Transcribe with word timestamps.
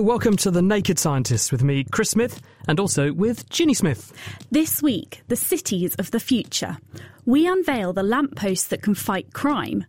Hello, 0.00 0.08
welcome 0.08 0.38
to 0.38 0.50
The 0.50 0.62
Naked 0.62 0.98
Scientist 0.98 1.52
with 1.52 1.62
me, 1.62 1.84
Chris 1.84 2.12
Smith, 2.12 2.40
and 2.66 2.80
also 2.80 3.12
with 3.12 3.46
Ginny 3.50 3.74
Smith. 3.74 4.14
This 4.50 4.82
week, 4.82 5.20
the 5.28 5.36
cities 5.36 5.94
of 5.96 6.10
the 6.10 6.18
future. 6.18 6.78
We 7.26 7.46
unveil 7.46 7.92
the 7.92 8.02
lampposts 8.02 8.68
that 8.68 8.80
can 8.80 8.94
fight 8.94 9.34
crime, 9.34 9.84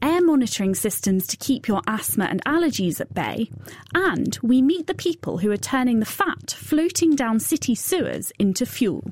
air 0.00 0.20
monitoring 0.20 0.76
systems 0.76 1.26
to 1.26 1.36
keep 1.36 1.66
your 1.66 1.82
asthma 1.88 2.26
and 2.26 2.44
allergies 2.44 3.00
at 3.00 3.12
bay, 3.12 3.50
and 3.92 4.38
we 4.40 4.62
meet 4.62 4.86
the 4.86 4.94
people 4.94 5.38
who 5.38 5.50
are 5.50 5.56
turning 5.56 5.98
the 5.98 6.06
fat 6.06 6.54
floating 6.56 7.16
down 7.16 7.40
city 7.40 7.74
sewers 7.74 8.30
into 8.38 8.66
fuel. 8.66 9.10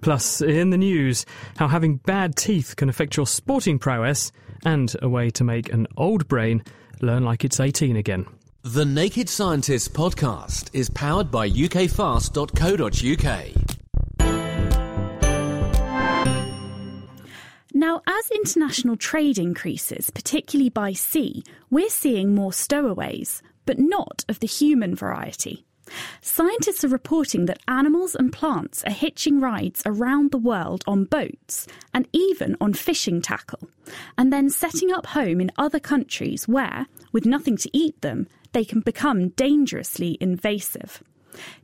Plus, 0.00 0.40
in 0.40 0.70
the 0.70 0.78
news, 0.78 1.26
how 1.56 1.66
having 1.66 1.96
bad 1.96 2.36
teeth 2.36 2.76
can 2.76 2.88
affect 2.88 3.16
your 3.16 3.26
sporting 3.26 3.80
prowess, 3.80 4.30
and 4.64 4.94
a 5.02 5.08
way 5.08 5.28
to 5.30 5.42
make 5.42 5.72
an 5.72 5.88
old 5.96 6.28
brain 6.28 6.62
learn 7.00 7.24
like 7.24 7.44
it's 7.44 7.58
18 7.58 7.96
again. 7.96 8.26
The 8.64 8.84
Naked 8.84 9.28
Scientist 9.28 9.92
podcast 9.92 10.70
is 10.72 10.88
powered 10.88 11.32
by 11.32 11.50
ukfast.co.uk. 11.50 12.36
Now, 17.74 18.02
as 18.06 18.30
international 18.30 18.96
trade 18.96 19.38
increases, 19.38 20.10
particularly 20.10 20.70
by 20.70 20.92
sea, 20.92 21.42
we're 21.70 21.88
seeing 21.88 22.36
more 22.36 22.52
stowaways, 22.52 23.42
but 23.66 23.80
not 23.80 24.24
of 24.28 24.38
the 24.38 24.46
human 24.46 24.94
variety. 24.94 25.64
Scientists 26.20 26.84
are 26.84 26.88
reporting 26.88 27.46
that 27.46 27.58
animals 27.66 28.14
and 28.14 28.32
plants 28.32 28.84
are 28.84 28.92
hitching 28.92 29.40
rides 29.40 29.82
around 29.84 30.30
the 30.30 30.38
world 30.38 30.84
on 30.86 31.04
boats 31.04 31.66
and 31.92 32.06
even 32.12 32.56
on 32.60 32.74
fishing 32.74 33.20
tackle, 33.20 33.68
and 34.16 34.32
then 34.32 34.48
setting 34.48 34.92
up 34.92 35.06
home 35.06 35.40
in 35.40 35.50
other 35.58 35.80
countries 35.80 36.46
where, 36.46 36.86
with 37.10 37.26
nothing 37.26 37.56
to 37.56 37.68
eat 37.76 38.00
them, 38.02 38.28
they 38.52 38.64
can 38.64 38.80
become 38.80 39.30
dangerously 39.30 40.18
invasive. 40.20 41.02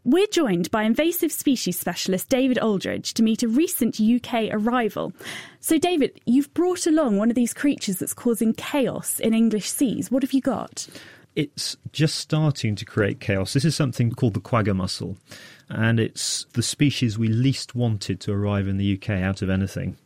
We're 0.04 0.26
joined 0.26 0.70
by 0.70 0.84
invasive 0.84 1.30
species 1.30 1.78
specialist 1.78 2.28
David 2.28 2.58
Aldridge 2.58 3.14
to 3.14 3.22
meet 3.22 3.42
a 3.42 3.48
recent 3.48 4.00
UK 4.00 4.48
arrival. 4.50 5.12
So, 5.60 5.78
David, 5.78 6.20
you've 6.24 6.52
brought 6.54 6.86
along 6.86 7.18
one 7.18 7.28
of 7.28 7.36
these 7.36 7.52
creatures 7.52 7.98
that's 7.98 8.14
causing 8.14 8.54
chaos 8.54 9.20
in 9.20 9.34
English 9.34 9.68
seas. 9.68 10.10
What 10.10 10.22
have 10.22 10.32
you 10.32 10.40
got? 10.40 10.88
It's 11.36 11.76
just 11.92 12.16
starting 12.16 12.74
to 12.76 12.84
create 12.84 13.20
chaos. 13.20 13.52
This 13.52 13.64
is 13.64 13.76
something 13.76 14.10
called 14.10 14.34
the 14.34 14.40
quagga 14.40 14.74
mussel, 14.74 15.16
and 15.68 16.00
it's 16.00 16.46
the 16.54 16.62
species 16.62 17.18
we 17.18 17.28
least 17.28 17.74
wanted 17.74 18.20
to 18.20 18.32
arrive 18.32 18.66
in 18.66 18.78
the 18.78 18.94
UK 18.94 19.10
out 19.10 19.42
of 19.42 19.50
anything. 19.50 19.96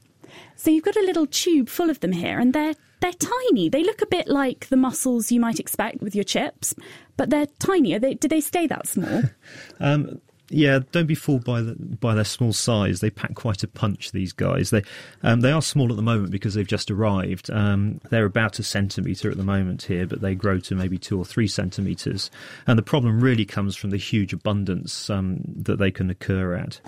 So 0.57 0.71
you've 0.71 0.85
got 0.85 0.97
a 0.97 1.07
little 1.07 1.27
tube 1.27 1.69
full 1.69 1.89
of 1.89 2.01
them 2.01 2.13
here, 2.13 2.39
and 2.39 2.53
they're 2.53 2.75
they're 3.03 3.13
tiny. 3.13 3.69
They 3.69 3.83
look 3.83 4.01
a 4.01 4.07
bit 4.07 4.29
like 4.29 4.69
the 4.69 4.77
mussels 4.77 5.31
you 5.31 5.41
might 5.41 5.61
expect 5.61 6.01
with 6.01 6.15
your 6.15 6.25
chips, 6.25 6.75
but 7.17 7.31
they're 7.31 7.47
tiny. 7.59 7.99
They, 7.99 8.15
do 8.15 8.29
they 8.29 8.41
stay 8.41 8.67
that 8.69 8.87
small? 8.87 9.23
um, 9.81 10.21
yeah, 10.49 10.81
don't 10.93 11.07
be 11.07 11.15
fooled 11.15 11.45
by 11.45 11.63
the, 11.63 11.75
by 11.75 12.15
their 12.15 12.25
small 12.25 12.53
size. 12.53 13.01
They 13.01 13.11
pack 13.11 13.35
quite 13.35 13.63
a 13.63 13.69
punch. 13.69 14.13
These 14.13 14.33
guys. 14.33 14.71
They 14.71 14.83
um, 15.23 15.41
they 15.41 15.51
are 15.51 15.63
small 15.63 15.91
at 15.91 15.97
the 15.97 16.03
moment 16.03 16.31
because 16.31 16.55
they've 16.55 16.67
just 16.67 16.91
arrived. 16.91 17.51
Um, 17.51 18.01
they're 18.11 18.27
about 18.27 18.59
a 18.59 18.63
centimetre 18.63 19.31
at 19.31 19.37
the 19.37 19.45
moment 19.45 19.83
here, 19.83 20.07
but 20.07 20.21
they 20.21 20.35
grow 20.35 20.59
to 20.61 20.75
maybe 20.75 20.99
two 20.99 21.19
or 21.19 21.25
three 21.25 21.49
centimetres. 21.49 22.31
And 22.67 22.79
the 22.79 22.83
problem 22.83 23.21
really 23.21 23.47
comes 23.47 23.77
from 23.77 23.91
the 23.91 23.97
huge 23.97 24.33
abundance 24.33 25.09
um, 25.11 25.41
that 25.57 25.79
they 25.79 25.91
can 25.91 26.11
occur 26.11 26.55
at. 26.55 26.81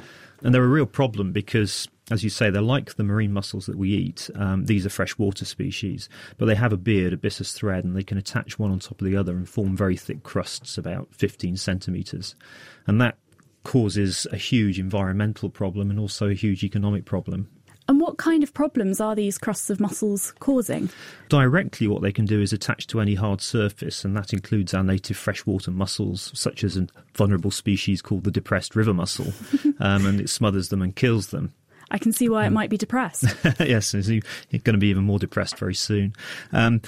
And 0.42 0.54
they're 0.54 0.62
a 0.62 0.69
real 0.69 0.86
problem 0.86 1.32
because 1.32 1.88
as 2.10 2.22
you 2.22 2.31
say, 2.31 2.50
they're 2.50 2.62
like 2.62 2.97
the 2.97 3.04
marine 3.04 3.32
mussels 3.32 3.66
that 3.66 3.78
we 3.78 3.91
eat. 3.91 4.28
Um, 4.34 4.66
these 4.66 4.84
are 4.84 4.91
freshwater 4.91 5.44
species, 5.44 6.09
but 6.37 6.47
they 6.47 6.54
have 6.54 6.72
a 6.72 6.76
beard, 6.76 7.15
a 7.15 7.16
byssus 7.16 7.54
thread, 7.54 7.84
and 7.84 7.97
they 7.97 8.03
can 8.03 8.19
attach 8.19 8.59
one 8.59 8.70
on 8.70 8.78
top 8.78 9.00
of 9.00 9.06
the 9.06 9.16
other 9.16 9.32
and 9.32 9.48
form 9.48 9.76
very 9.76 9.97
thick 9.97 10.22
crusts, 10.22 10.76
about 10.76 11.09
15 11.15 11.56
centimetres. 11.56 12.34
And 12.87 13.00
that 13.00 13.16
causes 13.65 14.26
a 14.31 14.37
huge 14.37 14.78
environmental 14.78 15.48
problem 15.48 15.91
and 15.91 15.98
also 15.98 16.28
a 16.28 16.34
huge 16.34 16.62
economic 16.62 17.06
problem. 17.06 17.48
And 17.87 18.00
what 18.00 18.16
kind 18.16 18.42
of 18.42 18.54
problems 18.54 18.98
are 19.00 19.15
these 19.15 19.36
crusts 19.36 19.69
of 19.69 19.78
mussels 19.78 20.32
causing? 20.41 20.88
Directly, 21.28 21.86
what 21.86 22.00
they 22.00 22.12
can 22.12 22.25
do 22.25 22.41
is 22.41 22.53
attach 22.53 22.86
to 22.88 23.00
any 23.00 23.15
hard 23.15 23.42
surface, 23.42 24.04
and 24.04 24.16
that 24.16 24.32
includes 24.32 24.72
our 24.72 24.82
native 24.82 25.19
freshwater 25.19 25.71
mussels, 25.71 26.32
such 26.34 26.65
as 26.65 26.78
a 26.78 26.86
vulnerable 27.15 27.50
species 27.50 28.00
called 28.00 28.25
the 28.25 28.31
depressed 28.31 28.75
river 28.75 28.94
mussel, 28.94 29.34
um, 29.81 30.06
and 30.06 30.19
it 30.19 30.31
smothers 30.31 30.71
them 30.71 30.81
and 30.81 30.97
kills 30.97 31.28
them. 31.28 31.53
I 31.91 31.99
can 31.99 32.12
see 32.12 32.28
why 32.28 32.47
it 32.47 32.50
might 32.50 32.71
be 32.71 32.77
depressed. 32.77 33.25
yes, 33.61 33.95
you're 33.95 34.22
going 34.53 34.75
to 34.75 34.78
be 34.78 34.89
even 34.89 35.05
more 35.05 35.19
depressed 35.19 35.59
very 35.59 35.75
soon. 35.75 36.15
Um, 36.53 36.81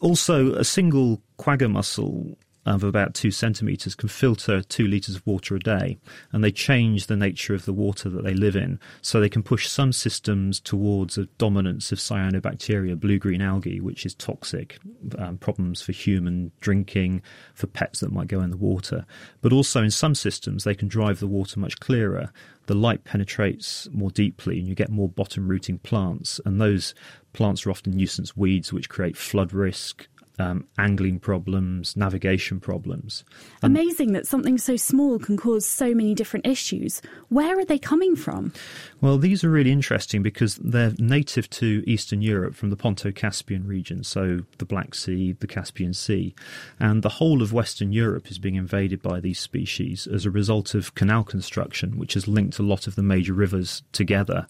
also, 0.00 0.54
a 0.54 0.64
single 0.64 1.22
quagga 1.38 1.68
mussel 1.68 2.36
of 2.64 2.84
about 2.84 3.14
two 3.14 3.30
centimetres 3.30 3.94
can 3.94 4.08
filter 4.08 4.62
two 4.62 4.86
litres 4.86 5.16
of 5.16 5.26
water 5.26 5.56
a 5.56 5.58
day, 5.58 5.98
and 6.30 6.44
they 6.44 6.52
change 6.52 7.06
the 7.06 7.16
nature 7.16 7.54
of 7.54 7.64
the 7.64 7.72
water 7.72 8.08
that 8.08 8.22
they 8.22 8.34
live 8.34 8.54
in. 8.54 8.78
So 9.00 9.20
they 9.20 9.28
can 9.28 9.42
push 9.42 9.68
some 9.68 9.92
systems 9.92 10.60
towards 10.60 11.18
a 11.18 11.26
dominance 11.38 11.90
of 11.90 11.98
cyanobacteria, 11.98 12.98
blue 12.98 13.18
green 13.18 13.42
algae, 13.42 13.80
which 13.80 14.06
is 14.06 14.14
toxic, 14.14 14.78
um, 15.18 15.38
problems 15.38 15.82
for 15.82 15.92
human 15.92 16.52
drinking, 16.60 17.22
for 17.54 17.66
pets 17.66 18.00
that 18.00 18.12
might 18.12 18.28
go 18.28 18.40
in 18.40 18.50
the 18.50 18.56
water. 18.56 19.06
But 19.40 19.52
also 19.52 19.82
in 19.82 19.90
some 19.90 20.14
systems, 20.14 20.64
they 20.64 20.74
can 20.74 20.88
drive 20.88 21.18
the 21.18 21.26
water 21.26 21.58
much 21.58 21.80
clearer. 21.80 22.32
The 22.66 22.74
light 22.74 23.02
penetrates 23.02 23.88
more 23.92 24.10
deeply, 24.10 24.60
and 24.60 24.68
you 24.68 24.76
get 24.76 24.88
more 24.88 25.08
bottom 25.08 25.48
rooting 25.48 25.78
plants, 25.78 26.40
and 26.44 26.60
those 26.60 26.94
plants 27.32 27.66
are 27.66 27.70
often 27.70 27.92
nuisance 27.92 28.36
weeds 28.36 28.72
which 28.72 28.88
create 28.88 29.16
flood 29.16 29.52
risk, 29.52 30.06
um, 30.38 30.66
angling 30.78 31.18
problems, 31.18 31.96
navigation 31.96 32.60
problems. 32.60 33.24
And 33.62 33.76
Amazing 33.76 34.12
that 34.12 34.26
something 34.26 34.58
so 34.58 34.76
small 34.76 35.18
can 35.18 35.36
cause 35.36 35.66
so 35.66 35.94
many 35.94 36.14
different 36.14 36.46
issues. 36.46 37.02
Where 37.28 37.58
are 37.58 37.64
they 37.64 37.78
coming 37.78 38.16
from? 38.16 38.52
Well, 39.02 39.18
these 39.18 39.42
are 39.42 39.50
really 39.50 39.72
interesting 39.72 40.22
because 40.22 40.54
they're 40.62 40.92
native 40.96 41.50
to 41.50 41.82
Eastern 41.88 42.22
Europe 42.22 42.54
from 42.54 42.70
the 42.70 42.76
Ponto 42.76 43.10
Caspian 43.10 43.66
region, 43.66 44.04
so 44.04 44.42
the 44.58 44.64
Black 44.64 44.94
Sea, 44.94 45.32
the 45.32 45.48
Caspian 45.48 45.92
Sea. 45.92 46.32
And 46.78 47.02
the 47.02 47.08
whole 47.08 47.42
of 47.42 47.52
Western 47.52 47.92
Europe 47.92 48.30
is 48.30 48.38
being 48.38 48.54
invaded 48.54 49.02
by 49.02 49.18
these 49.18 49.40
species 49.40 50.06
as 50.06 50.24
a 50.24 50.30
result 50.30 50.76
of 50.76 50.94
canal 50.94 51.24
construction, 51.24 51.98
which 51.98 52.14
has 52.14 52.28
linked 52.28 52.60
a 52.60 52.62
lot 52.62 52.86
of 52.86 52.94
the 52.94 53.02
major 53.02 53.32
rivers 53.32 53.82
together. 53.90 54.46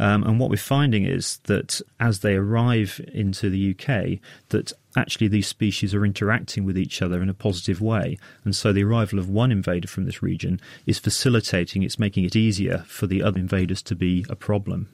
Um, 0.00 0.24
and 0.24 0.40
what 0.40 0.50
we're 0.50 0.56
finding 0.56 1.04
is 1.04 1.38
that 1.44 1.80
as 2.00 2.20
they 2.20 2.34
arrive 2.34 3.00
into 3.12 3.48
the 3.50 3.70
UK, 3.70 4.18
that 4.48 4.72
actually 4.96 5.28
these 5.28 5.46
species 5.46 5.94
are 5.94 6.04
interacting 6.04 6.64
with 6.64 6.76
each 6.76 7.00
other 7.00 7.22
in 7.22 7.28
a 7.28 7.34
positive 7.34 7.80
way. 7.80 8.18
And 8.44 8.54
so 8.54 8.72
the 8.72 8.84
arrival 8.84 9.18
of 9.18 9.28
one 9.28 9.52
invader 9.52 9.88
from 9.88 10.04
this 10.04 10.22
region 10.22 10.60
is 10.86 10.98
facilitating, 10.98 11.82
it's 11.82 11.98
making 11.98 12.24
it 12.24 12.36
easier 12.36 12.84
for 12.86 13.06
the 13.06 13.22
other 13.22 13.38
invaders 13.38 13.82
to 13.82 13.91
be 13.94 14.24
a 14.28 14.36
problem. 14.36 14.88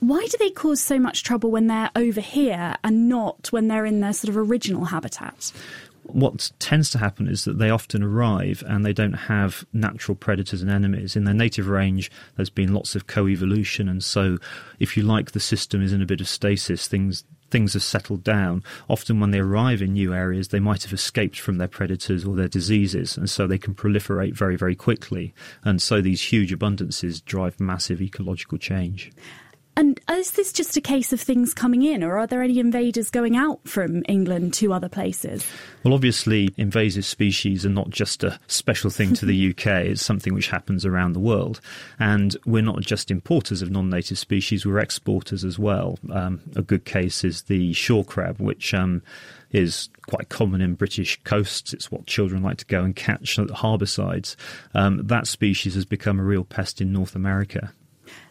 Why 0.00 0.26
do 0.30 0.36
they 0.38 0.50
cause 0.50 0.80
so 0.80 0.98
much 0.98 1.22
trouble 1.22 1.50
when 1.50 1.68
they're 1.68 1.90
over 1.96 2.20
here 2.20 2.76
and 2.84 3.08
not 3.08 3.50
when 3.50 3.68
they're 3.68 3.86
in 3.86 4.00
their 4.00 4.12
sort 4.12 4.28
of 4.28 4.36
original 4.36 4.84
habitat? 4.84 5.52
what 6.08 6.50
tends 6.58 6.90
to 6.90 6.98
happen 6.98 7.28
is 7.28 7.44
that 7.44 7.58
they 7.58 7.70
often 7.70 8.02
arrive 8.02 8.62
and 8.66 8.84
they 8.84 8.92
don't 8.92 9.12
have 9.12 9.64
natural 9.72 10.14
predators 10.14 10.62
and 10.62 10.70
enemies. 10.70 11.16
In 11.16 11.24
their 11.24 11.34
native 11.34 11.68
range, 11.68 12.10
there's 12.36 12.50
been 12.50 12.72
lots 12.72 12.94
of 12.94 13.06
co-evolution, 13.06 13.88
and 13.88 14.02
so, 14.02 14.38
if 14.78 14.96
you 14.96 15.02
like, 15.02 15.32
the 15.32 15.40
system 15.40 15.82
is 15.82 15.92
in 15.92 16.02
a 16.02 16.06
bit 16.06 16.20
of 16.20 16.28
stasis. 16.28 16.86
Things 16.86 17.24
things 17.50 17.74
have 17.74 17.82
settled 17.82 18.24
down. 18.24 18.62
Often, 18.88 19.20
when 19.20 19.30
they 19.30 19.40
arrive 19.40 19.82
in 19.82 19.92
new 19.92 20.14
areas, 20.14 20.48
they 20.48 20.60
might 20.60 20.82
have 20.82 20.92
escaped 20.92 21.38
from 21.38 21.58
their 21.58 21.68
predators 21.68 22.24
or 22.24 22.36
their 22.36 22.48
diseases, 22.48 23.16
and 23.16 23.28
so 23.28 23.46
they 23.46 23.58
can 23.58 23.74
proliferate 23.74 24.34
very, 24.34 24.56
very 24.56 24.74
quickly. 24.74 25.34
And 25.64 25.80
so, 25.80 26.00
these 26.00 26.32
huge 26.32 26.52
abundances 26.52 27.24
drive 27.24 27.60
massive 27.60 28.00
ecological 28.00 28.58
change. 28.58 29.12
And 29.78 30.00
is 30.10 30.30
this 30.30 30.52
just 30.52 30.74
a 30.78 30.80
case 30.80 31.12
of 31.12 31.20
things 31.20 31.52
coming 31.52 31.82
in, 31.82 32.02
or 32.02 32.18
are 32.18 32.26
there 32.26 32.42
any 32.42 32.58
invaders 32.58 33.10
going 33.10 33.36
out 33.36 33.60
from 33.68 34.02
England 34.08 34.54
to 34.54 34.72
other 34.72 34.88
places? 34.88 35.46
Well, 35.84 35.92
obviously, 35.92 36.54
invasive 36.56 37.04
species 37.04 37.66
are 37.66 37.70
not 37.70 37.90
just 37.90 38.24
a 38.24 38.40
special 38.46 38.88
thing 38.88 39.12
to 39.14 39.26
the 39.26 39.50
UK, 39.50 39.66
it's 39.66 40.02
something 40.02 40.32
which 40.32 40.48
happens 40.48 40.86
around 40.86 41.12
the 41.12 41.20
world. 41.20 41.60
And 41.98 42.34
we're 42.46 42.62
not 42.62 42.80
just 42.80 43.10
importers 43.10 43.60
of 43.60 43.70
non 43.70 43.90
native 43.90 44.18
species, 44.18 44.64
we're 44.64 44.78
exporters 44.78 45.44
as 45.44 45.58
well. 45.58 45.98
Um, 46.10 46.40
a 46.56 46.62
good 46.62 46.86
case 46.86 47.22
is 47.22 47.42
the 47.42 47.74
shore 47.74 48.04
crab, 48.04 48.40
which 48.40 48.72
um, 48.72 49.02
is 49.52 49.90
quite 50.06 50.30
common 50.30 50.62
in 50.62 50.74
British 50.74 51.20
coasts. 51.24 51.74
It's 51.74 51.90
what 51.90 52.06
children 52.06 52.42
like 52.42 52.56
to 52.58 52.66
go 52.66 52.82
and 52.82 52.96
catch 52.96 53.38
at 53.38 53.50
harbour 53.50 53.84
sides. 53.84 54.38
Um, 54.72 55.06
that 55.06 55.26
species 55.26 55.74
has 55.74 55.84
become 55.84 56.18
a 56.18 56.24
real 56.24 56.44
pest 56.44 56.80
in 56.80 56.94
North 56.94 57.14
America. 57.14 57.74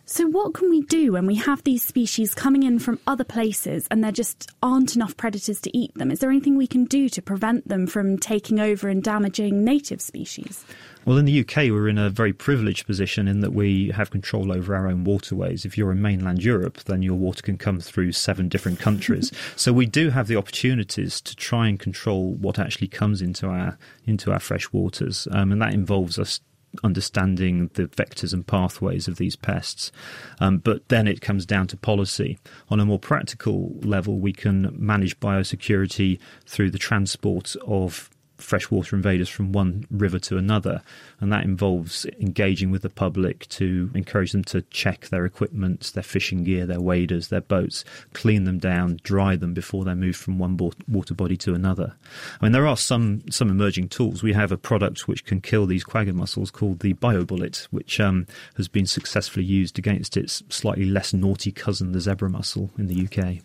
So, 0.08 0.28
what 0.28 0.54
can 0.54 0.70
we 0.70 0.82
do 0.82 1.14
when 1.14 1.26
we 1.26 1.34
have 1.34 1.64
these 1.64 1.84
species 1.84 2.36
coming 2.36 2.62
in 2.62 2.78
from 2.78 3.00
other 3.08 3.24
places 3.24 3.88
and 3.90 4.04
there 4.04 4.12
just 4.12 4.52
aren't 4.62 4.96
enough 4.96 5.18
predators 5.18 5.60
to 5.62 5.76
eat 5.76 5.96
them? 5.96 6.12
Is 6.12 6.20
there 6.20 6.30
anything 6.30 6.56
we 6.56 6.68
can 6.68 6.86
do 6.86 7.10
to 7.10 7.24
prevent 7.24 7.68
them 7.68 7.88
from 7.88 8.20
taking 8.20 8.60
over 8.60 8.88
and 8.88 9.02
damaging 9.02 9.64
native 9.64 10.00
species? 10.00 10.64
Well, 11.06 11.18
in 11.18 11.26
the 11.26 11.40
UK, 11.40 11.72
we're 11.72 11.90
in 11.90 11.98
a 11.98 12.12
very 12.12 12.34
privileged 12.34 12.86
position 12.86 13.28
in 13.28 13.40
that 13.40 13.54
we 13.54 13.90
have 13.96 14.12
control 14.12 14.52
over 14.52 14.76
our 14.76 14.88
own 14.88 15.06
waterways. 15.06 15.66
If 15.66 15.76
you're 15.76 15.92
in 15.92 16.04
mainland 16.04 16.44
Europe, 16.44 16.84
then 16.84 17.02
your 17.02 17.16
water 17.16 17.42
can 17.42 17.58
come 17.58 17.80
through 17.80 18.12
seven 18.12 18.48
different 18.48 18.80
countries. 18.80 19.32
so 19.56 19.74
we 19.74 19.88
do 19.88 20.12
have 20.12 20.28
the 20.28 20.36
opportunities 20.36 21.20
to 21.22 21.36
try 21.36 21.68
and 21.68 21.80
control 21.80 22.34
what 22.34 22.60
actually 22.60 22.90
comes 22.90 23.24
into 23.24 23.48
our 23.48 23.76
into 24.06 24.32
our 24.32 24.40
fresh 24.40 24.72
waters, 24.72 25.28
um, 25.32 25.52
and 25.52 25.60
that 25.64 25.74
involves 25.74 26.20
us 26.20 26.42
understanding 26.84 27.70
the 27.74 27.88
vectors 27.88 28.34
and 28.34 28.46
pathways 28.46 29.08
of 29.08 29.18
these 29.18 29.36
pests. 29.36 29.92
Um, 30.40 30.58
but 30.60 30.88
then 30.90 31.08
it 31.08 31.22
comes 31.22 31.46
down 31.46 31.68
to 31.68 31.78
policy. 31.78 32.38
On 32.70 32.80
a 32.80 32.86
more 32.86 33.00
practical 33.00 33.76
level, 33.82 34.20
we 34.20 34.34
can 34.34 34.74
manage 34.78 35.20
biosecurity 35.20 36.20
through 36.46 36.72
the 36.72 36.78
transport 36.78 37.56
of 37.66 38.10
freshwater 38.38 38.96
invaders 38.96 39.30
from 39.30 39.52
one 39.52 39.86
river 39.90 40.20
to 40.20 40.38
another, 40.38 40.82
and 41.20 41.32
that 41.32 41.44
involves 41.44 42.06
engaging 42.20 42.72
with 42.72 42.82
the 42.82 42.90
public 42.90 43.48
to 43.50 43.90
encourage 43.94 44.32
them 44.32 44.44
to 44.44 44.62
check 44.64 45.08
their 45.08 45.26
equipment, 45.26 45.92
their 45.94 46.04
fishing 46.04 46.44
gear, 46.44 46.66
their 46.66 46.82
waders, 46.82 47.30
their 47.30 47.42
boats, 47.42 47.84
clean 48.14 48.44
them 48.44 48.60
down, 48.60 49.00
dry 49.04 49.36
them 49.36 49.54
before 49.54 49.84
they're 49.84 49.96
moved 49.96 50.18
from 50.18 50.38
one 50.40 50.58
water 50.88 51.14
body 51.14 51.38
to 51.38 51.54
another. 51.54 51.96
I 52.40 52.46
mean, 52.46 52.52
there 52.52 52.68
are 52.68 52.78
some 52.78 53.24
some 53.30 53.50
emerging 53.50 53.90
tools. 53.90 54.24
We 54.24 54.34
have 54.34 54.52
a 54.52 54.58
product 54.58 55.08
which 55.08 55.26
can 55.26 55.42
kill 55.42 55.66
these 55.66 55.84
quagga 55.84 56.14
mussels 56.14 56.52
called 56.52 56.80
the 56.80 56.94
BioBullet, 56.96 57.66
which 57.66 58.00
um, 58.00 58.28
has 58.58 58.68
been 58.68 58.86
successfully 58.86 59.46
used 59.46 59.80
against 59.80 60.18
its 60.18 60.44
slightly 60.50 60.86
less 60.86 61.14
naughty 61.14 61.52
cousin, 61.52 61.92
the 61.92 62.02
zebra 62.02 62.30
mussel, 62.30 62.72
in 62.78 62.88
the 62.88 63.06
UK. 63.06 63.44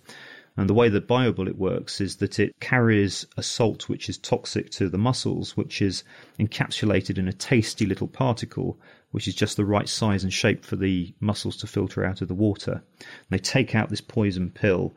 And 0.56 0.69
the 0.69 0.75
way 0.75 0.88
that 0.88 1.08
BioBullet 1.08 1.56
works 1.56 2.00
is 2.00 2.17
that 2.17 2.38
it 2.38 2.58
carries 2.61 3.26
a 3.37 3.43
salt 3.43 3.88
which 3.88 4.08
is 4.08 4.19
toxic 4.19 4.70
to 4.70 4.88
the 4.88 4.99
mussels, 4.99 5.56
which 5.56 5.81
is 5.81 6.05
encapsulated 6.38 7.19
in 7.19 7.29
a 7.29 7.32
tasty 7.32 7.87
little 7.87 8.08
particle, 8.08 8.79
which 9.12 9.29
is 9.29 9.35
just 9.35 9.56
the 9.56 9.64
right 9.64 9.88
size 9.88 10.23
and 10.23 10.32
shape 10.32 10.64
for 10.64 10.76
the 10.76 11.14
mussels 11.20 11.56
to 11.58 11.67
filter 11.67 12.05
out 12.05 12.20
of 12.20 12.29
the 12.29 12.35
water. 12.35 12.82
And 12.99 13.31
they 13.31 13.38
take 13.38 13.75
out 13.75 13.88
this 13.88 14.00
poison 14.00 14.50
pill 14.50 14.93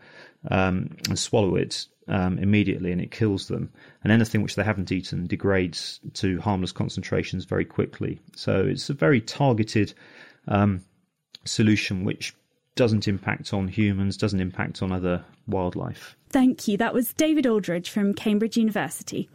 um, 0.50 0.98
and 1.08 1.18
swallow 1.18 1.56
it 1.56 1.86
um, 2.08 2.38
immediately, 2.40 2.92
and 2.92 3.00
it 3.00 3.12
kills 3.12 3.48
them. 3.48 3.72
And 4.04 4.12
anything 4.12 4.42
which 4.42 4.56
they 4.56 4.64
haven't 4.64 4.92
eaten 4.92 5.28
degrades 5.28 6.00
to 6.16 6.40
harmless 6.42 6.72
concentrations 6.72 7.46
very 7.46 7.66
quickly. 7.66 8.20
So 8.36 8.66
it's 8.66 8.90
a 8.90 8.94
very 8.94 9.22
targeted 9.22 9.94
um, 10.48 10.84
solution 11.46 12.04
which 12.04 12.34
doesn't 12.76 13.08
impact 13.08 13.54
on 13.54 13.68
humans, 13.68 14.18
doesn't 14.18 14.40
impact 14.40 14.82
on 14.82 14.92
other 14.92 15.24
wildlife. 15.48 16.16
Thank 16.30 16.68
you. 16.68 16.78
That 16.78 16.94
was 16.94 17.14
David 17.14 17.46
Aldridge 17.46 17.90
from 17.90 18.14
Cambridge 18.14 18.58
University. 18.58 19.30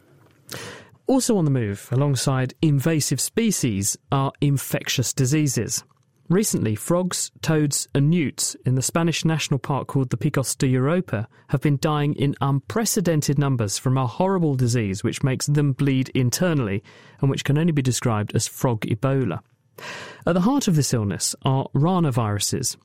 Also 1.06 1.36
on 1.38 1.44
the 1.44 1.50
move, 1.50 1.88
alongside 1.90 2.54
invasive 2.60 3.20
species, 3.20 3.96
are 4.12 4.32
infectious 4.40 5.12
diseases. 5.12 5.82
Recently, 6.28 6.74
frogs, 6.74 7.30
toads, 7.40 7.88
and 7.94 8.10
newts 8.10 8.54
in 8.66 8.74
the 8.74 8.82
Spanish 8.82 9.24
national 9.24 9.58
park 9.58 9.88
called 9.88 10.10
the 10.10 10.18
Picos 10.18 10.58
de 10.58 10.66
Europa 10.66 11.26
have 11.48 11.62
been 11.62 11.78
dying 11.80 12.12
in 12.16 12.34
unprecedented 12.42 13.38
numbers 13.38 13.78
from 13.78 13.96
a 13.96 14.06
horrible 14.06 14.54
disease 14.54 15.02
which 15.02 15.22
makes 15.22 15.46
them 15.46 15.72
bleed 15.72 16.10
internally 16.10 16.84
and 17.22 17.30
which 17.30 17.44
can 17.44 17.56
only 17.56 17.72
be 17.72 17.80
described 17.80 18.34
as 18.34 18.46
frog 18.46 18.82
Ebola. 18.82 19.40
At 20.26 20.34
the 20.34 20.42
heart 20.42 20.68
of 20.68 20.76
this 20.76 20.92
illness 20.92 21.34
are 21.42 21.68
ranaviruses, 21.74 22.76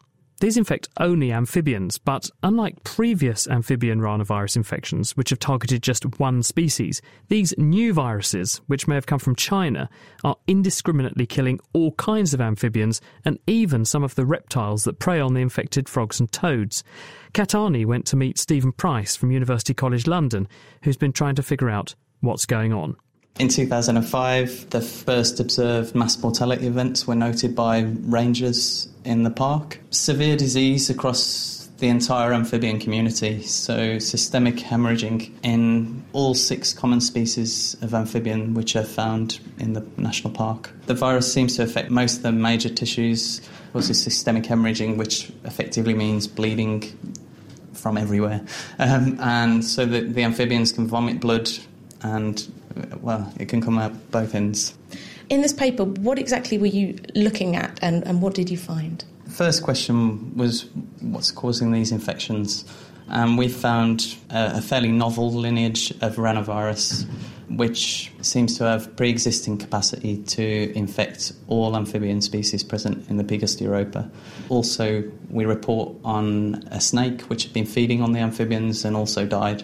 these 0.43 0.57
infect 0.57 0.89
only 0.99 1.31
amphibians, 1.31 1.97
but 1.97 2.29
unlike 2.43 2.83
previous 2.83 3.47
amphibian 3.47 4.01
ranavirus 4.01 4.57
infections, 4.57 5.15
which 5.15 5.29
have 5.29 5.39
targeted 5.39 5.81
just 5.81 6.19
one 6.19 6.43
species, 6.43 7.01
these 7.29 7.53
new 7.57 7.93
viruses, 7.93 8.59
which 8.67 8.85
may 8.85 8.95
have 8.95 9.05
come 9.05 9.19
from 9.19 9.37
China, 9.37 9.89
are 10.25 10.35
indiscriminately 10.45 11.25
killing 11.25 11.61
all 11.71 11.93
kinds 11.93 12.33
of 12.33 12.41
amphibians 12.41 12.99
and 13.23 13.39
even 13.47 13.85
some 13.85 14.03
of 14.03 14.15
the 14.15 14.25
reptiles 14.25 14.83
that 14.83 14.99
prey 14.99 15.17
on 15.17 15.33
the 15.33 15.39
infected 15.39 15.87
frogs 15.87 16.19
and 16.19 16.29
toads. 16.33 16.83
Kat 17.31 17.51
Arney 17.51 17.85
went 17.85 18.05
to 18.07 18.17
meet 18.17 18.37
Stephen 18.37 18.73
Price 18.73 19.15
from 19.15 19.31
University 19.31 19.73
College 19.73 20.07
London, 20.07 20.45
who's 20.81 20.97
been 20.97 21.13
trying 21.13 21.35
to 21.35 21.41
figure 21.41 21.69
out 21.69 21.95
what's 22.19 22.45
going 22.45 22.73
on. 22.73 22.97
In 23.39 23.47
2005, 23.47 24.69
the 24.69 24.79
first 24.79 25.39
observed 25.39 25.95
mass 25.95 26.21
mortality 26.21 26.67
events 26.67 27.07
were 27.07 27.15
noted 27.15 27.55
by 27.55 27.79
rangers 27.79 28.87
in 29.05 29.23
the 29.23 29.31
park. 29.31 29.79
Severe 29.89 30.37
disease 30.37 30.91
across 30.91 31.67
the 31.79 31.87
entire 31.87 32.31
amphibian 32.31 32.79
community, 32.79 33.41
so 33.41 33.97
systemic 33.97 34.57
hemorrhaging 34.57 35.31
in 35.41 36.03
all 36.13 36.35
six 36.35 36.73
common 36.73 37.01
species 37.01 37.75
of 37.81 37.95
amphibian 37.95 38.53
which 38.53 38.75
are 38.75 38.83
found 38.83 39.39
in 39.57 39.73
the 39.73 39.83
national 39.97 40.31
park. 40.31 40.69
The 40.85 40.93
virus 40.93 41.33
seems 41.33 41.55
to 41.55 41.63
affect 41.63 41.89
most 41.89 42.17
of 42.17 42.23
the 42.23 42.31
major 42.31 42.69
tissues. 42.69 43.41
Also, 43.73 43.93
systemic 43.93 44.43
hemorrhaging, 44.43 44.97
which 44.97 45.31
effectively 45.43 45.95
means 45.95 46.27
bleeding 46.27 46.83
from 47.73 47.97
everywhere. 47.97 48.45
Um, 48.77 49.19
and 49.19 49.65
so 49.65 49.87
the, 49.87 50.01
the 50.01 50.23
amphibians 50.23 50.71
can 50.71 50.85
vomit 50.85 51.19
blood 51.19 51.49
and 52.03 52.47
well, 53.01 53.31
it 53.39 53.49
can 53.49 53.61
come 53.61 53.77
out 53.77 54.11
both 54.11 54.35
ends. 54.35 54.73
In 55.29 55.41
this 55.41 55.53
paper, 55.53 55.83
what 55.83 56.19
exactly 56.19 56.57
were 56.57 56.67
you 56.67 56.97
looking 57.15 57.55
at 57.55 57.79
and, 57.81 58.05
and 58.05 58.21
what 58.21 58.33
did 58.33 58.49
you 58.49 58.57
find? 58.57 59.03
First 59.29 59.63
question 59.63 60.35
was 60.35 60.69
what's 61.01 61.31
causing 61.31 61.71
these 61.71 61.91
infections? 61.91 62.65
And 63.09 63.37
we 63.37 63.47
found 63.47 64.15
a, 64.29 64.57
a 64.57 64.61
fairly 64.61 64.91
novel 64.91 65.31
lineage 65.31 65.91
of 66.01 66.15
ranavirus, 66.15 67.05
which 67.49 68.11
seems 68.21 68.57
to 68.57 68.63
have 68.63 68.95
pre 68.95 69.09
existing 69.09 69.57
capacity 69.57 70.17
to 70.17 70.77
infect 70.77 71.33
all 71.47 71.75
amphibian 71.75 72.21
species 72.21 72.63
present 72.63 73.09
in 73.09 73.17
the 73.17 73.23
de 73.23 73.63
Europa. 73.63 74.09
Also, 74.49 75.03
we 75.29 75.45
report 75.45 75.95
on 76.03 76.63
a 76.71 76.79
snake 76.79 77.21
which 77.23 77.43
had 77.43 77.53
been 77.53 77.65
feeding 77.65 78.01
on 78.01 78.13
the 78.13 78.19
amphibians 78.19 78.85
and 78.85 78.95
also 78.95 79.25
died. 79.25 79.63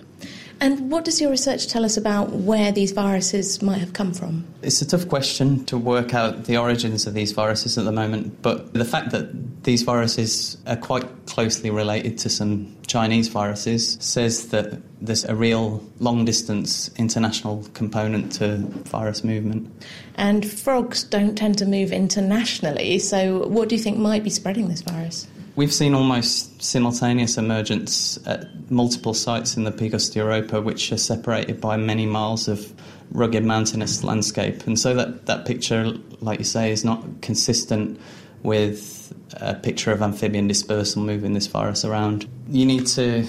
And 0.62 0.92
what 0.92 1.06
does 1.06 1.22
your 1.22 1.32
research 1.32 1.68
tell 1.68 1.86
us 1.86 1.96
about 1.96 2.32
where 2.32 2.72
these 2.72 2.92
viruses 2.92 3.62
might 3.62 3.78
have 3.78 3.94
come 3.94 4.14
from? 4.14 4.46
It's 4.62 4.82
a 4.82 4.88
tough 4.88 5.08
question 5.08 5.64
to 5.66 5.78
work 5.78 6.14
out 6.14 6.46
the 6.46 6.58
origins 6.58 7.08
of 7.08 7.14
these 7.14 7.32
viruses 7.32 7.78
at 7.78 7.86
the 7.86 7.94
moment, 7.94 8.42
but 8.42 8.74
the 8.74 8.84
fact 8.84 9.12
that 9.12 9.64
these 9.64 9.84
viruses 9.84 10.58
are 10.68 10.76
quite 10.76 11.06
closely 11.28 11.70
related 11.70 12.18
to 12.20 12.30
some 12.30 12.76
Chinese 12.88 13.30
viruses 13.30 13.98
says 14.02 14.50
that 14.50 14.82
there's 15.02 15.24
a 15.24 15.36
real 15.36 15.82
long 16.00 16.26
distance 16.26 16.90
international 16.98 17.66
component 17.74 18.32
to 18.34 18.58
virus 18.90 19.24
movement. 19.24 19.72
And 20.16 20.50
frogs 20.50 21.04
don't 21.04 21.38
tend 21.38 21.58
to 21.60 21.66
move 21.66 21.94
internationally, 21.94 23.00
so 23.00 23.48
what 23.48 23.70
do 23.70 23.76
you 23.76 23.82
think 23.82 23.98
might 23.98 24.24
be 24.24 24.30
spreading 24.30 24.68
this 24.68 24.82
virus? 24.82 25.28
We've 25.60 25.74
seen 25.74 25.94
almost 25.94 26.64
simultaneous 26.64 27.38
emergence 27.38 28.18
at 28.26 28.72
multiple 28.72 29.14
sites 29.14 29.58
in 29.58 29.66
the 29.66 29.74
Picos 29.74 30.10
de 30.10 30.20
Europa, 30.20 30.62
which 30.62 30.90
are 30.94 30.98
separated 30.98 31.60
by 31.60 31.76
many 31.76 32.06
miles 32.06 32.48
of 32.48 32.74
rugged 33.12 33.44
mountainous 33.44 34.02
landscape. 34.02 34.66
And 34.68 34.80
so 34.80 34.94
that, 34.94 35.26
that 35.26 35.46
picture, 35.46 35.96
like 36.22 36.40
you 36.40 36.46
say, 36.46 36.72
is 36.72 36.86
not 36.86 37.04
consistent 37.22 38.00
with 38.42 39.14
a 39.34 39.54
picture 39.54 39.92
of 39.92 40.02
amphibian 40.02 40.48
dispersal 40.48 41.02
moving 41.02 41.34
this 41.34 41.48
virus 41.48 41.84
around. 41.84 42.26
You 42.48 42.66
need 42.66 42.88
to 42.96 43.26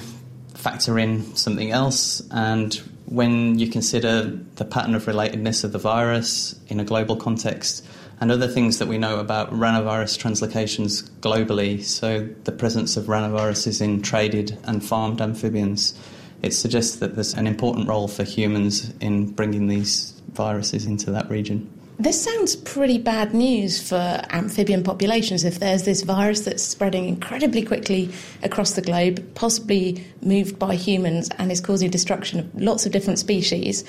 factor 0.55 1.01
in 1.01 1.35
something 1.35 1.73
else, 1.73 2.23
and 2.31 2.75
when 3.07 3.59
you 3.59 3.69
consider 3.69 4.39
the 4.55 4.65
pattern 4.65 4.95
of 4.95 5.07
relatedness 5.07 5.65
of 5.65 5.73
the 5.73 5.81
virus 5.81 6.55
in 6.69 6.79
a 6.79 6.85
global 6.85 7.17
context, 7.17 7.85
and 8.21 8.31
other 8.31 8.47
things 8.47 8.79
that 8.79 8.89
we 8.89 8.99
know 8.99 9.19
about 9.19 9.51
ranavirus 9.51 10.19
translocations 10.19 11.09
globally, 11.21 11.83
so 11.83 12.29
the 12.45 12.53
presence 12.53 12.97
of 12.97 13.05
ranaviruses 13.05 13.81
in 13.81 14.03
traded 14.03 14.59
and 14.65 14.85
farmed 14.85 15.21
amphibians, 15.21 15.99
it 16.43 16.53
suggests 16.53 16.97
that 16.97 17.15
there's 17.15 17.35
an 17.35 17.47
important 17.47 17.89
role 17.89 18.09
for 18.09 18.25
humans 18.25 18.93
in 19.01 19.31
bringing 19.31 19.69
these 19.69 20.21
viruses 20.33 20.87
into 20.87 21.11
that 21.11 21.29
region. 21.31 21.71
This 21.99 22.23
sounds 22.23 22.57
pretty 22.57 22.97
bad 22.97 23.35
news 23.35 23.87
for 23.87 24.23
amphibian 24.31 24.83
populations 24.83 25.45
if 25.45 25.59
there's 25.59 25.83
this 25.83 26.03
virus 26.03 26.41
that's 26.41 26.63
spreading 26.63 27.07
incredibly 27.07 27.63
quickly 27.63 28.11
across 28.43 28.73
the 28.73 28.81
globe, 28.81 29.23
possibly 29.35 30.03
moved 30.23 30.59
by 30.59 30.77
humans, 30.77 31.29
and 31.39 31.53
is 31.53 31.61
causing 31.61 31.91
destruction 31.91 32.41
of 32.41 32.55
lots 32.55 32.87
of 32.87 32.93
different 32.93 33.19
species. 33.19 33.85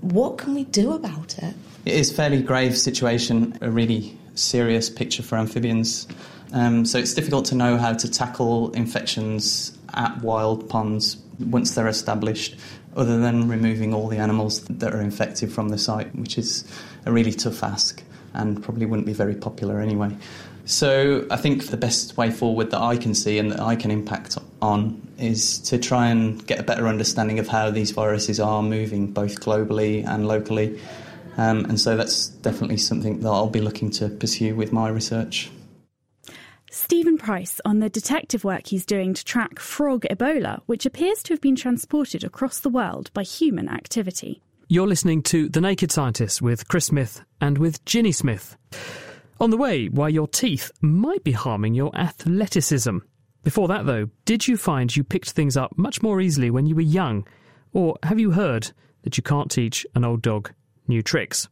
What 0.00 0.38
can 0.38 0.54
we 0.54 0.64
do 0.64 0.92
about 0.92 1.38
it? 1.38 1.54
It 1.86 1.94
is 1.94 2.10
a 2.10 2.14
fairly 2.14 2.42
grave 2.42 2.76
situation, 2.76 3.56
a 3.60 3.70
really 3.70 4.18
serious 4.34 4.90
picture 4.90 5.22
for 5.22 5.38
amphibians. 5.38 6.08
Um, 6.52 6.84
so 6.84 6.98
it's 6.98 7.14
difficult 7.14 7.44
to 7.46 7.54
know 7.54 7.78
how 7.78 7.92
to 7.92 8.10
tackle 8.10 8.72
infections 8.72 9.78
at 9.94 10.20
wild 10.20 10.68
ponds 10.68 11.16
once 11.38 11.76
they're 11.76 11.86
established, 11.86 12.56
other 12.96 13.20
than 13.20 13.48
removing 13.48 13.94
all 13.94 14.08
the 14.08 14.16
animals 14.16 14.62
that 14.62 14.92
are 14.94 15.00
infected 15.00 15.52
from 15.52 15.68
the 15.68 15.78
site, 15.78 16.12
which 16.16 16.38
is 16.38 16.64
a 17.04 17.12
really 17.12 17.30
tough 17.30 17.62
ask 17.62 18.02
and 18.34 18.60
probably 18.64 18.84
wouldn't 18.84 19.06
be 19.06 19.12
very 19.12 19.36
popular 19.36 19.78
anyway. 19.78 20.10
So 20.64 21.24
I 21.30 21.36
think 21.36 21.68
the 21.68 21.76
best 21.76 22.16
way 22.16 22.32
forward 22.32 22.72
that 22.72 22.80
I 22.80 22.96
can 22.96 23.14
see 23.14 23.38
and 23.38 23.52
that 23.52 23.60
I 23.60 23.76
can 23.76 23.92
impact 23.92 24.36
on 24.60 25.00
is 25.20 25.60
to 25.60 25.78
try 25.78 26.08
and 26.08 26.44
get 26.48 26.58
a 26.58 26.64
better 26.64 26.88
understanding 26.88 27.38
of 27.38 27.46
how 27.46 27.70
these 27.70 27.92
viruses 27.92 28.40
are 28.40 28.60
moving 28.60 29.12
both 29.12 29.38
globally 29.38 30.04
and 30.04 30.26
locally. 30.26 30.80
Um, 31.36 31.64
and 31.66 31.78
so 31.78 31.96
that's 31.96 32.28
definitely 32.28 32.78
something 32.78 33.20
that 33.20 33.28
I'll 33.28 33.50
be 33.50 33.60
looking 33.60 33.90
to 33.92 34.08
pursue 34.08 34.54
with 34.54 34.72
my 34.72 34.88
research. 34.88 35.50
Stephen 36.70 37.16
Price 37.16 37.60
on 37.64 37.78
the 37.78 37.88
detective 37.88 38.44
work 38.44 38.66
he's 38.66 38.84
doing 38.84 39.14
to 39.14 39.24
track 39.24 39.58
frog 39.58 40.04
Ebola, 40.10 40.60
which 40.66 40.84
appears 40.84 41.22
to 41.22 41.32
have 41.32 41.40
been 41.40 41.56
transported 41.56 42.24
across 42.24 42.60
the 42.60 42.68
world 42.68 43.10
by 43.14 43.22
human 43.22 43.68
activity. 43.68 44.42
You're 44.68 44.86
listening 44.86 45.22
to 45.24 45.48
The 45.48 45.60
Naked 45.60 45.92
Scientist 45.92 46.42
with 46.42 46.68
Chris 46.68 46.86
Smith 46.86 47.22
and 47.40 47.56
with 47.56 47.84
Ginny 47.84 48.12
Smith. 48.12 48.56
On 49.38 49.50
the 49.50 49.56
way, 49.56 49.86
why 49.86 50.08
your 50.08 50.26
teeth 50.26 50.72
might 50.80 51.22
be 51.22 51.32
harming 51.32 51.74
your 51.74 51.94
athleticism. 51.96 52.98
Before 53.44 53.68
that, 53.68 53.86
though, 53.86 54.08
did 54.24 54.48
you 54.48 54.56
find 54.56 54.94
you 54.94 55.04
picked 55.04 55.30
things 55.30 55.56
up 55.56 55.78
much 55.78 56.02
more 56.02 56.20
easily 56.20 56.50
when 56.50 56.66
you 56.66 56.74
were 56.74 56.80
young? 56.80 57.26
Or 57.72 57.96
have 58.02 58.18
you 58.18 58.32
heard 58.32 58.72
that 59.02 59.16
you 59.16 59.22
can't 59.22 59.50
teach 59.50 59.86
an 59.94 60.04
old 60.04 60.20
dog 60.20 60.52
new 60.88 61.02
tricks? 61.02 61.48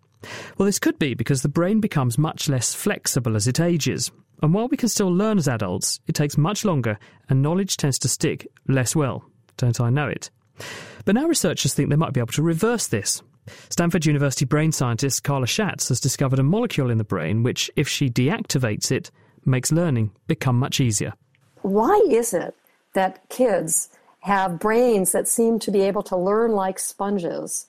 Well, 0.56 0.66
this 0.66 0.78
could 0.78 0.98
be 0.98 1.14
because 1.14 1.42
the 1.42 1.48
brain 1.48 1.80
becomes 1.80 2.18
much 2.18 2.48
less 2.48 2.74
flexible 2.74 3.36
as 3.36 3.46
it 3.46 3.60
ages. 3.60 4.10
And 4.42 4.52
while 4.52 4.68
we 4.68 4.76
can 4.76 4.88
still 4.88 5.12
learn 5.12 5.38
as 5.38 5.48
adults, 5.48 6.00
it 6.06 6.14
takes 6.14 6.36
much 6.36 6.64
longer 6.64 6.98
and 7.28 7.42
knowledge 7.42 7.76
tends 7.76 7.98
to 8.00 8.08
stick 8.08 8.46
less 8.68 8.96
well. 8.96 9.24
Don't 9.56 9.80
I 9.80 9.90
know 9.90 10.08
it? 10.08 10.30
But 11.04 11.14
now 11.14 11.26
researchers 11.26 11.74
think 11.74 11.90
they 11.90 11.96
might 11.96 12.12
be 12.12 12.20
able 12.20 12.32
to 12.32 12.42
reverse 12.42 12.86
this. 12.86 13.22
Stanford 13.68 14.06
University 14.06 14.44
brain 14.44 14.72
scientist 14.72 15.22
Carla 15.22 15.46
Schatz 15.46 15.88
has 15.88 16.00
discovered 16.00 16.38
a 16.38 16.42
molecule 16.42 16.90
in 16.90 16.98
the 16.98 17.04
brain 17.04 17.42
which, 17.42 17.70
if 17.76 17.88
she 17.88 18.08
deactivates 18.08 18.90
it, 18.90 19.10
makes 19.44 19.70
learning 19.70 20.12
become 20.26 20.58
much 20.58 20.80
easier. 20.80 21.12
Why 21.62 22.02
is 22.08 22.32
it 22.32 22.54
that 22.94 23.28
kids 23.28 23.90
have 24.20 24.58
brains 24.58 25.12
that 25.12 25.28
seem 25.28 25.58
to 25.58 25.70
be 25.70 25.82
able 25.82 26.02
to 26.04 26.16
learn 26.16 26.52
like 26.52 26.78
sponges? 26.78 27.66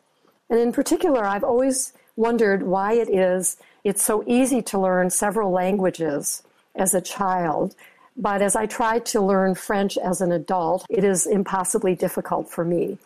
And 0.50 0.60
in 0.60 0.72
particular, 0.72 1.25
I've 1.25 1.44
always 1.44 1.94
wondered 2.16 2.64
why 2.64 2.94
it 2.94 3.10
is 3.10 3.58
it's 3.84 4.04
so 4.04 4.24
easy 4.25 4.64
to 4.64 4.80
learn 4.80 5.12
several 5.12 5.52
languages 5.52 6.42
as 6.74 6.96
a 6.96 7.02
child. 7.02 7.75
But 8.18 8.42
as 8.42 8.56
I 8.56 8.66
try 8.66 9.00
to 9.00 9.22
learn 9.22 9.54
French 9.54 9.98
as 9.98 10.22
an 10.22 10.32
adult, 10.32 10.86
it 10.90 11.04
is 11.04 11.28
impossibly 11.28 11.94
difficult 11.96 12.50
for 12.50 12.66
me. 12.66 12.98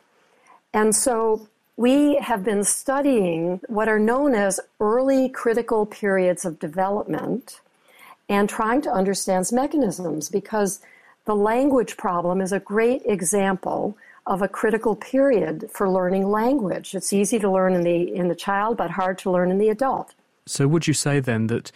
And 0.73 0.95
so 0.95 1.47
we 1.75 2.15
have 2.17 2.43
been 2.45 2.63
studying 2.63 3.59
what 3.67 3.89
are 3.89 3.99
known 3.99 4.35
as 4.35 4.59
early 4.79 5.27
critical 5.29 5.85
periods 5.85 6.45
of 6.45 6.59
development 6.59 7.59
and 8.29 8.47
trying 8.47 8.81
to 8.83 8.91
understand 8.91 9.47
mechanisms 9.51 10.29
because 10.29 10.79
the 11.25 11.35
language 11.35 11.97
problem 11.97 12.39
is 12.39 12.51
a 12.51 12.59
great 12.59 13.01
example 13.05 13.97
of 14.29 14.43
a 14.43 14.47
critical 14.47 14.95
period 14.95 15.69
for 15.73 15.89
learning 15.89 16.29
language. 16.29 16.93
It's 16.93 17.11
easy 17.11 17.39
to 17.39 17.51
learn 17.51 17.73
in 17.73 17.81
the 17.81 18.15
in 18.15 18.27
the 18.29 18.35
child 18.35 18.77
but 18.77 18.91
hard 18.91 19.17
to 19.19 19.31
learn 19.31 19.51
in 19.51 19.57
the 19.57 19.69
adult. 19.69 20.13
So 20.45 20.67
would 20.67 20.87
you 20.87 20.93
say 20.93 21.19
then 21.19 21.47
that 21.47 21.71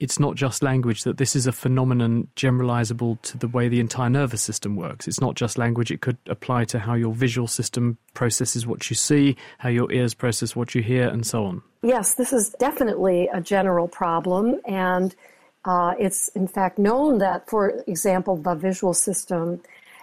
it's 0.00 0.18
not 0.20 0.36
just 0.36 0.62
language, 0.62 1.02
that 1.02 1.18
this 1.18 1.34
is 1.34 1.46
a 1.46 1.52
phenomenon 1.52 2.28
generalizable 2.36 3.20
to 3.22 3.36
the 3.36 3.48
way 3.48 3.68
the 3.68 3.80
entire 3.80 4.08
nervous 4.08 4.40
system 4.42 4.76
works. 4.76 5.08
It's 5.08 5.20
not 5.20 5.34
just 5.34 5.58
language, 5.58 5.90
it 5.90 6.00
could 6.00 6.18
apply 6.26 6.66
to 6.66 6.78
how 6.78 6.94
your 6.94 7.12
visual 7.12 7.48
system 7.48 7.98
processes 8.14 8.64
what 8.64 8.88
you 8.90 8.96
see, 8.96 9.36
how 9.58 9.70
your 9.70 9.90
ears 9.90 10.14
process 10.14 10.54
what 10.54 10.74
you 10.74 10.82
hear, 10.82 11.08
and 11.08 11.26
so 11.26 11.44
on. 11.44 11.62
Yes, 11.82 12.14
this 12.14 12.32
is 12.32 12.50
definitely 12.60 13.28
a 13.32 13.40
general 13.40 13.88
problem, 13.88 14.60
and 14.66 15.16
uh, 15.64 15.94
it's 15.98 16.28
in 16.28 16.46
fact 16.46 16.78
known 16.78 17.18
that, 17.18 17.50
for 17.50 17.82
example, 17.88 18.36
the 18.36 18.54
visual 18.54 18.94
system 18.94 19.60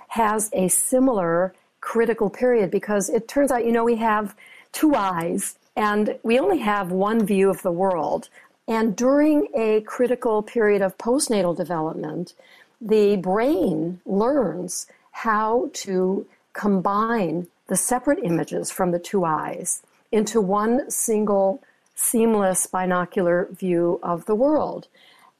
has 0.09 0.49
a 0.51 0.67
similar 0.67 1.53
critical 1.85 2.31
period 2.31 2.71
because 2.71 3.09
it 3.09 3.27
turns 3.27 3.51
out, 3.51 3.63
you 3.63 3.71
know, 3.71 3.83
we 3.83 3.95
have 3.95 4.35
two 4.71 4.95
eyes 4.95 5.57
and 5.75 6.17
we 6.23 6.39
only 6.39 6.57
have 6.57 6.91
one 6.91 7.23
view 7.23 7.49
of 7.49 7.61
the 7.61 7.71
world. 7.71 8.27
And 8.67 8.95
during 8.95 9.47
a 9.53 9.81
critical 9.81 10.41
period 10.41 10.81
of 10.81 10.97
postnatal 10.97 11.55
development, 11.55 12.33
the 12.81 13.17
brain 13.17 14.01
learns 14.05 14.87
how 15.11 15.69
to 15.85 16.25
combine 16.53 17.47
the 17.67 17.77
separate 17.77 18.19
images 18.23 18.71
from 18.71 18.89
the 18.91 18.99
two 18.99 19.23
eyes 19.23 19.83
into 20.11 20.41
one 20.41 20.89
single 20.89 21.61
seamless 21.93 22.65
binocular 22.65 23.47
view 23.51 23.99
of 24.01 24.25
the 24.25 24.35
world. 24.35 24.87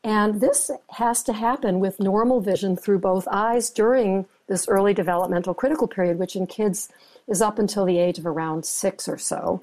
And 0.04 0.40
this 0.40 0.70
has 0.92 1.24
to 1.24 1.34
happen 1.34 1.80
with 1.80 2.00
normal 2.00 2.40
vision 2.40 2.78
through 2.78 3.00
both 3.00 3.28
eyes 3.32 3.72
during 3.72 4.28
this 4.48 4.68
early 4.68 4.94
developmental 4.94 5.54
critical 5.54 5.88
period, 5.88 6.20
which 6.20 6.36
in 6.36 6.48
kids 6.48 6.90
is 7.28 7.42
up 7.42 7.60
until 7.60 7.86
the 7.86 7.98
age 7.98 8.20
of 8.20 8.26
around 8.26 8.66
six 8.66 9.08
or 9.08 9.18
so. 9.18 9.62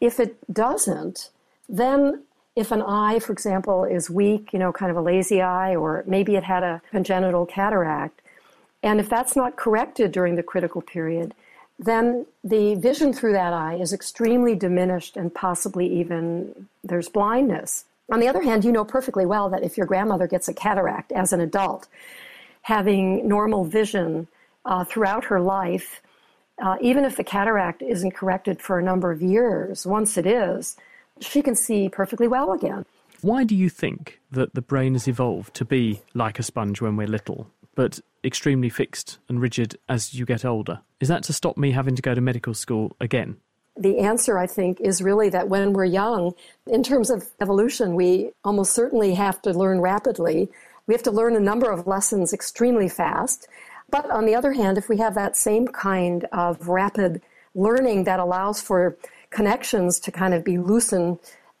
If 0.00 0.18
it 0.18 0.36
doesn't, 0.52 1.30
then 1.68 2.22
if 2.56 2.72
an 2.72 2.82
eye, 2.82 3.20
for 3.20 3.32
example, 3.32 3.84
is 3.84 4.10
weak, 4.10 4.52
you 4.52 4.58
know, 4.58 4.72
kind 4.72 4.90
of 4.90 4.96
a 4.96 5.00
lazy 5.00 5.40
eye, 5.40 5.76
or 5.76 6.02
maybe 6.06 6.34
it 6.34 6.42
had 6.42 6.62
a 6.62 6.82
congenital 6.90 7.46
cataract, 7.46 8.20
and 8.82 9.00
if 9.00 9.08
that's 9.08 9.36
not 9.36 9.56
corrected 9.56 10.12
during 10.12 10.36
the 10.36 10.42
critical 10.42 10.80
period, 10.80 11.34
then 11.78 12.26
the 12.42 12.74
vision 12.74 13.12
through 13.12 13.32
that 13.32 13.52
eye 13.52 13.74
is 13.74 13.92
extremely 13.92 14.54
diminished 14.54 15.16
and 15.16 15.32
possibly 15.32 15.86
even 16.00 16.68
there's 16.82 17.08
blindness. 17.08 17.84
On 18.10 18.20
the 18.20 18.28
other 18.28 18.42
hand, 18.42 18.64
you 18.64 18.72
know 18.72 18.84
perfectly 18.84 19.26
well 19.26 19.48
that 19.50 19.62
if 19.62 19.76
your 19.76 19.86
grandmother 19.86 20.26
gets 20.26 20.48
a 20.48 20.54
cataract 20.54 21.12
as 21.12 21.32
an 21.32 21.40
adult, 21.40 21.86
having 22.68 23.26
normal 23.26 23.64
vision 23.64 24.28
uh, 24.66 24.84
throughout 24.84 25.24
her 25.24 25.40
life, 25.40 26.02
uh, 26.62 26.76
even 26.82 27.02
if 27.02 27.16
the 27.16 27.24
cataract 27.24 27.80
isn't 27.80 28.14
corrected 28.14 28.60
for 28.60 28.78
a 28.78 28.82
number 28.82 29.10
of 29.10 29.22
years, 29.22 29.86
once 29.86 30.18
it 30.18 30.26
is, 30.26 30.76
she 31.18 31.40
can 31.40 31.54
see 31.54 31.88
perfectly 31.88 32.28
well 32.28 32.52
again. 32.52 32.84
Why 33.22 33.44
do 33.44 33.56
you 33.56 33.70
think 33.70 34.20
that 34.30 34.52
the 34.52 34.60
brain 34.60 34.92
has 34.92 35.08
evolved 35.08 35.54
to 35.54 35.64
be 35.64 36.02
like 36.12 36.38
a 36.38 36.42
sponge 36.42 36.82
when 36.82 36.94
we're 36.94 37.06
little, 37.06 37.46
but 37.74 38.00
extremely 38.22 38.68
fixed 38.68 39.18
and 39.30 39.40
rigid 39.40 39.78
as 39.88 40.12
you 40.12 40.26
get 40.26 40.44
older? 40.44 40.80
Is 41.00 41.08
that 41.08 41.22
to 41.22 41.32
stop 41.32 41.56
me 41.56 41.70
having 41.70 41.96
to 41.96 42.02
go 42.02 42.14
to 42.14 42.20
medical 42.20 42.52
school 42.52 42.94
again? 43.00 43.38
The 43.78 44.00
answer, 44.00 44.36
I 44.36 44.46
think, 44.46 44.78
is 44.82 45.00
really 45.00 45.30
that 45.30 45.48
when 45.48 45.72
we're 45.72 45.86
young, 45.86 46.34
in 46.66 46.82
terms 46.82 47.08
of 47.08 47.24
evolution, 47.40 47.94
we 47.94 48.32
almost 48.44 48.72
certainly 48.74 49.14
have 49.14 49.40
to 49.42 49.52
learn 49.52 49.80
rapidly. 49.80 50.50
We 50.88 50.94
have 50.94 51.04
to 51.04 51.12
learn 51.12 51.36
a 51.36 51.40
number 51.40 51.70
of 51.70 51.86
lessons 51.86 52.32
extremely 52.32 52.88
fast. 52.88 53.46
But 53.90 54.10
on 54.10 54.26
the 54.26 54.34
other 54.34 54.52
hand, 54.52 54.76
if 54.76 54.88
we 54.88 54.96
have 54.96 55.14
that 55.14 55.36
same 55.36 55.68
kind 55.68 56.24
of 56.32 56.66
rapid 56.66 57.22
learning 57.54 58.04
that 58.04 58.18
allows 58.18 58.60
for 58.60 58.96
connections 59.30 60.00
to 60.00 60.10
kind 60.10 60.34
of 60.34 60.44
be 60.44 60.58
loosened 60.58 61.18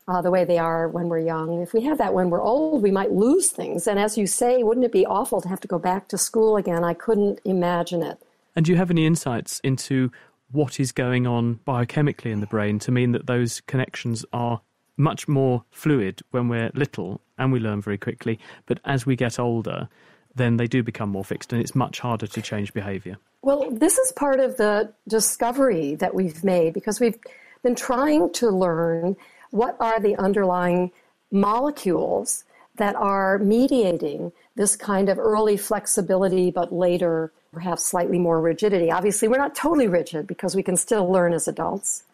uh, 0.08 0.22
the 0.22 0.30
way 0.30 0.44
they 0.44 0.58
are 0.58 0.88
when 0.88 1.08
we're 1.08 1.18
young. 1.18 1.60
If 1.60 1.74
we 1.74 1.82
have 1.82 1.98
that 1.98 2.14
when 2.14 2.30
we're 2.30 2.42
old, 2.42 2.82
we 2.82 2.90
might 2.90 3.12
lose 3.12 3.50
things. 3.50 3.86
And 3.86 3.98
as 3.98 4.16
you 4.16 4.26
say, 4.26 4.62
wouldn't 4.62 4.86
it 4.86 4.92
be 4.92 5.04
awful 5.04 5.42
to 5.42 5.48
have 5.48 5.60
to 5.60 5.68
go 5.68 5.78
back 5.78 6.08
to 6.08 6.18
school 6.18 6.56
again? 6.56 6.82
I 6.82 6.94
couldn't 6.94 7.40
imagine 7.44 8.02
it. 8.02 8.18
And 8.56 8.64
do 8.64 8.72
you 8.72 8.78
have 8.78 8.90
any 8.90 9.04
insights 9.04 9.60
into 9.62 10.10
what 10.50 10.80
is 10.80 10.92
going 10.92 11.26
on 11.26 11.60
biochemically 11.66 12.32
in 12.32 12.40
the 12.40 12.46
brain 12.46 12.78
to 12.80 12.90
mean 12.90 13.12
that 13.12 13.26
those 13.26 13.60
connections 13.60 14.24
are 14.32 14.62
much 14.96 15.28
more 15.28 15.64
fluid 15.70 16.22
when 16.30 16.48
we're 16.48 16.70
little 16.72 17.20
and 17.38 17.52
we 17.52 17.60
learn 17.60 17.80
very 17.80 17.98
quickly, 17.98 18.38
but 18.66 18.80
as 18.84 19.06
we 19.06 19.16
get 19.16 19.38
older, 19.38 19.88
then 20.34 20.56
they 20.56 20.66
do 20.66 20.82
become 20.82 21.10
more 21.10 21.24
fixed 21.24 21.52
and 21.52 21.60
it's 21.60 21.74
much 21.74 22.00
harder 22.00 22.26
to 22.26 22.42
change 22.42 22.72
behavior? 22.72 23.16
Well, 23.42 23.70
this 23.70 23.98
is 23.98 24.12
part 24.12 24.40
of 24.40 24.56
the 24.56 24.92
discovery 25.06 25.94
that 25.96 26.14
we've 26.14 26.42
made 26.44 26.74
because 26.74 27.00
we've 27.00 27.18
been 27.62 27.74
trying 27.74 28.32
to 28.34 28.50
learn 28.50 29.16
what 29.50 29.76
are 29.80 30.00
the 30.00 30.16
underlying 30.16 30.90
molecules 31.30 32.44
that 32.76 32.94
are 32.96 33.38
mediating 33.38 34.32
this 34.54 34.76
kind 34.76 35.08
of 35.08 35.18
early 35.18 35.56
flexibility, 35.56 36.50
but 36.50 36.72
later 36.72 37.32
perhaps 37.52 37.84
slightly 37.84 38.18
more 38.18 38.40
rigidity. 38.40 38.90
Obviously, 38.90 39.28
we're 39.28 39.38
not 39.38 39.54
totally 39.54 39.88
rigid 39.88 40.26
because 40.26 40.54
we 40.54 40.62
can 40.62 40.76
still 40.76 41.10
learn 41.10 41.32
as 41.32 41.48
adults. 41.48 42.04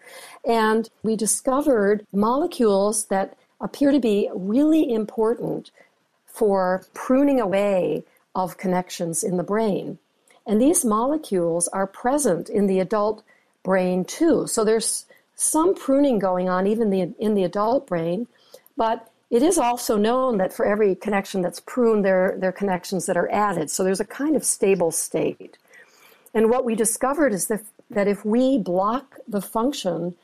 And 0.47 0.89
we 1.03 1.17
discovered 1.17 2.07
molecules 2.13 3.07
that 3.07 3.37
appear 3.61 3.93
to 3.93 4.01
be 4.01 4.31
really 4.35 4.93
important 4.93 5.71
for 6.27 6.85
pruning 6.95 7.41
away 7.41 8.03
of 8.35 8.59
connections 8.59 9.23
in 9.23 9.37
the 9.37 9.43
brain. 9.43 9.99
And 10.47 10.61
these 10.61 10.85
molecules 10.85 11.69
are 11.69 11.87
present 11.87 12.49
in 12.49 12.67
the 12.67 12.81
adult 12.81 13.23
brain 13.63 14.05
too. 14.05 14.47
So 14.47 14.65
there's 14.65 15.07
some 15.37 15.75
pruning 15.75 16.19
going 16.19 16.49
on 16.49 16.67
even 16.67 16.91
the, 16.91 17.15
in 17.19 17.35
the 17.35 17.45
adult 17.45 17.87
brain, 17.87 18.27
but 18.77 19.09
it 19.31 19.43
is 19.43 19.59
also 19.59 19.97
known 19.97 20.39
that 20.39 20.53
for 20.53 20.67
every 20.67 20.95
connection 20.95 21.43
that's 21.43 21.61
pruned, 21.61 22.05
there, 22.05 22.37
there 22.39 22.51
are 22.51 22.53
connections 22.53 23.07
that 23.07 23.17
are 23.17 23.31
added. 23.33 23.71
So 23.71 23.83
there's 23.83 24.01
a 24.01 24.05
kind 24.05 24.37
of 24.37 24.45
stable 24.45 24.91
state. 24.91 25.57
And 26.35 26.51
what 26.51 26.65
we 26.65 26.75
discovered 26.75 27.33
is 27.33 27.47
that, 27.47 27.63
that 27.91 28.07
if 28.07 28.25
we 28.25 28.59
block 28.59 29.19
the 29.27 29.41
function 29.41 30.15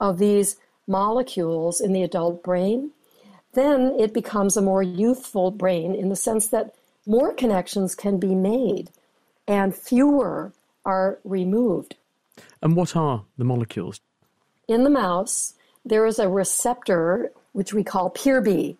of 0.00 0.18
these 0.18 0.56
molecules 0.86 1.80
in 1.80 1.92
the 1.92 2.02
adult 2.02 2.42
brain, 2.42 2.90
then 3.54 3.94
it 3.98 4.12
becomes 4.12 4.56
a 4.56 4.62
more 4.62 4.82
youthful 4.82 5.50
brain 5.50 5.94
in 5.94 6.08
the 6.08 6.16
sense 6.16 6.48
that 6.48 6.74
more 7.06 7.32
connections 7.32 7.94
can 7.94 8.18
be 8.18 8.34
made 8.34 8.90
and 9.46 9.74
fewer 9.74 10.52
are 10.84 11.18
removed. 11.24 11.94
And 12.62 12.76
what 12.76 12.96
are 12.96 13.24
the 13.38 13.44
molecules? 13.44 14.00
In 14.68 14.84
the 14.84 14.90
mouse, 14.90 15.54
there 15.84 16.06
is 16.06 16.18
a 16.18 16.28
receptor 16.28 17.30
which 17.52 17.74
we 17.74 17.84
call 17.84 18.10
PIRB. 18.10 18.76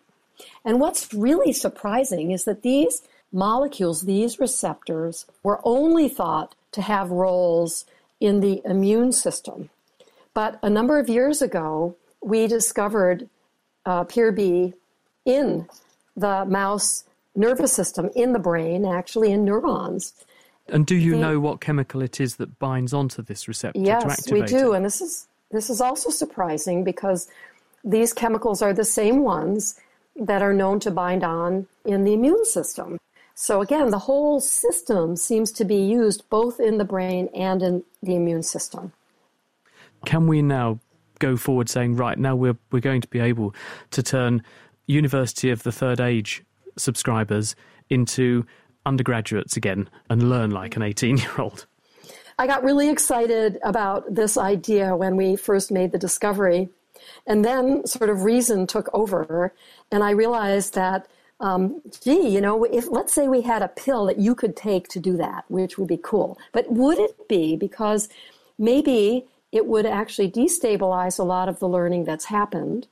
And 0.65 0.79
what's 0.79 1.13
really 1.13 1.53
surprising 1.53 2.31
is 2.31 2.45
that 2.45 2.63
these 2.63 3.03
molecules, 3.31 4.01
these 4.01 4.39
receptors, 4.39 5.25
were 5.43 5.61
only 5.63 6.09
thought 6.09 6.55
to 6.71 6.81
have 6.81 7.11
roles 7.11 7.85
in 8.19 8.41
the 8.41 8.61
immune 8.65 9.11
system. 9.11 9.69
But 10.35 10.59
a 10.61 10.69
number 10.69 10.99
of 10.99 11.09
years 11.09 11.41
ago, 11.41 11.95
we 12.21 12.45
discovered 12.45 13.27
uh, 13.85 14.03
PIRB 14.03 14.73
in 15.25 15.67
the 16.15 16.45
mouse 16.45 17.05
nervous 17.35 17.73
system, 17.73 18.09
in 18.15 18.33
the 18.33 18.39
brain, 18.39 18.85
actually 18.85 19.31
in 19.31 19.43
neurons. 19.43 20.13
And 20.67 20.85
do 20.85 20.95
you 20.95 21.13
the, 21.13 21.19
know 21.19 21.39
what 21.39 21.61
chemical 21.61 22.01
it 22.01 22.19
is 22.19 22.35
that 22.35 22.59
binds 22.59 22.93
onto 22.93 23.21
this 23.21 23.47
receptor 23.47 23.79
yes, 23.79 24.03
to 24.03 24.11
activate 24.11 24.41
we 24.41 24.47
do. 24.47 24.73
It? 24.73 24.77
And 24.77 24.85
this 24.85 25.01
is 25.01 25.27
this 25.51 25.69
is 25.69 25.79
also 25.79 26.09
surprising 26.09 26.83
because 26.83 27.29
these 27.83 28.13
chemicals 28.13 28.61
are 28.61 28.73
the 28.73 28.83
same 28.83 29.21
ones 29.21 29.79
that 30.15 30.41
are 30.41 30.53
known 30.53 30.79
to 30.81 30.91
bind 30.91 31.23
on 31.23 31.67
in 31.85 32.03
the 32.03 32.13
immune 32.13 32.45
system. 32.45 32.99
So 33.35 33.61
again, 33.61 33.89
the 33.91 33.99
whole 33.99 34.39
system 34.39 35.15
seems 35.15 35.51
to 35.53 35.65
be 35.65 35.75
used 35.75 36.27
both 36.29 36.59
in 36.59 36.77
the 36.77 36.85
brain 36.85 37.29
and 37.35 37.61
in 37.61 37.83
the 38.01 38.15
immune 38.15 38.43
system. 38.43 38.91
Can 40.05 40.27
we 40.27 40.41
now 40.41 40.79
go 41.19 41.35
forward 41.35 41.69
saying, 41.69 41.95
right, 41.95 42.17
now 42.17 42.35
we're, 42.35 42.57
we're 42.71 42.79
going 42.79 43.01
to 43.01 43.07
be 43.07 43.19
able 43.19 43.55
to 43.91 44.03
turn 44.03 44.43
University 44.87 45.49
of 45.49 45.63
the 45.63 45.71
Third 45.71 45.99
Age 45.99 46.43
subscribers 46.77 47.55
into 47.89 48.45
undergraduates 48.85 49.57
again 49.57 49.89
and 50.09 50.29
learn 50.29 50.51
like 50.51 50.75
an 50.75 50.81
18 50.81 51.17
year 51.17 51.31
old? 51.37 51.65
I 52.37 52.47
got 52.47 52.63
really 52.63 52.89
excited 52.89 53.59
about 53.63 54.13
this 54.13 54.37
idea 54.37 54.95
when 54.95 55.15
we 55.15 55.35
first 55.35 55.71
made 55.71 55.91
the 55.91 55.97
discovery. 55.97 56.69
And 57.27 57.45
then 57.45 57.85
sort 57.85 58.09
of 58.09 58.23
reason 58.23 58.67
took 58.67 58.89
over, 58.93 59.53
and 59.91 60.03
I 60.03 60.11
realized 60.11 60.73
that, 60.75 61.07
um, 61.39 61.81
gee, 62.01 62.29
you 62.29 62.41
know, 62.41 62.63
if 62.63 62.89
let's 62.89 63.13
say 63.13 63.27
we 63.27 63.41
had 63.41 63.61
a 63.61 63.67
pill 63.67 64.05
that 64.05 64.17
you 64.17 64.33
could 64.33 64.55
take 64.55 64.87
to 64.89 64.99
do 64.99 65.17
that, 65.17 65.45
which 65.47 65.77
would 65.77 65.87
be 65.87 65.99
cool. 66.01 66.37
But 66.51 66.71
would 66.71 66.97
it 66.97 67.27
be 67.27 67.57
because 67.57 68.09
maybe 68.57 69.25
it 69.55 69.65
would 69.65 69.85
actually 69.85 70.29
destabilize 70.29 71.17
a 71.17 71.23
lot 71.23 71.49
of 71.49 71.59
the 71.59 71.67
learning 71.67 72.03
that's 72.03 72.25
happened? 72.25 72.87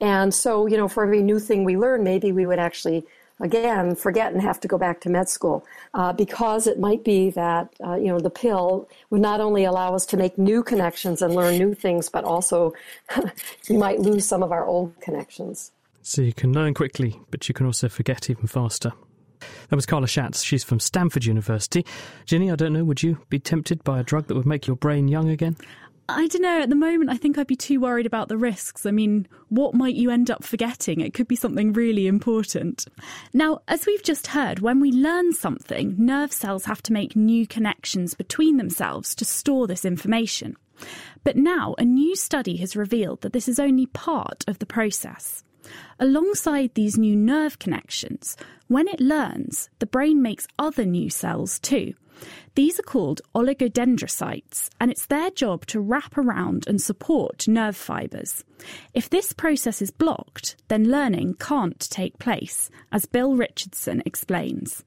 And 0.00 0.32
so, 0.32 0.66
you 0.66 0.76
know, 0.76 0.86
for 0.86 1.02
every 1.02 1.22
new 1.22 1.40
thing 1.40 1.64
we 1.64 1.76
learn, 1.76 2.04
maybe 2.04 2.30
we 2.30 2.46
would 2.46 2.60
actually 2.60 3.04
again 3.40 3.94
forget 3.94 4.32
and 4.32 4.42
have 4.42 4.60
to 4.60 4.68
go 4.68 4.78
back 4.78 5.00
to 5.00 5.08
med 5.08 5.28
school 5.28 5.64
uh, 5.94 6.12
because 6.12 6.66
it 6.66 6.78
might 6.78 7.04
be 7.04 7.30
that 7.30 7.72
uh, 7.84 7.94
you 7.94 8.06
know 8.06 8.18
the 8.18 8.30
pill 8.30 8.88
would 9.10 9.20
not 9.20 9.40
only 9.40 9.64
allow 9.64 9.94
us 9.94 10.04
to 10.06 10.16
make 10.16 10.36
new 10.36 10.60
connections 10.62 11.22
and 11.22 11.34
learn 11.34 11.56
new 11.56 11.72
things 11.72 12.08
but 12.08 12.24
also 12.24 12.72
we 13.70 13.76
might 13.76 14.00
lose 14.00 14.26
some 14.26 14.42
of 14.42 14.50
our 14.50 14.66
old 14.66 14.92
connections 15.00 15.70
so 16.02 16.20
you 16.20 16.32
can 16.32 16.52
learn 16.52 16.74
quickly 16.74 17.20
but 17.30 17.48
you 17.48 17.54
can 17.54 17.64
also 17.64 17.88
forget 17.88 18.28
even 18.28 18.48
faster 18.48 18.92
that 19.68 19.76
was 19.76 19.86
Carla 19.86 20.08
Schatz. 20.08 20.42
She's 20.42 20.64
from 20.64 20.80
Stanford 20.80 21.24
University. 21.24 21.86
Ginny, 22.26 22.50
I 22.50 22.56
don't 22.56 22.72
know, 22.72 22.84
would 22.84 23.04
you 23.04 23.18
be 23.28 23.38
tempted 23.38 23.84
by 23.84 24.00
a 24.00 24.02
drug 24.02 24.26
that 24.26 24.34
would 24.34 24.46
make 24.46 24.66
your 24.66 24.76
brain 24.76 25.06
young 25.06 25.28
again? 25.28 25.56
I 26.10 26.26
don't 26.26 26.40
know. 26.40 26.62
At 26.62 26.70
the 26.70 26.74
moment, 26.74 27.10
I 27.10 27.18
think 27.18 27.36
I'd 27.36 27.46
be 27.46 27.54
too 27.54 27.80
worried 27.80 28.06
about 28.06 28.28
the 28.28 28.38
risks. 28.38 28.86
I 28.86 28.90
mean, 28.90 29.28
what 29.50 29.74
might 29.74 29.94
you 29.94 30.10
end 30.10 30.30
up 30.30 30.42
forgetting? 30.42 31.00
It 31.00 31.12
could 31.12 31.28
be 31.28 31.36
something 31.36 31.74
really 31.74 32.06
important. 32.06 32.86
Now, 33.34 33.60
as 33.68 33.84
we've 33.84 34.02
just 34.02 34.28
heard, 34.28 34.60
when 34.60 34.80
we 34.80 34.90
learn 34.90 35.34
something, 35.34 35.94
nerve 35.98 36.32
cells 36.32 36.64
have 36.64 36.82
to 36.84 36.94
make 36.94 37.14
new 37.14 37.46
connections 37.46 38.14
between 38.14 38.56
themselves 38.56 39.14
to 39.16 39.26
store 39.26 39.66
this 39.66 39.84
information. 39.84 40.56
But 41.24 41.36
now, 41.36 41.74
a 41.76 41.84
new 41.84 42.16
study 42.16 42.56
has 42.56 42.74
revealed 42.74 43.20
that 43.20 43.34
this 43.34 43.48
is 43.48 43.58
only 43.58 43.86
part 43.86 44.44
of 44.48 44.60
the 44.60 44.66
process. 44.66 45.44
Alongside 46.00 46.72
these 46.72 46.96
new 46.96 47.16
nerve 47.16 47.58
connections, 47.58 48.34
when 48.68 48.88
it 48.88 49.00
learns, 49.00 49.68
the 49.78 49.86
brain 49.86 50.22
makes 50.22 50.48
other 50.58 50.86
new 50.86 51.10
cells 51.10 51.58
too 51.58 51.92
these 52.54 52.78
are 52.78 52.82
called 52.82 53.20
oligodendrocytes, 53.34 54.68
and 54.80 54.90
it's 54.90 55.06
their 55.06 55.30
job 55.30 55.66
to 55.66 55.80
wrap 55.80 56.18
around 56.18 56.66
and 56.66 56.80
support 56.80 57.46
nerve 57.46 57.76
fibres. 57.76 58.44
If 58.94 59.08
this 59.08 59.32
process 59.32 59.80
is 59.80 59.90
blocked, 59.90 60.56
then 60.68 60.90
learning 60.90 61.34
can't 61.34 61.78
take 61.78 62.18
place, 62.18 62.70
as 62.90 63.06
Bill 63.06 63.36
Richardson 63.36 64.02
explains. 64.04 64.82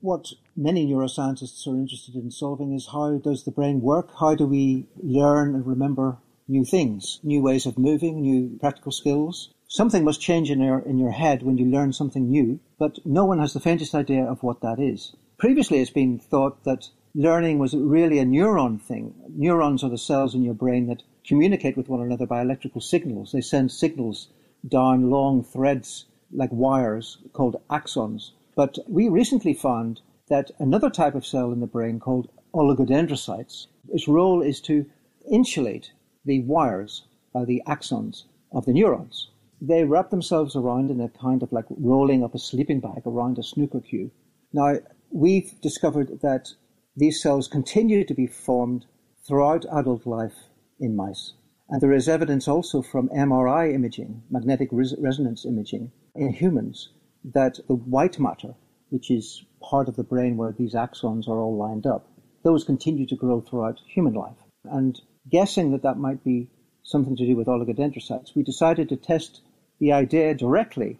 What 0.00 0.32
many 0.56 0.84
neuroscientists 0.84 1.64
are 1.68 1.76
interested 1.76 2.16
in 2.16 2.32
solving 2.32 2.72
is 2.74 2.88
how 2.88 3.18
does 3.18 3.44
the 3.44 3.52
brain 3.52 3.80
work? 3.80 4.10
How 4.18 4.34
do 4.34 4.46
we 4.46 4.88
learn 5.00 5.54
and 5.54 5.64
remember 5.64 6.18
new 6.48 6.64
things, 6.64 7.20
new 7.22 7.40
ways 7.40 7.66
of 7.66 7.78
moving, 7.78 8.20
new 8.20 8.58
practical 8.58 8.90
skills? 8.90 9.54
Something 9.68 10.04
must 10.04 10.20
change 10.20 10.50
in 10.50 10.60
your, 10.60 10.80
in 10.80 10.98
your 10.98 11.12
head 11.12 11.44
when 11.44 11.56
you 11.56 11.66
learn 11.66 11.92
something 11.92 12.28
new, 12.28 12.58
but 12.78 12.98
no 13.06 13.24
one 13.24 13.38
has 13.38 13.52
the 13.52 13.60
faintest 13.60 13.94
idea 13.94 14.24
of 14.24 14.42
what 14.42 14.60
that 14.60 14.80
is. 14.80 15.14
Previously, 15.42 15.80
it's 15.80 15.90
been 15.90 16.20
thought 16.20 16.62
that 16.62 16.88
learning 17.16 17.58
was 17.58 17.74
really 17.74 18.20
a 18.20 18.24
neuron 18.24 18.80
thing. 18.80 19.12
Neurons 19.28 19.82
are 19.82 19.90
the 19.90 19.98
cells 19.98 20.36
in 20.36 20.44
your 20.44 20.54
brain 20.54 20.86
that 20.86 21.02
communicate 21.26 21.76
with 21.76 21.88
one 21.88 22.00
another 22.00 22.26
by 22.26 22.40
electrical 22.40 22.80
signals. 22.80 23.32
They 23.32 23.40
send 23.40 23.72
signals 23.72 24.28
down 24.68 25.10
long 25.10 25.42
threads 25.42 26.06
like 26.30 26.52
wires 26.52 27.18
called 27.32 27.60
axons. 27.68 28.30
But 28.54 28.78
we 28.86 29.08
recently 29.08 29.52
found 29.52 30.00
that 30.28 30.52
another 30.60 30.88
type 30.88 31.16
of 31.16 31.26
cell 31.26 31.50
in 31.50 31.58
the 31.58 31.66
brain 31.66 31.98
called 31.98 32.30
oligodendrocytes, 32.54 33.66
its 33.88 34.06
role 34.06 34.42
is 34.42 34.60
to 34.60 34.86
insulate 35.28 35.90
the 36.24 36.42
wires, 36.42 37.02
uh, 37.34 37.44
the 37.44 37.64
axons 37.66 38.26
of 38.52 38.64
the 38.64 38.72
neurons. 38.72 39.28
They 39.60 39.82
wrap 39.82 40.10
themselves 40.10 40.54
around 40.54 40.92
in 40.92 41.00
a 41.00 41.08
kind 41.08 41.42
of 41.42 41.50
like 41.50 41.66
rolling 41.68 42.22
up 42.22 42.36
a 42.36 42.38
sleeping 42.38 42.78
bag 42.78 43.02
around 43.04 43.40
a 43.40 43.42
snooker 43.42 43.80
cue. 43.80 44.12
Now, 44.52 44.76
we've 45.12 45.60
discovered 45.60 46.20
that 46.22 46.54
these 46.96 47.20
cells 47.20 47.46
continue 47.46 48.04
to 48.04 48.14
be 48.14 48.26
formed 48.26 48.86
throughout 49.26 49.66
adult 49.70 50.06
life 50.06 50.48
in 50.80 50.96
mice. 50.96 51.34
And 51.68 51.80
there 51.80 51.92
is 51.92 52.08
evidence 52.08 52.48
also 52.48 52.82
from 52.82 53.08
MRI 53.10 53.72
imaging, 53.72 54.22
magnetic 54.30 54.70
res- 54.72 54.94
resonance 54.98 55.44
imaging, 55.44 55.92
in 56.14 56.32
humans 56.32 56.90
that 57.24 57.60
the 57.68 57.74
white 57.74 58.18
matter, 58.18 58.54
which 58.90 59.10
is 59.10 59.44
part 59.60 59.88
of 59.88 59.96
the 59.96 60.04
brain 60.04 60.36
where 60.36 60.52
these 60.52 60.74
axons 60.74 61.28
are 61.28 61.38
all 61.38 61.56
lined 61.56 61.86
up, 61.86 62.08
those 62.42 62.64
continue 62.64 63.06
to 63.06 63.16
grow 63.16 63.40
throughout 63.40 63.80
human 63.86 64.14
life. 64.14 64.36
And 64.64 65.00
guessing 65.28 65.70
that 65.72 65.82
that 65.82 65.98
might 65.98 66.24
be 66.24 66.50
something 66.82 67.16
to 67.16 67.26
do 67.26 67.36
with 67.36 67.46
oligodendrocytes, 67.46 68.34
we 68.34 68.42
decided 68.42 68.88
to 68.88 68.96
test 68.96 69.40
the 69.78 69.92
idea 69.92 70.34
directly 70.34 70.98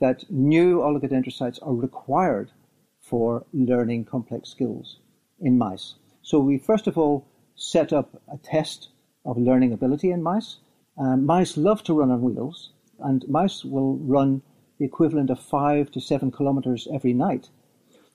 that 0.00 0.30
new 0.30 0.80
oligodendrocytes 0.80 1.58
are 1.62 1.74
required 1.74 2.50
for 3.04 3.44
learning 3.52 4.04
complex 4.04 4.48
skills 4.48 4.98
in 5.38 5.58
mice. 5.58 5.94
So 6.22 6.40
we 6.40 6.56
first 6.56 6.86
of 6.86 6.96
all 6.96 7.26
set 7.54 7.92
up 7.92 8.22
a 8.32 8.38
test 8.38 8.88
of 9.26 9.36
learning 9.36 9.72
ability 9.72 10.10
in 10.10 10.22
mice. 10.22 10.56
Um, 10.96 11.26
mice 11.26 11.56
love 11.56 11.82
to 11.84 11.94
run 11.94 12.10
on 12.10 12.22
wheels, 12.22 12.70
and 12.98 13.28
mice 13.28 13.64
will 13.64 13.96
run 13.98 14.42
the 14.78 14.86
equivalent 14.86 15.30
of 15.30 15.38
five 15.38 15.90
to 15.90 16.00
seven 16.00 16.30
kilometers 16.30 16.88
every 16.92 17.12
night. 17.12 17.50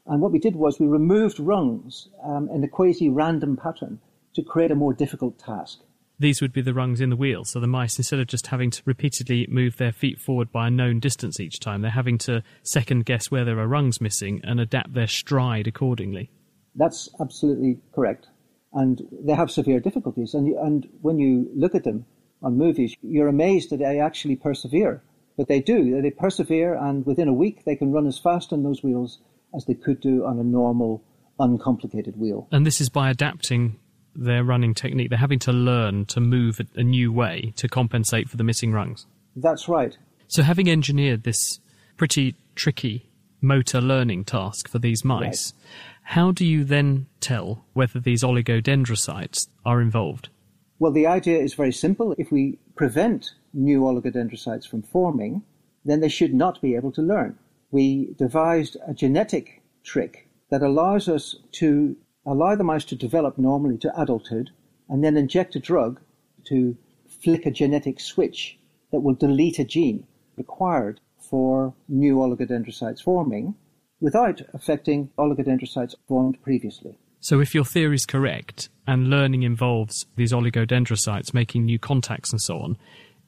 And 0.07 0.21
what 0.21 0.31
we 0.31 0.39
did 0.39 0.55
was 0.55 0.79
we 0.79 0.87
removed 0.87 1.39
rungs 1.39 2.09
um, 2.23 2.49
in 2.49 2.63
a 2.63 2.67
quasi 2.67 3.09
random 3.09 3.57
pattern 3.57 3.99
to 4.33 4.41
create 4.41 4.71
a 4.71 4.75
more 4.75 4.93
difficult 4.93 5.37
task 5.37 5.81
these 6.19 6.41
would 6.41 6.51
be 6.51 6.61
the 6.61 6.73
rungs 6.73 6.99
in 6.99 7.09
the 7.09 7.15
wheel. 7.15 7.45
So 7.45 7.59
the 7.59 7.67
mice, 7.67 7.97
instead 7.97 8.19
of 8.19 8.27
just 8.27 8.47
having 8.47 8.69
to 8.71 8.81
repeatedly 8.85 9.47
move 9.49 9.77
their 9.77 9.93
feet 9.93 10.19
forward 10.19 10.51
by 10.51 10.67
a 10.67 10.71
known 10.71 10.99
distance 10.99 11.39
each 11.39 11.59
time, 11.59 11.81
they're 11.81 11.91
having 11.91 12.17
to 12.19 12.43
second 12.61 13.05
guess 13.05 13.31
where 13.31 13.45
there 13.45 13.59
are 13.59 13.67
rungs 13.67 14.01
missing 14.01 14.41
and 14.43 14.59
adapt 14.59 14.93
their 14.93 15.07
stride 15.07 15.65
accordingly. 15.65 16.29
That's 16.75 17.09
absolutely 17.19 17.79
correct. 17.95 18.27
And 18.73 19.01
they 19.25 19.33
have 19.33 19.49
severe 19.49 19.79
difficulties. 19.79 20.33
And, 20.33 20.45
you, 20.45 20.59
and 20.61 20.87
when 21.01 21.17
you 21.19 21.49
look 21.55 21.73
at 21.73 21.83
them 21.83 22.05
on 22.43 22.57
movies, 22.57 22.93
you're 23.01 23.27
amazed 23.27 23.69
that 23.71 23.77
they 23.77 23.99
actually 23.99 24.35
persevere 24.35 25.01
But 25.39 25.47
they 25.47 25.61
do. 25.61 26.01
They 26.01 26.11
persevere, 26.11 26.75
and 26.75 27.05
within 27.05 27.29
a 27.29 27.33
week, 27.33 27.63
they 27.63 27.77
can 27.77 27.93
run 27.93 28.05
as 28.07 28.19
fast 28.19 28.51
on 28.51 28.61
those 28.61 28.83
wheels 28.83 29.19
as 29.55 29.63
they 29.63 29.73
could 29.73 30.01
do 30.01 30.25
on 30.25 30.37
a 30.37 30.43
normal, 30.43 31.01
uncomplicated 31.39 32.19
wheel. 32.19 32.49
And 32.51 32.65
this 32.65 32.81
is 32.81 32.89
by 32.89 33.09
adapting 33.09 33.79
their 34.15 34.43
running 34.43 34.73
technique. 34.73 35.09
They're 35.09 35.19
having 35.19 35.39
to 35.39 35.51
learn 35.51 36.05
to 36.07 36.19
move 36.19 36.59
a, 36.59 36.79
a 36.79 36.83
new 36.83 37.11
way 37.11 37.53
to 37.55 37.67
compensate 37.67 38.29
for 38.29 38.37
the 38.37 38.43
missing 38.43 38.71
rungs. 38.71 39.05
That's 39.35 39.67
right. 39.67 39.97
So, 40.27 40.43
having 40.43 40.69
engineered 40.69 41.23
this 41.23 41.59
pretty 41.97 42.35
tricky 42.55 43.09
motor 43.41 43.81
learning 43.81 44.25
task 44.25 44.67
for 44.67 44.79
these 44.79 45.03
mice, 45.03 45.53
right. 45.53 45.71
how 46.03 46.31
do 46.31 46.45
you 46.45 46.63
then 46.63 47.07
tell 47.19 47.65
whether 47.73 47.99
these 47.99 48.23
oligodendrocytes 48.23 49.47
are 49.65 49.81
involved? 49.81 50.29
Well, 50.77 50.91
the 50.91 51.07
idea 51.07 51.39
is 51.39 51.53
very 51.53 51.73
simple. 51.73 52.15
If 52.17 52.31
we 52.31 52.59
prevent 52.75 53.31
new 53.53 53.81
oligodendrocytes 53.81 54.67
from 54.67 54.81
forming, 54.81 55.43
then 55.83 55.99
they 55.99 56.09
should 56.09 56.33
not 56.33 56.61
be 56.61 56.75
able 56.75 56.91
to 56.93 57.01
learn. 57.01 57.37
We 57.71 58.13
devised 58.17 58.77
a 58.87 58.93
genetic 58.93 59.61
trick 59.83 60.29
that 60.49 60.61
allows 60.61 61.07
us 61.07 61.35
to 61.53 61.95
allow 62.25 62.55
the 62.55 62.63
mice 62.63 62.85
to 62.85 62.95
develop 62.95 63.37
normally 63.37 63.77
to 63.77 64.01
adulthood 64.01 64.51
and 64.87 65.03
then 65.03 65.17
inject 65.17 65.55
a 65.55 65.59
drug 65.59 65.99
to 66.45 66.77
flick 67.07 67.45
a 67.45 67.51
genetic 67.51 67.99
switch 67.99 68.57
that 68.91 69.01
will 69.01 69.13
delete 69.13 69.59
a 69.59 69.63
gene 69.63 70.05
required 70.35 70.99
for 71.17 71.73
new 71.87 72.15
oligodendrocytes 72.15 73.01
forming 73.01 73.55
without 73.99 74.41
affecting 74.53 75.09
oligodendrocytes 75.17 75.95
formed 76.07 76.41
previously. 76.41 76.97
So, 77.19 77.41
if 77.41 77.53
your 77.53 77.65
theory 77.65 77.95
is 77.95 78.05
correct 78.05 78.69
and 78.87 79.09
learning 79.09 79.43
involves 79.43 80.05
these 80.15 80.31
oligodendrocytes 80.31 81.33
making 81.33 81.65
new 81.65 81.77
contacts 81.77 82.31
and 82.31 82.41
so 82.41 82.59
on, 82.59 82.77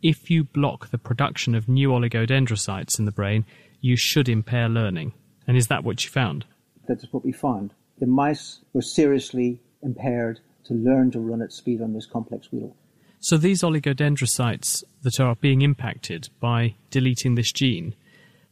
if 0.02 0.30
you 0.30 0.46
block 0.46 0.90
the 0.90 0.98
production 0.98 1.54
of 1.54 1.68
new 1.68 1.90
oligodendrocytes 1.90 2.98
in 2.98 3.06
the 3.06 3.12
brain, 3.12 3.46
you 3.82 3.98
should 3.98 4.30
impair 4.30 4.70
learning. 4.70 5.14
And 5.46 5.58
is 5.58 5.68
that 5.68 5.84
what 5.84 6.04
you 6.06 6.10
found? 6.10 6.46
That 6.88 7.00
is 7.00 7.12
what 7.12 7.26
we 7.26 7.34
found. 7.34 7.74
The 8.02 8.08
mice 8.08 8.62
were 8.74 8.82
seriously 8.82 9.62
impaired 9.84 10.40
to 10.64 10.74
learn 10.74 11.12
to 11.12 11.20
run 11.20 11.44
at 11.44 11.54
speed 11.54 11.84
on 11.84 11.94
this 11.94 12.08
complex 12.08 12.52
wheel. 12.52 12.76
So 13.20 13.38
these 13.38 13.62
oligodendrocytes 13.62 14.84
that 15.04 15.20
are 15.20 15.36
being 15.36 15.62
impacted 15.62 16.30
by 16.40 16.74
deleting 16.90 17.36
this 17.36 17.52
gene, 17.52 17.94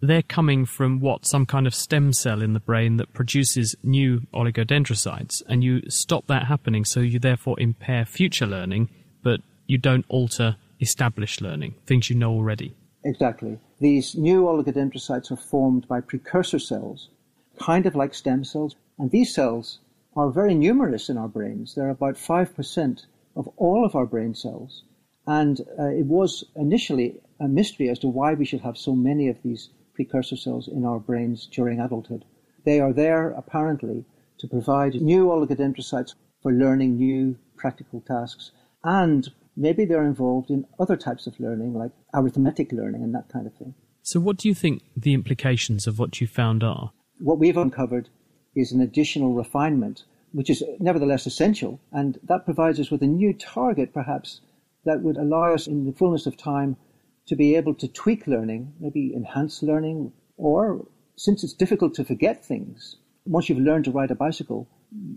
they're 0.02 0.22
coming 0.22 0.68
from 0.68 1.00
what? 1.00 1.26
Some 1.26 1.48
kind 1.48 1.66
of 1.66 1.74
stem 1.74 2.14
cell 2.14 2.44
in 2.44 2.54
the 2.54 2.60
brain 2.60 2.98
that 2.98 3.12
produces 3.14 3.76
new 3.82 4.22
oligodendrocytes, 4.36 5.42
and 5.48 5.64
you 5.64 5.82
stop 5.90 6.28
that 6.28 6.46
happening, 6.46 6.86
so 6.86 7.00
you 7.00 7.18
therefore 7.18 7.60
impair 7.60 8.06
future 8.06 8.46
learning, 8.46 8.92
but 9.24 9.42
you 9.66 9.80
don't 9.80 10.06
alter 10.10 10.58
established 10.80 11.42
learning, 11.42 11.74
things 11.88 12.08
you 12.12 12.16
know 12.16 12.32
already. 12.32 12.76
Exactly. 13.04 13.58
These 13.80 14.14
new 14.14 14.44
oligodendrocytes 14.44 15.32
are 15.32 15.38
formed 15.38 15.88
by 15.88 16.02
precursor 16.02 16.60
cells, 16.60 17.10
kind 17.58 17.88
of 17.88 17.96
like 17.96 18.14
stem 18.14 18.44
cells, 18.44 18.76
and 19.00 19.10
these 19.12 19.34
cells 19.34 19.80
are 20.16 20.30
very 20.30 20.54
numerous 20.54 21.10
in 21.10 21.18
our 21.18 21.30
brains. 21.30 21.74
They're 21.74 21.90
about 21.90 22.16
5% 22.16 23.06
of 23.36 23.48
all 23.56 23.86
of 23.86 23.96
our 23.96 24.06
brain 24.06 24.36
cells. 24.36 24.84
And 25.26 25.62
uh, 25.80 25.88
it 25.88 26.06
was 26.06 26.44
initially 26.56 27.22
a 27.40 27.48
mystery 27.48 27.90
as 27.90 28.00
to 28.00 28.08
why 28.08 28.34
we 28.34 28.46
should 28.46 28.62
have 28.62 28.78
so 28.78 28.94
many 28.94 29.30
of 29.30 29.42
these 29.44 29.70
precursor 29.94 30.36
cells 30.36 30.68
in 30.68 30.86
our 30.86 31.00
brains 31.00 31.48
during 31.48 31.80
adulthood. 31.80 32.26
They 32.66 32.80
are 32.80 32.92
there, 32.92 33.32
apparently, 33.32 34.06
to 34.40 34.48
provide 34.48 34.96
new 34.96 35.28
oligodendrocytes 35.28 36.16
for 36.42 36.52
learning 36.52 36.98
new 36.98 37.38
practical 37.56 38.02
tasks. 38.02 38.52
And 38.84 39.30
maybe 39.56 39.86
they're 39.86 40.06
involved 40.06 40.50
in 40.50 40.66
other 40.80 40.98
types 40.98 41.28
of 41.28 41.40
learning, 41.40 41.74
like 41.74 41.92
arithmetic 42.14 42.72
learning 42.72 43.04
and 43.04 43.14
that 43.16 43.30
kind 43.30 43.48
of 43.48 43.54
thing. 43.56 43.76
So, 44.02 44.20
what 44.20 44.38
do 44.38 44.48
you 44.48 44.56
think 44.56 44.84
the 44.96 45.14
implications 45.14 45.86
of 45.86 46.00
what 46.00 46.20
you 46.20 46.28
found 46.28 46.64
are? 46.64 46.92
What 47.20 47.38
we've 47.38 47.58
uncovered 47.58 48.10
is 48.56 48.72
an 48.72 48.82
additional 48.82 49.34
refinement 49.34 50.04
which 50.32 50.50
is 50.50 50.64
nevertheless 50.80 51.26
essential. 51.26 51.80
And 51.92 52.20
that 52.24 52.46
provides 52.46 52.80
us 52.80 52.92
with 52.92 53.02
a 53.02 53.08
new 53.08 53.34
target, 53.34 53.94
perhaps, 53.94 54.42
that 54.86 55.02
would 55.02 55.18
allow 55.18 55.54
us 55.54 55.68
in 55.68 55.86
the 55.86 55.94
fullness 55.94 56.26
of 56.26 56.38
time 56.38 56.78
to 57.26 57.36
be 57.36 57.56
able 57.56 57.74
to 57.76 57.88
tweak 57.88 58.28
learning, 58.28 58.74
maybe 58.80 59.14
enhance 59.14 59.62
learning, 59.62 60.12
or 60.38 60.86
since 61.16 61.44
it's 61.44 61.54
difficult 61.54 61.94
to 61.96 62.06
forget 62.06 62.46
things, 62.46 62.98
once 63.26 63.50
you've 63.50 63.60
learned 63.60 63.86
to 63.86 63.92
ride 63.92 64.12
a 64.12 64.16
bicycle, 64.16 64.68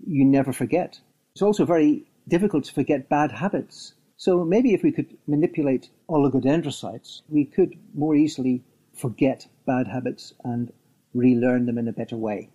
you 0.07 0.25
never 0.25 0.53
forget. 0.53 1.01
It's 1.35 1.43
also 1.43 1.65
very 1.65 2.05
difficult 2.29 2.65
to 2.65 2.75
forget 2.75 3.09
bad 3.09 3.33
habits. 3.33 3.95
So 4.17 4.45
maybe 4.45 4.75
if 4.75 4.83
we 4.83 4.93
could 4.93 5.17
manipulate 5.27 5.91
oligodendrocytes, 6.09 7.23
we 7.29 7.45
could 7.45 7.75
more 7.95 8.15
easily 8.15 8.63
forget 8.95 9.47
bad 9.67 9.89
habits 9.89 10.35
and 10.45 10.73
relearn 11.15 11.67
them 11.67 11.79
in 11.79 11.89
a 11.89 11.93
better 11.93 12.17
way. 12.17 12.51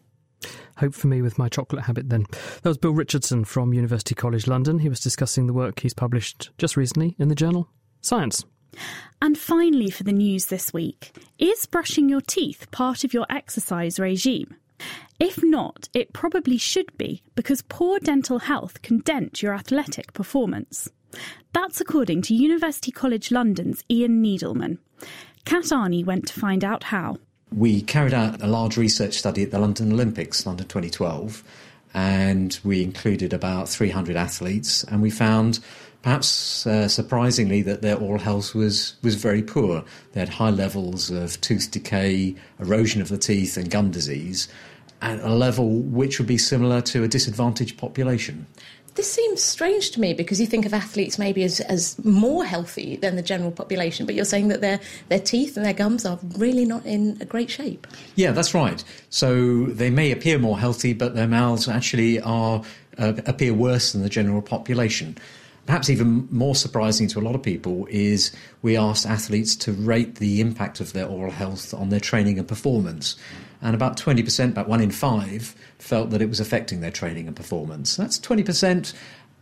Hope 0.78 0.94
for 0.94 1.08
me 1.08 1.22
with 1.22 1.38
my 1.38 1.50
chocolate 1.50 1.84
habit 1.84 2.10
then. 2.10 2.26
That 2.62 2.70
was 2.70 2.78
Bill 2.78 2.92
Richardson 2.92 3.46
from 3.46 3.74
University 3.74 4.16
College 4.16 4.48
London. 4.48 4.80
He 4.80 4.90
was 4.90 5.00
discussing 5.00 5.48
the 5.48 5.54
work 5.54 5.80
he's 5.80 5.94
published 5.94 6.52
just 6.58 6.78
recently 6.78 7.16
in 7.18 7.30
the 7.30 7.36
journal 7.36 7.70
Science. 8.02 8.46
And 9.22 9.38
finally, 9.38 9.90
for 9.90 10.04
the 10.04 10.14
news 10.14 10.46
this 10.46 10.72
week, 10.72 11.12
is 11.40 11.66
brushing 11.66 12.10
your 12.10 12.22
teeth 12.22 12.70
part 12.72 13.04
of 13.04 13.14
your 13.14 13.26
exercise 13.30 14.00
regime? 14.00 14.56
If 15.20 15.44
not, 15.44 15.90
it 15.94 16.14
probably 16.14 16.58
should 16.58 16.96
be 16.98 17.24
because 17.36 17.64
poor 17.64 18.00
dental 18.00 18.40
health 18.40 18.82
can 18.84 19.00
dent 19.00 19.42
your 19.42 19.54
athletic 19.54 20.14
performance. 20.14 20.90
That's 21.54 21.82
according 21.82 22.22
to 22.24 22.36
University 22.36 22.92
College 22.92 23.32
London's 23.32 23.84
Ian 23.90 24.24
Needleman. 24.24 24.78
Kat 25.46 25.64
Arney 25.66 26.06
went 26.06 26.28
to 26.28 26.40
find 26.40 26.64
out 26.64 26.86
how. 26.86 27.18
We 27.56 27.82
carried 27.82 28.14
out 28.14 28.42
a 28.42 28.48
large 28.48 28.78
research 28.78 29.16
study 29.16 29.44
at 29.44 29.52
the 29.52 29.60
London 29.60 29.94
Olympics, 29.94 30.46
London 30.46 30.68
2012, 30.68 31.44
and 31.94 32.60
we 32.64 32.84
included 32.84 33.34
about 33.34 33.70
300 33.70 34.16
athletes, 34.16 34.84
and 34.84 35.02
we 35.02 35.10
found 35.10 35.60
perhaps 36.02 36.68
uh, 36.68 36.88
surprisingly 36.88 37.62
that 37.62 37.82
their 37.82 37.98
oral 37.98 38.20
health 38.20 38.54
was, 38.54 38.96
was 39.02 39.16
very 39.16 39.42
poor. 39.42 39.84
They 40.12 40.20
had 40.20 40.30
high 40.30 40.50
levels 40.50 41.10
of 41.10 41.40
tooth 41.42 41.72
decay, 41.72 42.36
erosion 42.60 43.02
of 43.02 43.10
the 43.10 43.18
teeth, 43.18 43.58
and 43.58 43.72
gum 43.72 43.92
disease, 43.92 44.50
at 45.02 45.20
a 45.22 45.34
level 45.34 45.80
which 45.80 46.20
would 46.20 46.28
be 46.28 46.38
similar 46.38 46.82
to 46.82 47.04
a 47.04 47.08
disadvantaged 47.08 47.78
population. 47.78 48.46
This 48.98 49.14
seems 49.14 49.44
strange 49.44 49.92
to 49.92 50.02
me 50.02 50.16
because 50.16 50.42
you 50.42 50.48
think 50.48 50.66
of 50.66 50.74
athletes 50.74 51.20
maybe 51.20 51.44
as, 51.44 51.60
as 51.60 52.04
more 52.04 52.44
healthy 52.44 52.96
than 52.96 53.16
the 53.16 53.22
general 53.22 53.52
population, 53.52 54.08
but 54.08 54.16
you're 54.16 54.26
saying 54.26 54.48
that 54.48 54.62
their, 54.62 54.80
their 55.10 55.20
teeth 55.20 55.56
and 55.56 55.64
their 55.64 55.74
gums 55.74 56.04
are 56.04 56.18
really 56.36 56.66
not 56.66 56.84
in 56.84 57.16
a 57.22 57.26
great 57.26 57.52
shape. 57.52 57.86
Yeah, 58.16 58.32
that's 58.32 58.56
right. 58.56 58.84
So 59.12 59.66
they 59.66 59.92
may 59.92 60.12
appear 60.12 60.40
more 60.40 60.58
healthy, 60.58 60.94
but 60.94 61.14
their 61.14 61.28
mouths 61.28 61.68
actually 61.68 62.20
are 62.22 62.64
uh, 62.98 63.14
appear 63.28 63.54
worse 63.54 63.92
than 63.92 64.02
the 64.02 64.10
general 64.10 64.42
population. 64.42 65.16
Perhaps 65.68 65.92
even 65.92 66.28
more 66.32 66.56
surprising 66.56 67.08
to 67.10 67.20
a 67.20 67.22
lot 67.22 67.36
of 67.36 67.44
people 67.44 67.86
is 67.92 68.32
we 68.64 68.76
asked 68.76 69.06
athletes 69.06 69.56
to 69.58 69.74
rate 69.74 70.16
the 70.16 70.42
impact 70.42 70.80
of 70.80 70.94
their 70.94 71.06
oral 71.06 71.32
health 71.32 71.72
on 71.72 71.90
their 71.90 72.00
training 72.00 72.40
and 72.40 72.48
performance 72.48 73.16
and 73.62 73.76
about 73.76 73.98
20%, 73.98 74.50
about 74.52 74.68
one 74.68 74.82
in 74.82 74.92
five, 74.92 75.56
felt 75.80 76.10
that 76.12 76.22
it 76.22 76.30
was 76.30 76.40
affecting 76.40 76.82
their 76.82 76.92
training 76.92 77.28
and 77.28 77.36
performance. 77.36 77.96
That's 77.96 78.20
20% 78.20 78.94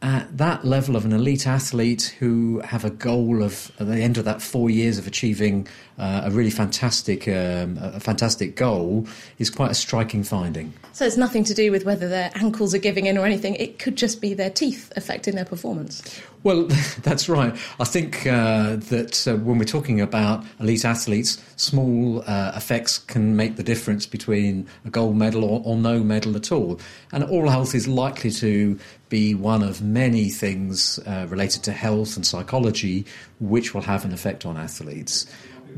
at 0.01 0.37
that 0.37 0.65
level 0.65 0.95
of 0.95 1.05
an 1.05 1.13
elite 1.13 1.47
athlete 1.47 2.15
who 2.19 2.59
have 2.59 2.83
a 2.83 2.89
goal 2.89 3.41
of 3.41 3.71
at 3.79 3.87
the 3.87 3.97
end 3.97 4.17
of 4.17 4.25
that 4.25 4.41
four 4.41 4.69
years 4.69 4.97
of 4.97 5.07
achieving 5.07 5.67
uh, 5.97 6.21
a 6.25 6.31
really 6.31 6.49
fantastic 6.49 7.27
um, 7.27 7.77
a 7.81 7.99
fantastic 7.99 8.55
goal 8.55 9.07
is 9.39 9.49
quite 9.49 9.71
a 9.71 9.73
striking 9.73 10.23
finding. 10.23 10.73
So 10.91 11.05
it's 11.05 11.17
nothing 11.17 11.43
to 11.45 11.53
do 11.53 11.71
with 11.71 11.85
whether 11.85 12.09
their 12.09 12.29
ankles 12.35 12.75
are 12.75 12.79
giving 12.79 13.05
in 13.05 13.17
or 13.17 13.25
anything. 13.25 13.55
It 13.55 13.79
could 13.79 13.95
just 13.95 14.21
be 14.21 14.33
their 14.33 14.49
teeth 14.49 14.91
affecting 14.95 15.35
their 15.35 15.45
performance. 15.45 16.03
Well, 16.45 16.65
that's 17.01 17.27
right. 17.27 17.57
I 17.79 17.85
think 17.85 18.27
uh, 18.27 18.75
that 18.75 19.27
uh, 19.27 19.35
when 19.37 19.57
we're 19.57 19.65
talking 19.65 19.99
about 19.99 20.45
elite 20.59 20.85
athletes, 20.85 21.43
small 21.55 22.23
uh, 22.27 22.51
effects 22.55 22.99
can 22.99 23.35
make 23.35 23.55
the 23.55 23.63
difference 23.63 24.05
between 24.05 24.67
a 24.85 24.91
gold 24.91 25.17
medal 25.17 25.43
or, 25.43 25.63
or 25.65 25.75
no 25.75 26.01
medal 26.01 26.35
at 26.35 26.51
all. 26.51 26.79
And 27.11 27.23
oral 27.23 27.49
health 27.49 27.73
is 27.73 27.87
likely 27.87 28.29
to 28.29 28.77
be 29.09 29.33
one 29.33 29.63
of 29.63 29.81
many 29.81 30.29
things 30.29 30.99
uh, 31.07 31.25
related 31.29 31.63
to 31.63 31.71
health 31.71 32.15
and 32.15 32.23
psychology 32.23 33.07
which 33.39 33.73
will 33.73 33.81
have 33.81 34.05
an 34.05 34.13
effect 34.13 34.45
on 34.45 34.55
athletes. 34.55 35.25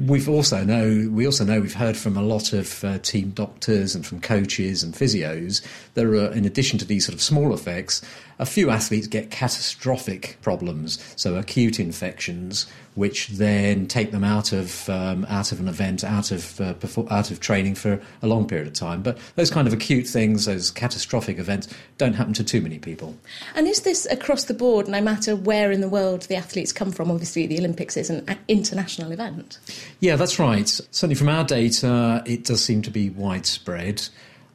We've 0.06 0.30
also 0.30 0.64
know 0.64 1.10
we 1.12 1.26
also 1.26 1.44
know 1.44 1.60
we've 1.60 1.74
heard 1.74 1.98
from 1.98 2.18
a 2.18 2.22
lot 2.22 2.54
of 2.54 2.84
uh, 2.84 3.00
team 3.00 3.32
doctors 3.32 3.96
and 3.96 4.06
from 4.06 4.22
coaches 4.22 4.84
and 4.84 4.94
physios. 4.94 5.66
There 5.96 6.10
are, 6.10 6.32
in 6.34 6.46
addition 6.46 6.78
to 6.80 6.86
these 6.86 7.06
sort 7.06 7.16
of 7.16 7.22
small 7.22 7.52
effects, 7.54 8.04
a 8.38 8.46
few 8.46 8.70
athletes 8.70 9.08
get 9.08 9.32
catastrophic 9.32 10.38
problems, 10.42 11.04
so 11.16 11.36
acute 11.36 11.80
infections, 11.80 12.68
which 12.98 13.28
then 13.28 13.88
take 13.88 14.10
them 14.12 14.24
out 14.24 14.52
of 14.52 14.90
um, 14.90 15.24
out 15.30 15.52
of 15.52 15.60
an 15.60 15.68
event, 15.68 16.04
out 16.04 16.32
of 16.32 16.60
uh, 16.60 16.74
before, 16.74 17.06
out 17.14 17.30
of 17.30 17.40
training 17.40 17.76
for 17.76 18.02
a 18.24 18.28
long 18.28 18.48
period 18.48 18.68
of 18.68 18.74
time. 18.74 19.04
But 19.04 19.20
those 19.36 19.52
kind 19.52 19.68
of 19.68 19.74
acute 19.74 20.08
things, 20.08 20.46
those 20.46 20.72
catastrophic 20.72 21.38
events, 21.38 21.68
don't 22.00 22.14
happen 22.14 22.34
to 22.34 22.44
too 22.44 22.60
many 22.60 22.80
people. 22.80 23.16
And 23.54 23.68
is 23.68 23.82
this 23.82 24.08
across 24.08 24.46
the 24.46 24.56
board, 24.56 24.88
no 24.88 25.00
matter 25.00 25.36
where 25.36 25.72
in 25.72 25.80
the 25.80 25.88
world 25.88 26.24
the 26.24 26.36
athletes 26.36 26.74
come 26.74 26.92
from? 26.92 27.12
Obviously, 27.12 27.46
the 27.46 27.60
Olympics 27.60 27.98
is 27.98 28.10
an 28.10 28.26
international 28.48 29.12
event. 29.12 29.60
Yeah, 30.00 30.16
that's 30.16 30.40
right. 30.40 30.68
Certainly, 30.68 31.16
from 31.16 31.30
our 31.30 31.44
data, 31.44 32.24
it 32.26 32.46
does 32.46 32.66
seem 32.66 32.82
to 32.82 32.92
be 32.92 33.12
widespread. 33.12 34.08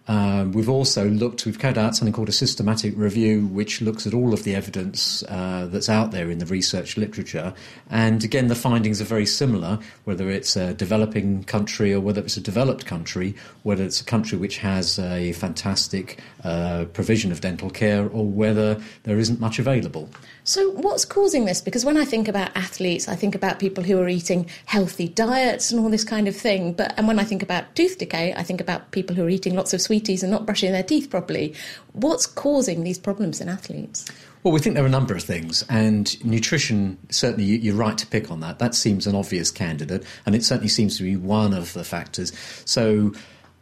Um, 0.09 0.53
we've 0.53 0.69
also 0.69 1.09
looked, 1.09 1.47
we've 1.47 1.59
carried 1.59 1.79
out 1.79 1.95
something 1.95 2.13
called 2.13 2.29
a 2.29 2.33
systematic 2.33 2.95
review, 2.97 3.47
which 3.47 3.81
looks 3.81 4.07
at 4.07 4.15
all 4.15 4.33
of 4.33 4.43
the 4.43 4.55
evidence 4.55 5.23
uh, 5.25 5.69
that's 5.71 5.89
out 5.89 6.11
there 6.11 6.31
in 6.31 6.39
the 6.39 6.47
research 6.47 6.97
literature. 6.97 7.55
And 7.89 8.25
again, 8.25 8.49
the 8.49 8.55
findings 8.55 9.01
are 9.01 9.05
very 9.05 9.27
similar, 9.27 9.79
whether 10.05 10.29
it's 10.29 10.57
a 10.57 10.75
developing 10.75 11.45
country 11.45 11.95
or 11.95 12.01
whether 12.01 12.21
it's 12.21 12.37
a 12.37 12.41
developed 12.41 12.87
country, 12.87 13.37
whether 13.63 13.85
it's 13.85 14.01
a 14.01 14.05
country 14.05 14.39
which 14.39 14.59
has 14.59 14.99
a 14.99 15.33
fantastic 15.35 16.21
uh, 16.43 16.87
provision 16.93 17.31
of 17.31 17.41
dental 17.41 17.71
care 17.71 18.09
or 18.09 18.27
whether 18.27 18.81
there 19.05 19.19
isn't 19.19 19.39
much 19.39 19.59
available. 19.59 20.09
So, 20.45 20.71
what's 20.73 21.05
causing 21.05 21.45
this? 21.45 21.61
Because 21.61 21.85
when 21.85 21.97
I 21.97 22.05
think 22.05 22.27
about 22.27 22.51
athletes, 22.57 23.09
I 23.09 23.15
think 23.15 23.37
about 23.37 23.61
people 23.61 23.85
who 23.85 24.01
are 24.01 24.09
eating 24.09 24.51
healthy 24.65 25.07
diets 25.07 25.71
and 25.71 25.81
all 25.81 25.89
this 25.89 26.03
kind 26.03 26.27
of 26.27 26.35
thing. 26.35 26.73
But 26.73 26.95
and 26.99 27.07
when 27.07 27.21
I 27.21 27.25
think 27.25 27.45
about 27.45 27.75
tooth 27.77 27.99
decay, 27.99 28.35
I 28.35 28.43
think 28.43 28.61
about 28.61 28.91
people 28.91 29.15
who 29.15 29.25
are 29.25 29.29
eating 29.29 29.55
lots 29.55 29.73
of 29.73 29.81
sweeties 29.81 30.23
and 30.23 30.33
not 30.33 30.45
brushing 30.45 30.73
their 30.73 30.83
teeth 30.83 31.11
properly. 31.11 31.55
What's 31.93 32.27
causing 32.27 32.83
these 32.83 32.99
problems 32.99 33.41
in 33.41 33.49
athletes? 33.49 34.11
Well, 34.43 34.53
we 34.53 34.59
think 34.59 34.75
there 34.75 34.83
are 34.83 34.89
a 34.89 34.91
number 34.91 35.15
of 35.15 35.23
things, 35.23 35.65
and 35.69 36.23
nutrition, 36.25 36.99
certainly 37.11 37.45
you're 37.45 37.77
right 37.77 37.97
to 37.97 38.07
pick 38.09 38.29
on 38.29 38.41
that. 38.41 38.59
That 38.59 38.75
seems 38.75 39.07
an 39.07 39.15
obvious 39.15 39.53
candidate, 39.53 40.05
and 40.27 40.35
it 40.35 40.43
certainly 40.43 40.69
seems 40.69 40.97
to 40.97 41.05
be 41.05 41.15
one 41.15 41.55
of 41.55 41.73
the 41.75 41.85
factors. 41.85 42.33
So, 42.65 43.13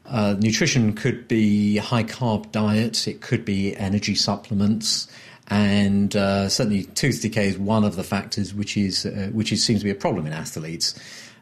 uh, 0.07 0.37
nutrition 0.39 0.95
could 0.95 1.29
be 1.29 1.77
high 1.77 2.05
carb 2.05 2.51
diet, 2.51 3.07
it 3.07 3.21
could 3.21 3.45
be 3.45 3.77
energy 3.77 4.15
supplements, 4.15 5.07
and 5.51 6.15
uh, 6.15 6.49
certainly 6.49 6.85
tooth 6.85 7.21
decay 7.21 7.49
is 7.49 7.59
one 7.59 7.85
of 7.85 7.97
the 7.97 8.05
factors 8.05 8.55
which 8.55 8.77
is 8.77 9.05
uh, 9.05 9.31
which 9.33 9.53
is, 9.53 9.65
seems 9.65 9.81
to 9.81 9.85
be 9.85 9.91
a 9.91 9.97
problem 9.97 10.27
in 10.27 10.33
athletes. 10.33 10.95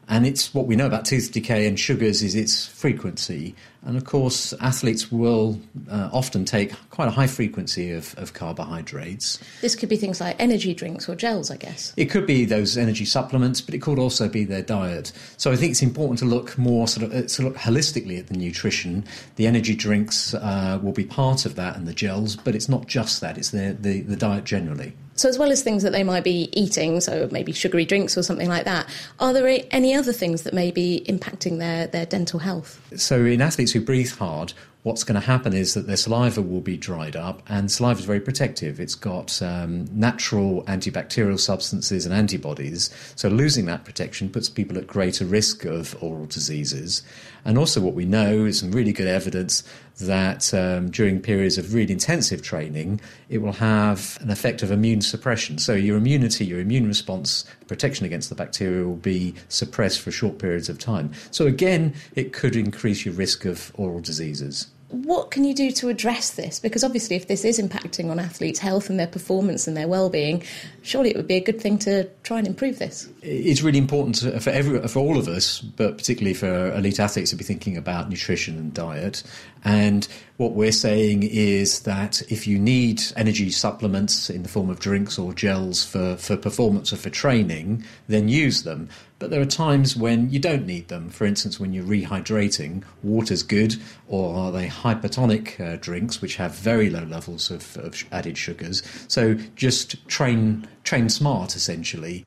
And 0.09 0.27
it's 0.27 0.55
what 0.55 0.67
we 0.67 0.75
know 0.75 0.87
about 0.87 1.05
tooth 1.05 1.33
decay 1.33 1.67
and 1.67 1.79
sugars 1.79 2.23
is 2.23 2.35
its 2.35 2.67
frequency. 2.67 3.55
And 3.85 3.97
of 3.97 4.05
course, 4.05 4.53
athletes 4.61 5.13
will 5.13 5.61
uh, 5.91 6.11
often 6.13 6.45
take 6.45 6.73
quite 6.91 7.09
a 7.09 7.13
high 7.13 7.27
frequency 7.27 7.93
of, 7.93 8.15
of, 8.19 8.33
carbohydrates. 8.33 9.39
This 9.61 9.77
could 9.77 9.89
be 9.89 9.97
things 9.97 10.21
like 10.21 10.37
energy 10.39 10.75
drinks 10.75 11.09
or 11.09 11.15
gels, 11.15 11.51
I 11.51 11.57
guess. 11.57 11.93
It 11.97 12.07
could 12.07 12.27
be 12.27 12.45
those 12.45 12.77
energy 12.77 13.05
supplements, 13.05 13.61
but 13.61 13.75
it 13.75 13.79
could 13.79 13.99
also 13.99 14.29
be 14.29 14.45
their 14.45 14.63
diet. 14.63 15.13
So 15.37 15.53
I 15.53 15.57
think 15.57 15.71
it's 15.71 15.83
important 15.83 16.19
to 16.19 16.25
look 16.25 16.59
more 16.59 16.89
sort 16.89 17.07
of, 17.07 17.13
uh, 17.13 17.29
sort 17.29 17.49
of 17.49 17.61
holistically 17.61 18.19
at 18.19 18.27
the 18.27 18.37
nutrition. 18.37 19.05
The 19.37 19.47
energy 19.47 19.75
drinks 19.75 20.35
uh, 20.35 20.79
will 20.83 20.93
be 20.93 21.05
part 21.05 21.47
of 21.47 21.55
that 21.55 21.77
and 21.77 21.87
the 21.87 21.95
gels, 21.95 22.37
but 22.37 22.55
it's 22.55 22.69
not 22.69 22.87
just 22.87 23.21
that, 23.21 23.39
it's 23.39 23.51
the, 23.51 23.77
the, 23.81 24.01
the 24.03 24.17
diet 24.17 24.45
generally. 24.45 24.93
So, 25.19 25.29
as 25.29 25.37
well 25.37 25.51
as 25.51 25.65
things 25.65 25.83
that 25.83 25.91
they 25.91 26.05
might 26.05 26.23
be 26.23 26.49
eating, 26.53 27.01
so 27.01 27.29
maybe 27.33 27.51
sugary 27.51 27.85
drinks 27.85 28.17
or 28.17 28.23
something 28.23 28.49
like 28.49 28.65
that, 28.67 28.89
are 29.19 29.33
there 29.33 29.61
any 29.73 29.93
other 29.93 30.13
things 30.13 30.43
that 30.43 30.55
may 30.55 30.71
be 30.71 31.05
impacting 31.09 31.59
their, 31.59 31.89
their 31.89 32.07
dental 32.07 32.39
health? 32.39 32.81
So, 32.95 33.25
in 33.25 33.43
athletes 33.43 33.68
who 33.73 33.81
breathe 33.81 34.11
hard, 34.11 34.53
what's 34.83 35.05
going 35.05 35.21
to 35.21 35.27
happen 35.27 35.53
is 35.53 35.75
that 35.75 35.87
their 35.87 35.97
saliva 35.97 36.41
will 36.41 36.61
be 36.61 36.77
dried 36.77 37.17
up, 37.17 37.43
and 37.49 37.71
saliva 37.71 38.01
is 38.01 38.07
very 38.07 38.21
protective. 38.21 38.81
It's 38.81 38.95
got 38.95 39.41
um, 39.43 39.87
natural 39.93 40.63
antibacterial 40.65 41.39
substances 41.39 42.07
and 42.07 42.15
antibodies, 42.15 42.91
so 43.15 43.29
losing 43.29 43.67
that 43.67 43.85
protection 43.85 44.31
puts 44.31 44.49
people 44.49 44.79
at 44.79 44.87
greater 44.87 45.25
risk 45.25 45.65
of 45.65 45.97
oral 46.03 46.27
diseases. 46.27 47.03
And 47.49 47.57
also, 47.57 47.81
what 47.81 47.95
we 47.95 48.05
know 48.05 48.45
is 48.45 48.59
some 48.59 48.73
really 48.73 48.93
good 48.93 49.07
evidence 49.07 49.63
that 50.01 50.53
um, 50.53 50.91
during 50.91 51.19
periods 51.19 51.57
of 51.57 51.73
really 51.73 51.95
intensive 51.95 52.43
training, 52.43 53.01
it 53.31 53.39
will 53.39 53.55
have 53.55 54.19
an 54.21 54.31
effect 54.31 54.63
of 54.63 54.71
immune 54.71 55.01
suppression. 55.01 55.57
So, 55.57 55.73
your 55.73 55.97
immunity, 55.97 56.45
your 56.45 56.61
immune 56.61 56.87
response, 56.87 57.47
protection 57.67 58.05
against 58.05 58.29
the 58.29 58.35
bacteria 58.35 58.87
will 58.87 58.97
be 58.97 59.35
suppressed 59.49 60.03
for 60.03 60.11
short 60.11 60.39
periods 60.39 60.69
of 60.69 60.79
time. 60.79 61.11
So, 61.31 61.47
again, 61.47 61.95
it 62.15 62.35
could 62.35 62.55
increase 62.55 63.07
your 63.07 63.15
risk 63.15 63.47
of 63.47 63.73
oral 63.77 64.01
diseases 64.01 64.67
what 64.91 65.31
can 65.31 65.45
you 65.45 65.55
do 65.55 65.71
to 65.73 65.89
address 65.89 66.31
this? 66.31 66.59
Because 66.59 66.83
obviously, 66.83 67.17
if 67.17 67.29
this 67.29 67.45
is 67.45 67.59
impacting 67.59 68.11
on 68.11 68.19
athletes' 68.19 68.59
health 68.59 68.89
and 68.89 68.99
their 68.99 69.07
performance 69.07 69.67
and 69.67 69.77
their 69.77 69.87
well-being, 69.87 70.43
surely 70.83 71.11
it 71.11 71.17
would 71.17 71.27
be 71.27 71.37
a 71.37 71.43
good 71.43 71.61
thing 71.61 71.79
to 71.81 72.05
try 72.23 72.39
and 72.39 72.47
improve 72.47 72.79
this. 72.79 73.07
It's 73.21 73.61
really 73.61 73.79
important 73.79 74.19
for 74.43 74.51
every, 74.51 74.87
for 74.89 75.01
all 75.01 75.19
of 75.19 75.29
us, 75.29 75.61
but 75.61 75.99
particularly 75.99 76.35
for 76.35 76.73
elite 76.75 76.99
athletes, 76.99 77.31
to 77.31 77.37
be 77.37 77.45
thinking 77.45 77.77
about 77.77 78.09
nutrition 78.09 78.57
and 78.57 78.73
diet. 78.73 79.23
And 79.65 80.07
what 80.37 80.53
we're 80.53 80.73
saying 80.73 81.25
is 81.25 81.81
that 81.81 82.23
if 82.31 82.47
you 82.47 82.59
need 82.59 83.03
energy 83.17 83.51
supplements 83.51 84.31
in 84.31 84.43
the 84.43 84.49
form 84.49 84.71
of 84.71 84.79
drinks 84.79 85.19
or 85.19 85.33
gels 85.33 85.85
for, 85.85 86.17
for 86.17 86.37
performance 86.37 86.93
or 86.93 86.97
for 86.97 87.11
training, 87.11 87.85
then 88.07 88.29
use 88.29 88.63
them. 88.63 88.89
But 89.19 89.31
there 89.31 89.41
are 89.41 89.47
times 89.47 89.97
when 89.97 90.31
you 90.31 90.39
don't 90.39 90.65
need 90.65 90.89
them. 90.89 91.11
For 91.11 91.27
instance, 91.27 91.59
when 91.59 91.73
you're 91.73 91.85
rehydrating, 91.85 92.85
water's 93.03 93.43
good, 93.43 93.75
or 94.07 94.37
are 94.37 94.53
they 94.53 94.69
hypertonic 94.69 95.59
uh, 95.61 95.77
drinks 95.81 96.23
which 96.23 96.37
have 96.37 96.55
very 96.55 96.89
low 96.89 97.05
levels 97.05 97.51
of, 97.51 97.77
of 97.79 98.05
added 98.13 98.39
sugars? 98.39 98.83
So 99.09 99.35
just 99.57 100.07
train 100.07 100.69
train 100.85 101.09
smart, 101.09 101.57
essentially. 101.57 102.25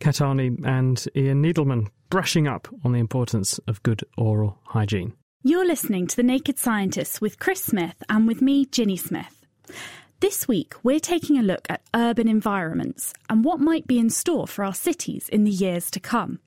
Kat 0.00 0.16
Arney 0.16 0.58
and 0.64 1.06
Ian 1.14 1.42
Needleman 1.42 1.88
brushing 2.10 2.48
up 2.48 2.68
on 2.84 2.92
the 2.92 2.98
importance 2.98 3.58
of 3.66 3.82
good 3.82 4.02
oral 4.16 4.58
hygiene. 4.64 5.14
You're 5.46 5.66
listening 5.66 6.06
to 6.06 6.16
The 6.16 6.22
Naked 6.22 6.58
Scientists 6.58 7.20
with 7.20 7.38
Chris 7.38 7.62
Smith 7.62 8.02
and 8.08 8.26
with 8.26 8.40
me, 8.40 8.64
Ginny 8.64 8.96
Smith. 8.96 9.44
This 10.20 10.48
week, 10.48 10.72
we're 10.82 10.98
taking 10.98 11.38
a 11.38 11.42
look 11.42 11.66
at 11.68 11.82
urban 11.94 12.28
environments 12.28 13.12
and 13.28 13.44
what 13.44 13.60
might 13.60 13.86
be 13.86 13.98
in 13.98 14.08
store 14.08 14.46
for 14.46 14.64
our 14.64 14.72
cities 14.72 15.28
in 15.28 15.44
the 15.44 15.50
years 15.50 15.90
to 15.90 16.00
come. 16.00 16.38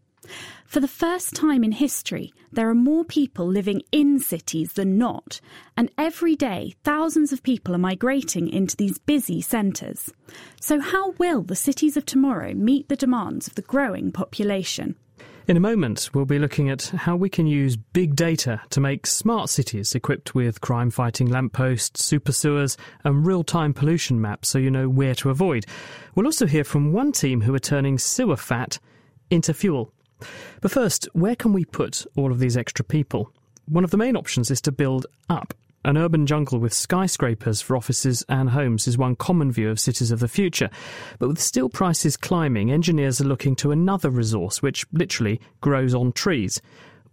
For 0.66 0.80
the 0.80 0.88
first 0.88 1.36
time 1.36 1.64
in 1.64 1.74
history, 1.74 2.34
there 2.52 2.68
are 2.72 2.74
more 2.74 3.06
people 3.06 3.46
living 3.46 3.84
in 3.92 4.18
cities 4.18 4.74
than 4.74 4.98
not, 4.98 5.42
and 5.78 5.92
every 5.96 6.36
day 6.36 6.74
thousands 6.84 7.32
of 7.32 7.44
people 7.44 7.76
are 7.76 7.78
migrating 7.78 8.50
into 8.50 8.76
these 8.76 8.98
busy 8.98 9.42
centres. 9.42 10.12
So, 10.60 10.80
how 10.80 11.12
will 11.20 11.44
the 11.44 11.56
cities 11.56 11.98
of 11.98 12.06
tomorrow 12.08 12.56
meet 12.56 12.90
the 12.90 12.96
demands 12.96 13.48
of 13.48 13.54
the 13.54 13.62
growing 13.62 14.12
population? 14.12 14.96
In 15.48 15.56
a 15.56 15.62
moment, 15.62 16.10
we'll 16.14 16.26
be 16.26 16.40
looking 16.40 16.70
at 16.70 16.88
how 16.88 17.16
we 17.16 17.30
can 17.30 17.48
use 17.48 17.78
big 17.78 18.18
data 18.18 18.60
to 18.72 18.82
make 18.82 19.08
smart 19.08 19.50
cities 19.50 19.96
equipped 19.96 20.36
with 20.36 20.60
crime 20.60 20.92
fighting 20.92 21.30
lampposts, 21.30 22.04
super 22.04 22.34
sewers, 22.34 22.76
and 23.06 23.26
real 23.26 23.46
time 23.46 23.74
pollution 23.74 24.20
maps 24.20 24.50
so 24.50 24.60
you 24.60 24.70
know 24.70 24.90
where 24.90 25.16
to 25.16 25.30
avoid. 25.30 25.66
We'll 26.16 26.26
also 26.26 26.48
hear 26.48 26.66
from 26.66 26.92
one 26.92 27.14
team 27.14 27.40
who 27.40 27.56
are 27.56 27.60
turning 27.60 27.98
sewer 27.98 28.36
fat 28.36 28.78
into 29.30 29.54
fuel. 29.54 29.94
But 30.60 30.72
first, 30.72 31.08
where 31.14 31.38
can 31.38 31.54
we 31.54 31.64
put 31.64 32.06
all 32.18 32.34
of 32.34 32.40
these 32.40 32.58
extra 32.58 32.84
people? 32.84 33.32
One 33.70 33.86
of 33.86 33.92
the 33.92 33.98
main 33.98 34.18
options 34.18 34.52
is 34.52 34.60
to 34.64 34.74
build 34.74 35.06
up 35.30 35.54
an 35.88 35.96
urban 35.96 36.26
jungle 36.26 36.60
with 36.60 36.74
skyscrapers 36.74 37.62
for 37.62 37.78
offices 37.78 38.22
and 38.28 38.50
homes 38.50 38.90
is 38.90 38.98
one 38.98 39.16
common 39.16 39.54
view 39.54 39.70
of 39.70 39.80
cities 39.80 40.12
of 40.12 40.20
the 40.20 40.28
future. 40.28 40.70
But 41.18 41.30
with 41.30 41.40
steel 41.40 41.70
prices 41.70 42.18
climbing, 42.18 42.72
engineers 42.72 43.22
are 43.22 43.26
looking 43.26 43.56
to 43.58 43.72
another 43.72 44.10
resource 44.10 44.62
which 44.62 44.86
literally 44.92 45.40
grows 45.62 45.96
on 45.96 46.12
trees. 46.12 46.62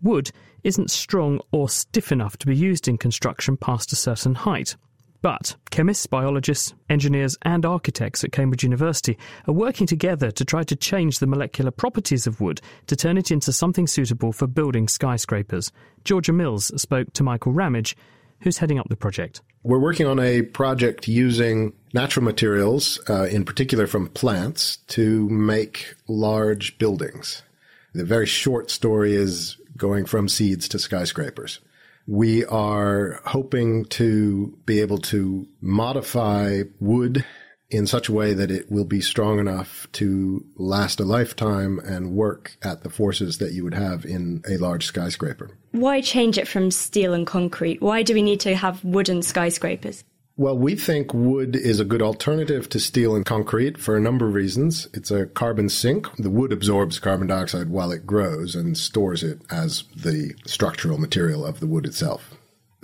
Wood 0.02 0.32
isn't 0.64 0.90
strong 0.90 1.40
or 1.52 1.68
stiff 1.68 2.10
enough 2.10 2.37
to 2.38 2.48
be 2.48 2.56
used 2.56 2.88
in 2.88 2.98
construction 2.98 3.56
past 3.56 3.92
a 3.92 3.96
certain 3.96 4.34
height. 4.34 4.74
But 5.22 5.54
chemists, 5.70 6.06
biologists, 6.06 6.74
engineers, 6.90 7.38
and 7.42 7.64
architects 7.64 8.24
at 8.24 8.32
Cambridge 8.32 8.64
University 8.64 9.16
are 9.46 9.54
working 9.54 9.87
together 9.87 10.32
to 10.32 10.44
try 10.44 10.64
to 10.64 10.74
change 10.74 11.20
the 11.20 11.28
molecular 11.28 11.70
properties 11.70 12.26
of 12.26 12.40
wood 12.40 12.60
to 12.88 12.96
turn 12.96 13.18
it 13.18 13.30
into 13.30 13.52
something 13.52 13.87
suitable 13.87 14.32
for 14.32 14.48
building 14.48 14.88
skyscrapers. 14.88 15.70
Georgia 16.02 16.32
Mills 16.32 16.72
spoke 16.82 17.12
to 17.12 17.22
Michael 17.22 17.52
Ramage, 17.52 17.96
who's 18.44 18.59
heading 18.59 18.78
up 18.78 18.88
the 18.88 18.96
project. 18.96 19.40
We're 19.62 19.78
working 19.78 20.07
on 20.07 20.20
a 20.20 20.42
project 20.42 21.09
using 21.09 21.72
natural 21.94 22.24
materials, 22.24 23.00
uh, 23.09 23.24
in 23.24 23.44
particular 23.44 23.87
from 23.87 24.09
plants, 24.09 24.76
to 24.88 25.28
make 25.30 25.94
large 26.07 26.78
buildings. 26.78 27.42
The 27.94 28.04
very 28.04 28.26
short 28.26 28.70
story 28.70 29.14
is 29.14 29.57
going 29.76 30.04
from 30.04 30.28
seeds 30.28 30.68
to 30.68 30.78
skyscrapers. 30.78 31.61
We 32.07 32.44
are 32.44 33.22
hoping 33.24 33.87
to 33.87 34.59
be 34.66 34.80
able 34.80 34.98
to 34.98 35.48
modify 35.62 36.64
wood 36.78 37.24
in 37.74 37.87
such 37.87 38.08
a 38.08 38.12
way 38.12 38.34
that 38.34 38.50
it 38.50 38.70
will 38.70 38.84
be 38.84 39.00
strong 39.00 39.38
enough 39.38 39.88
to 39.92 40.44
last 40.56 41.00
a 41.00 41.04
lifetime 41.04 41.78
and 41.80 42.12
work 42.12 42.56
at 42.62 42.82
the 42.82 42.90
forces 42.90 43.38
that 43.38 43.52
you 43.52 43.64
would 43.64 43.74
have 43.74 44.04
in 44.04 44.42
a 44.48 44.56
large 44.56 44.87
skyscraper. 44.87 45.50
Why 45.72 46.00
change 46.00 46.38
it 46.38 46.48
from 46.48 46.70
steel 46.70 47.14
and 47.14 47.26
concrete? 47.26 47.80
Why 47.82 48.02
do 48.02 48.14
we 48.14 48.22
need 48.22 48.40
to 48.40 48.54
have 48.54 48.84
wooden 48.84 49.22
skyscrapers? 49.22 50.04
Well, 50.37 50.58
we 50.58 50.74
think 50.74 51.14
wood 51.14 51.54
is 51.54 51.78
a 51.78 51.84
good 51.84 52.02
alternative 52.02 52.68
to 52.70 52.80
steel 52.80 53.14
and 53.14 53.24
concrete 53.24 53.78
for 53.78 53.96
a 53.96 54.00
number 54.00 54.26
of 54.26 54.34
reasons. 54.34 54.88
It's 54.92 55.12
a 55.12 55.26
carbon 55.26 55.68
sink. 55.68 56.08
The 56.16 56.30
wood 56.30 56.52
absorbs 56.52 56.98
carbon 56.98 57.28
dioxide 57.28 57.68
while 57.68 57.92
it 57.92 58.04
grows 58.04 58.56
and 58.56 58.76
stores 58.76 59.22
it 59.22 59.40
as 59.48 59.84
the 59.94 60.34
structural 60.44 60.98
material 60.98 61.46
of 61.46 61.60
the 61.60 61.68
wood 61.68 61.87
itself. 61.87 62.34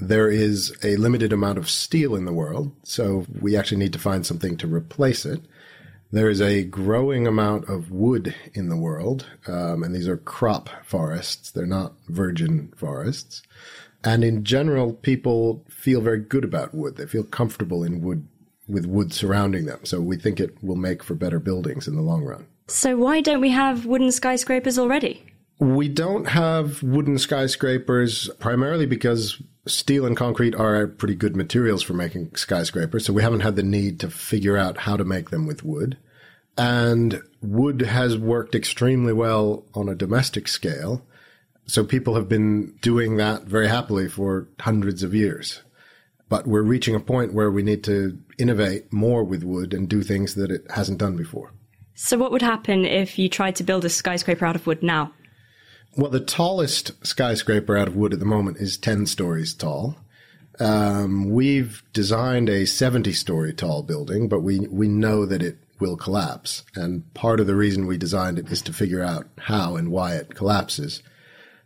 There 0.01 0.31
is 0.31 0.75
a 0.83 0.97
limited 0.97 1.33
amount 1.33 1.59
of 1.59 1.69
steel 1.69 2.17
in 2.17 2.25
the 2.25 2.33
world, 2.33 2.73
so 2.83 3.27
we 3.41 3.57
actually 3.57 3.79
need 3.79 3.93
to 3.93 3.99
find 3.99 4.25
something 4.25 4.57
to 4.59 4.67
replace 4.67 5.27
it. 5.27 5.41
There 6.13 6.31
is 6.31 6.41
a 6.41 6.65
growing 6.65 7.27
amount 7.27 7.69
of 7.69 7.91
wood 7.91 8.35
in 8.55 8.69
the 8.69 8.77
world, 8.77 9.27
um, 9.47 9.85
and 9.85 9.95
these 9.95 10.09
are 10.09 10.17
crop 10.17 10.69
forests. 10.85 11.51
They're 11.51 11.67
not 11.67 11.93
virgin 12.09 12.73
forests. 12.77 13.43
And 14.03 14.25
in 14.25 14.45
general, 14.45 14.95
people 14.95 15.65
feel 15.69 16.01
very 16.01 16.21
good 16.21 16.45
about 16.45 16.75
wood. 16.75 16.97
They 16.97 17.07
feel 17.07 17.23
comfortable 17.23 17.85
in 17.85 18.01
wood 18.01 18.27
with 18.67 18.87
wood 18.87 19.13
surrounding 19.13 19.67
them. 19.67 19.85
So 19.85 20.01
we 20.01 20.17
think 20.17 20.41
it 20.41 20.57
will 20.63 20.77
make 20.77 21.03
for 21.03 21.15
better 21.15 21.39
buildings 21.39 21.87
in 21.87 21.97
the 21.97 22.03
long 22.03 22.25
run. 22.25 22.47
So 22.69 22.97
why 22.97 23.21
don't 23.21 23.41
we 23.41 23.51
have 23.51 23.85
wooden 23.85 24.13
skyscrapers 24.13 24.79
already? 24.79 25.25
We 25.61 25.91
don't 25.91 26.27
have 26.27 26.83
wooden 26.83 27.19
skyscrapers 27.19 28.31
primarily 28.39 28.87
because 28.87 29.43
steel 29.67 30.07
and 30.07 30.17
concrete 30.17 30.55
are 30.55 30.87
pretty 30.87 31.15
good 31.15 31.37
materials 31.37 31.83
for 31.83 31.93
making 31.93 32.35
skyscrapers. 32.35 33.05
So 33.05 33.13
we 33.13 33.23
haven't 33.23 33.41
had 33.41 33.57
the 33.57 33.63
need 33.63 34.01
to 34.01 34.11
figure 34.11 34.57
out 34.57 34.79
how 34.79 34.97
to 34.97 35.05
make 35.05 35.29
them 35.29 35.47
with 35.47 35.63
wood. 35.63 35.99
And 36.57 37.23
wood 37.43 37.83
has 37.83 38.17
worked 38.17 38.55
extremely 38.55 39.13
well 39.13 39.67
on 39.75 39.91
a 39.91 39.95
domestic 39.95 40.49
scale. 40.49 41.05
So 41.67 41.85
people 41.85 42.15
have 42.15 42.29
been 42.29 42.75
doing 42.81 43.19
that 43.19 43.43
very 43.43 43.69
happily 43.69 44.09
for 44.09 44.49
hundreds 44.61 45.03
of 45.03 45.15
years. 45.15 45.63
But 46.31 46.47
we're 46.47 46.63
reaching 46.63 46.95
a 46.95 47.01
point 47.01 47.35
where 47.35 47.51
we 47.51 47.63
need 47.63 47.85
to 47.85 48.19
innovate 48.39 48.91
more 48.95 49.25
with 49.25 49.43
wood 49.43 49.75
and 49.75 49.91
do 49.91 50.03
things 50.03 50.37
that 50.37 50.51
it 50.51 50.63
hasn't 50.71 50.99
done 50.99 51.17
before. 51.17 51.53
So, 51.95 52.17
what 52.17 52.33
would 52.33 52.41
happen 52.41 52.87
if 52.87 53.19
you 53.19 53.29
tried 53.29 53.57
to 53.57 53.65
build 53.65 53.85
a 53.85 53.91
skyscraper 53.91 54.47
out 54.47 54.57
of 54.57 54.67
wood 54.67 54.83
now? 54.83 55.13
Well, 55.97 56.11
the 56.11 56.21
tallest 56.21 56.93
skyscraper 57.05 57.77
out 57.77 57.89
of 57.89 57.97
wood 57.97 58.13
at 58.13 58.21
the 58.21 58.25
moment 58.25 58.59
is 58.59 58.77
10 58.77 59.07
stories 59.07 59.55
tall. 59.55 59.97
Um, 60.61 61.31
we've 61.31 61.83
designed 61.93 62.49
a 62.49 62.67
70 62.67 63.13
story 63.13 63.53
tall 63.53 63.83
building, 63.83 64.29
but 64.29 64.41
we, 64.41 64.61
we 64.61 64.89
know 64.89 65.27
that 65.27 65.43
it 65.43 65.59
will 65.81 65.97
collapse. 65.97 66.63
And 66.77 67.13
part 67.15 67.41
of 67.41 67.47
the 67.47 67.57
reason 67.57 67.87
we 67.87 67.97
designed 67.97 68.39
it 68.39 68.53
is 68.53 68.63
to 68.63 68.73
figure 68.73 69.03
out 69.03 69.27
how 69.39 69.77
and 69.77 69.91
why 69.91 70.15
it 70.15 70.35
collapses. 70.35 71.03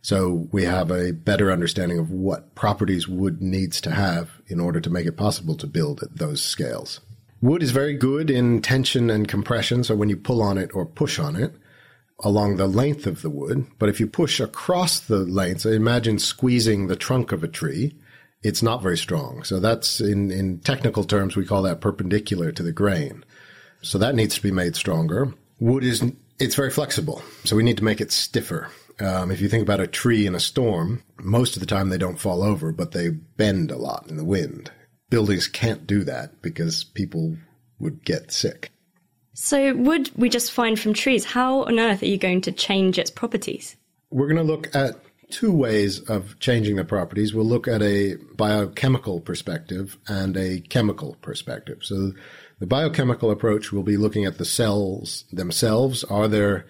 So 0.01 0.47
we 0.51 0.63
have 0.63 0.91
a 0.91 1.13
better 1.13 1.51
understanding 1.51 1.99
of 1.99 2.09
what 2.09 2.55
properties 2.55 3.07
wood 3.07 3.41
needs 3.41 3.81
to 3.81 3.91
have 3.91 4.41
in 4.47 4.59
order 4.59 4.79
to 4.79 4.89
make 4.89 5.05
it 5.05 5.17
possible 5.17 5.55
to 5.55 5.67
build 5.67 6.01
at 6.01 6.17
those 6.17 6.41
scales. 6.41 7.01
Wood 7.41 7.61
is 7.61 7.71
very 7.71 7.95
good 7.95 8.29
in 8.29 8.61
tension 8.61 9.09
and 9.09 9.27
compression. 9.27 9.83
So 9.83 9.95
when 9.95 10.09
you 10.09 10.17
pull 10.17 10.41
on 10.41 10.57
it 10.57 10.71
or 10.73 10.85
push 10.85 11.19
on 11.19 11.35
it 11.35 11.55
along 12.23 12.55
the 12.55 12.67
length 12.67 13.05
of 13.05 13.21
the 13.21 13.29
wood, 13.29 13.65
but 13.77 13.89
if 13.89 13.99
you 13.99 14.07
push 14.07 14.39
across 14.39 14.99
the 14.99 15.19
length, 15.19 15.61
so 15.61 15.69
imagine 15.69 16.17
squeezing 16.19 16.87
the 16.87 16.95
trunk 16.95 17.31
of 17.31 17.43
a 17.43 17.47
tree, 17.47 17.97
it's 18.41 18.63
not 18.63 18.81
very 18.81 18.97
strong. 18.97 19.43
So 19.43 19.59
that's 19.59 19.99
in, 19.99 20.31
in 20.31 20.59
technical 20.59 21.03
terms, 21.03 21.35
we 21.35 21.45
call 21.45 21.63
that 21.63 21.81
perpendicular 21.81 22.51
to 22.51 22.63
the 22.63 22.71
grain. 22.71 23.25
So 23.81 23.97
that 23.97 24.15
needs 24.15 24.35
to 24.35 24.43
be 24.43 24.51
made 24.51 24.75
stronger. 24.75 25.33
Wood 25.59 25.83
is, 25.83 26.03
it's 26.39 26.55
very 26.55 26.71
flexible. 26.71 27.21
So 27.43 27.55
we 27.55 27.63
need 27.63 27.77
to 27.77 27.83
make 27.83 28.01
it 28.01 28.11
stiffer. 28.11 28.69
Um, 28.99 29.29
if 29.29 29.41
you 29.41 29.49
think 29.49 29.63
about 29.63 29.81
a 29.81 29.87
tree 29.87 30.25
in 30.25 30.35
a 30.35 30.39
storm, 30.39 31.03
most 31.19 31.55
of 31.55 31.59
the 31.59 31.65
time 31.65 31.89
they 31.89 31.97
don't 31.97 32.19
fall 32.19 32.43
over, 32.43 32.71
but 32.71 32.91
they 32.91 33.09
bend 33.09 33.71
a 33.71 33.77
lot 33.77 34.07
in 34.09 34.15
the 34.15 34.23
wind. 34.23 34.71
Buildings 35.09 35.47
can't 35.47 35.85
do 35.85 36.03
that 36.05 36.41
because 36.41 36.83
people 36.83 37.37
would 37.79 38.05
get 38.05 38.31
sick. 38.31 38.71
So, 39.35 39.75
wood 39.75 40.09
we 40.15 40.29
just 40.29 40.51
find 40.51 40.79
from 40.79 40.93
trees, 40.93 41.25
how 41.25 41.63
on 41.63 41.77
earth 41.77 42.01
are 42.01 42.07
you 42.07 42.17
going 42.17 42.41
to 42.41 42.51
change 42.53 42.97
its 42.97 43.11
properties? 43.11 43.75
We're 44.09 44.27
going 44.27 44.37
to 44.37 44.43
look 44.43 44.73
at 44.73 44.95
two 45.29 45.51
ways 45.51 45.99
of 45.99 46.39
changing 46.39 46.77
the 46.77 46.85
properties. 46.85 47.33
We'll 47.33 47.45
look 47.45 47.67
at 47.67 47.81
a 47.81 48.15
biochemical 48.35 49.19
perspective 49.19 49.97
and 50.07 50.37
a 50.37 50.61
chemical 50.61 51.17
perspective. 51.21 51.79
So, 51.81 52.13
the 52.59 52.67
biochemical 52.67 53.29
approach 53.29 53.73
will 53.73 53.83
be 53.83 53.97
looking 53.97 54.23
at 54.23 54.37
the 54.37 54.45
cells 54.45 55.25
themselves. 55.33 56.05
Are 56.05 56.29
there 56.29 56.65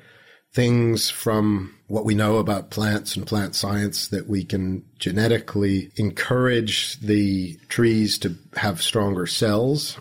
things 0.55 1.09
from 1.09 1.75
what 1.87 2.05
we 2.05 2.15
know 2.15 2.37
about 2.37 2.71
plants 2.71 3.17
and 3.17 3.27
plant 3.27 3.53
science 3.53 4.07
that 4.07 4.25
we 4.27 4.43
can 4.43 4.81
genetically 4.97 5.91
encourage 5.97 6.97
the 7.01 7.57
trees 7.67 8.17
to 8.17 8.33
have 8.55 8.81
stronger 8.81 9.27
cells. 9.27 9.99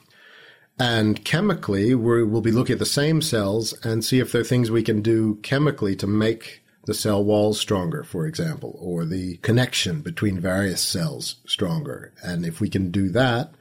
And 0.79 1.25
chemically, 1.25 1.95
we 1.95 2.25
will 2.25 2.41
be 2.41 2.51
looking 2.51 2.75
at 2.75 2.79
the 2.79 2.87
same 2.87 3.23
cells 3.23 3.73
and 3.85 4.05
see 4.05 4.19
if 4.19 4.33
there 4.33 4.41
are 4.41 4.45
things 4.45 4.71
we 4.71 4.83
can 4.83 5.03
do 5.03 5.37
chemically 5.37 5.95
to 5.97 6.07
make 6.07 6.63
the 6.87 6.95
cell 6.95 7.25
walls 7.25 7.61
stronger, 7.61 8.03
for 8.03 8.27
example, 8.27 8.77
or 8.81 9.05
the 9.05 9.37
connection 9.39 10.01
between 10.03 10.41
various 10.41 10.83
cells 10.83 11.37
stronger. 11.47 12.13
And 12.23 12.45
if 12.45 12.61
we 12.61 12.69
can 12.69 12.91
do 12.91 13.09
that, 13.11 13.53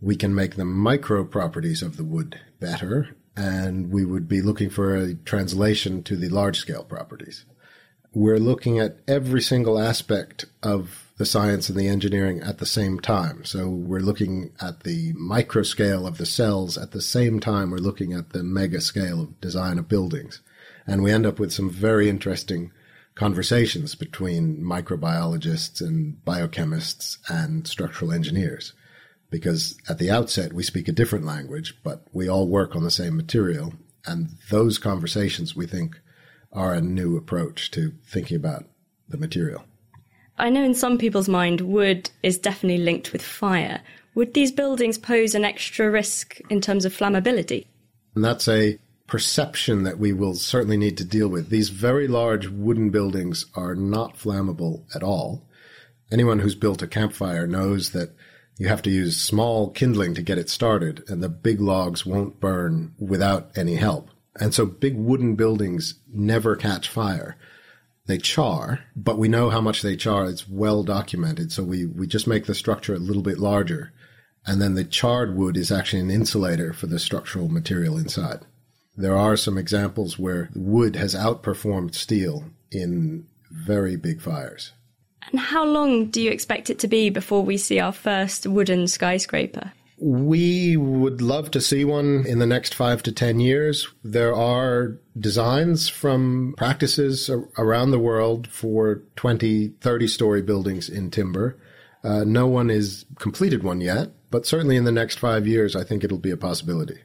we 0.00 0.16
can 0.16 0.34
make 0.34 0.56
the 0.56 0.64
micro 0.64 1.24
properties 1.24 1.82
of 1.82 1.96
the 1.96 2.04
wood 2.04 2.38
better 2.60 3.16
and 3.36 3.90
we 3.90 4.04
would 4.04 4.28
be 4.28 4.42
looking 4.42 4.70
for 4.70 4.94
a 4.94 5.14
translation 5.14 6.02
to 6.02 6.16
the 6.16 6.28
large 6.28 6.58
scale 6.58 6.84
properties. 6.84 7.44
We're 8.12 8.38
looking 8.38 8.78
at 8.78 8.98
every 9.08 9.40
single 9.40 9.78
aspect 9.78 10.44
of 10.62 11.11
the 11.18 11.26
science 11.26 11.68
and 11.68 11.78
the 11.78 11.88
engineering 11.88 12.40
at 12.40 12.58
the 12.58 12.66
same 12.66 12.98
time. 12.98 13.44
So 13.44 13.68
we're 13.68 14.00
looking 14.00 14.52
at 14.60 14.80
the 14.80 15.12
micro 15.12 15.62
scale 15.62 16.06
of 16.06 16.18
the 16.18 16.26
cells 16.26 16.78
at 16.78 16.92
the 16.92 17.02
same 17.02 17.38
time 17.38 17.70
we're 17.70 17.78
looking 17.78 18.12
at 18.12 18.30
the 18.30 18.42
mega 18.42 18.80
scale 18.80 19.20
of 19.20 19.40
design 19.40 19.78
of 19.78 19.88
buildings. 19.88 20.40
And 20.86 21.02
we 21.02 21.12
end 21.12 21.26
up 21.26 21.38
with 21.38 21.52
some 21.52 21.70
very 21.70 22.08
interesting 22.08 22.72
conversations 23.14 23.94
between 23.94 24.62
microbiologists 24.62 25.80
and 25.80 26.16
biochemists 26.24 27.18
and 27.28 27.66
structural 27.66 28.12
engineers 28.12 28.72
because 29.30 29.78
at 29.88 29.98
the 29.98 30.10
outset 30.10 30.52
we 30.52 30.62
speak 30.62 30.88
a 30.88 30.92
different 30.92 31.24
language, 31.24 31.74
but 31.82 32.04
we 32.12 32.28
all 32.28 32.46
work 32.46 32.76
on 32.76 32.84
the 32.84 32.90
same 32.90 33.16
material. 33.16 33.74
And 34.06 34.30
those 34.50 34.78
conversations 34.78 35.56
we 35.56 35.66
think 35.66 36.00
are 36.52 36.74
a 36.74 36.80
new 36.80 37.16
approach 37.16 37.70
to 37.72 37.92
thinking 38.04 38.36
about 38.36 38.64
the 39.08 39.16
material. 39.16 39.64
I 40.38 40.50
know 40.50 40.64
in 40.64 40.74
some 40.74 40.98
people's 40.98 41.28
mind 41.28 41.60
wood 41.60 42.10
is 42.22 42.38
definitely 42.38 42.82
linked 42.82 43.12
with 43.12 43.22
fire. 43.22 43.80
Would 44.14 44.34
these 44.34 44.52
buildings 44.52 44.98
pose 44.98 45.34
an 45.34 45.44
extra 45.44 45.90
risk 45.90 46.40
in 46.50 46.60
terms 46.60 46.84
of 46.84 46.96
flammability? 46.96 47.66
And 48.14 48.24
that's 48.24 48.48
a 48.48 48.78
perception 49.06 49.82
that 49.82 49.98
we 49.98 50.12
will 50.12 50.34
certainly 50.34 50.76
need 50.76 50.96
to 50.98 51.04
deal 51.04 51.28
with. 51.28 51.50
These 51.50 51.68
very 51.68 52.08
large 52.08 52.48
wooden 52.48 52.90
buildings 52.90 53.46
are 53.54 53.74
not 53.74 54.16
flammable 54.16 54.84
at 54.94 55.02
all. 55.02 55.46
Anyone 56.10 56.40
who's 56.40 56.54
built 56.54 56.82
a 56.82 56.86
campfire 56.86 57.46
knows 57.46 57.90
that 57.90 58.14
you 58.58 58.68
have 58.68 58.82
to 58.82 58.90
use 58.90 59.18
small 59.18 59.70
kindling 59.70 60.14
to 60.14 60.22
get 60.22 60.38
it 60.38 60.50
started, 60.50 61.04
and 61.08 61.22
the 61.22 61.28
big 61.28 61.60
logs 61.60 62.04
won't 62.04 62.40
burn 62.40 62.94
without 62.98 63.50
any 63.56 63.76
help. 63.76 64.10
And 64.36 64.54
so 64.54 64.66
big 64.66 64.96
wooden 64.96 65.36
buildings 65.36 65.94
never 66.12 66.56
catch 66.56 66.88
fire. 66.88 67.36
They 68.06 68.18
char, 68.18 68.80
but 68.96 69.18
we 69.18 69.28
know 69.28 69.50
how 69.50 69.60
much 69.60 69.82
they 69.82 69.96
char. 69.96 70.26
It's 70.26 70.48
well 70.48 70.82
documented. 70.82 71.52
So 71.52 71.62
we, 71.62 71.86
we 71.86 72.06
just 72.06 72.26
make 72.26 72.46
the 72.46 72.54
structure 72.54 72.94
a 72.94 72.98
little 72.98 73.22
bit 73.22 73.38
larger. 73.38 73.92
And 74.44 74.60
then 74.60 74.74
the 74.74 74.84
charred 74.84 75.36
wood 75.36 75.56
is 75.56 75.70
actually 75.70 76.00
an 76.00 76.10
insulator 76.10 76.72
for 76.72 76.88
the 76.88 76.98
structural 76.98 77.48
material 77.48 77.96
inside. 77.96 78.40
There 78.96 79.16
are 79.16 79.36
some 79.36 79.56
examples 79.56 80.18
where 80.18 80.50
wood 80.54 80.96
has 80.96 81.14
outperformed 81.14 81.94
steel 81.94 82.44
in 82.70 83.26
very 83.50 83.96
big 83.96 84.20
fires. 84.20 84.72
And 85.30 85.38
how 85.38 85.64
long 85.64 86.06
do 86.06 86.20
you 86.20 86.30
expect 86.30 86.70
it 86.70 86.80
to 86.80 86.88
be 86.88 87.08
before 87.08 87.44
we 87.44 87.56
see 87.56 87.78
our 87.78 87.92
first 87.92 88.46
wooden 88.46 88.88
skyscraper? 88.88 89.72
We 90.04 90.76
would 90.76 91.22
love 91.22 91.52
to 91.52 91.60
see 91.60 91.84
one 91.84 92.26
in 92.26 92.40
the 92.40 92.46
next 92.46 92.74
five 92.74 93.04
to 93.04 93.12
10 93.12 93.38
years. 93.38 93.86
There 94.02 94.34
are 94.34 94.98
designs 95.16 95.88
from 95.88 96.54
practices 96.58 97.30
around 97.56 97.92
the 97.92 98.00
world 98.00 98.48
for 98.48 99.02
20, 99.14 99.68
30 99.80 100.08
story 100.08 100.42
buildings 100.42 100.88
in 100.88 101.12
timber. 101.12 101.56
Uh, 102.02 102.24
no 102.24 102.48
one 102.48 102.68
has 102.68 103.04
completed 103.20 103.62
one 103.62 103.80
yet, 103.80 104.10
but 104.32 104.44
certainly 104.44 104.74
in 104.74 104.82
the 104.82 104.90
next 104.90 105.20
five 105.20 105.46
years, 105.46 105.76
I 105.76 105.84
think 105.84 106.02
it'll 106.02 106.18
be 106.18 106.32
a 106.32 106.36
possibility. 106.36 106.98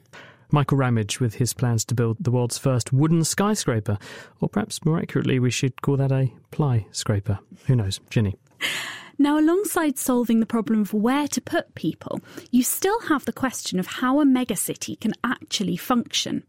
Michael 0.50 0.78
Ramage 0.78 1.20
with 1.20 1.34
his 1.34 1.52
plans 1.52 1.84
to 1.84 1.94
build 1.94 2.16
the 2.18 2.32
world's 2.32 2.58
first 2.58 2.92
wooden 2.92 3.22
skyscraper. 3.22 3.98
Or 4.40 4.48
perhaps 4.48 4.84
more 4.84 4.98
accurately, 4.98 5.38
we 5.38 5.52
should 5.52 5.82
call 5.82 5.98
that 5.98 6.10
a 6.10 6.32
ply 6.50 6.88
scraper. 6.90 7.38
Who 7.66 7.76
knows? 7.76 8.00
Ginny. 8.10 8.36
Now, 9.20 9.38
alongside 9.38 9.98
solving 9.98 10.38
the 10.38 10.46
problem 10.46 10.80
of 10.80 10.94
where 10.94 11.26
to 11.28 11.40
put 11.40 11.74
people, 11.74 12.20
you 12.52 12.62
still 12.62 13.00
have 13.08 13.24
the 13.24 13.32
question 13.32 13.80
of 13.80 13.86
how 13.86 14.20
a 14.20 14.24
megacity 14.24 14.98
can 15.00 15.12
actually 15.24 15.76
function. 15.76 16.44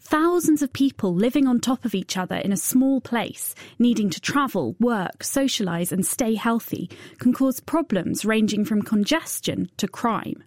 Thousands 0.00 0.60
of 0.60 0.72
people 0.72 1.14
living 1.14 1.46
on 1.46 1.60
top 1.60 1.84
of 1.84 1.94
each 1.94 2.16
other 2.16 2.34
in 2.34 2.52
a 2.52 2.56
small 2.56 3.00
place, 3.00 3.54
needing 3.78 4.10
to 4.10 4.20
travel, 4.20 4.74
work, 4.80 5.18
socialise, 5.20 5.92
and 5.92 6.04
stay 6.04 6.34
healthy, 6.34 6.90
can 7.18 7.32
cause 7.32 7.60
problems 7.60 8.24
ranging 8.24 8.64
from 8.64 8.82
congestion 8.82 9.70
to 9.76 9.86
crime. 9.86 10.42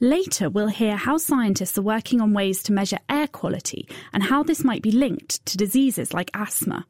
Later, 0.00 0.50
we'll 0.50 0.68
hear 0.68 0.96
how 0.96 1.18
scientists 1.18 1.78
are 1.78 1.82
working 1.82 2.20
on 2.20 2.34
ways 2.34 2.64
to 2.64 2.72
measure 2.72 2.98
air 3.08 3.28
quality 3.28 3.88
and 4.12 4.24
how 4.24 4.42
this 4.42 4.64
might 4.64 4.82
be 4.82 4.90
linked 4.90 5.44
to 5.46 5.56
diseases 5.56 6.12
like 6.12 6.30
asthma. 6.34 6.84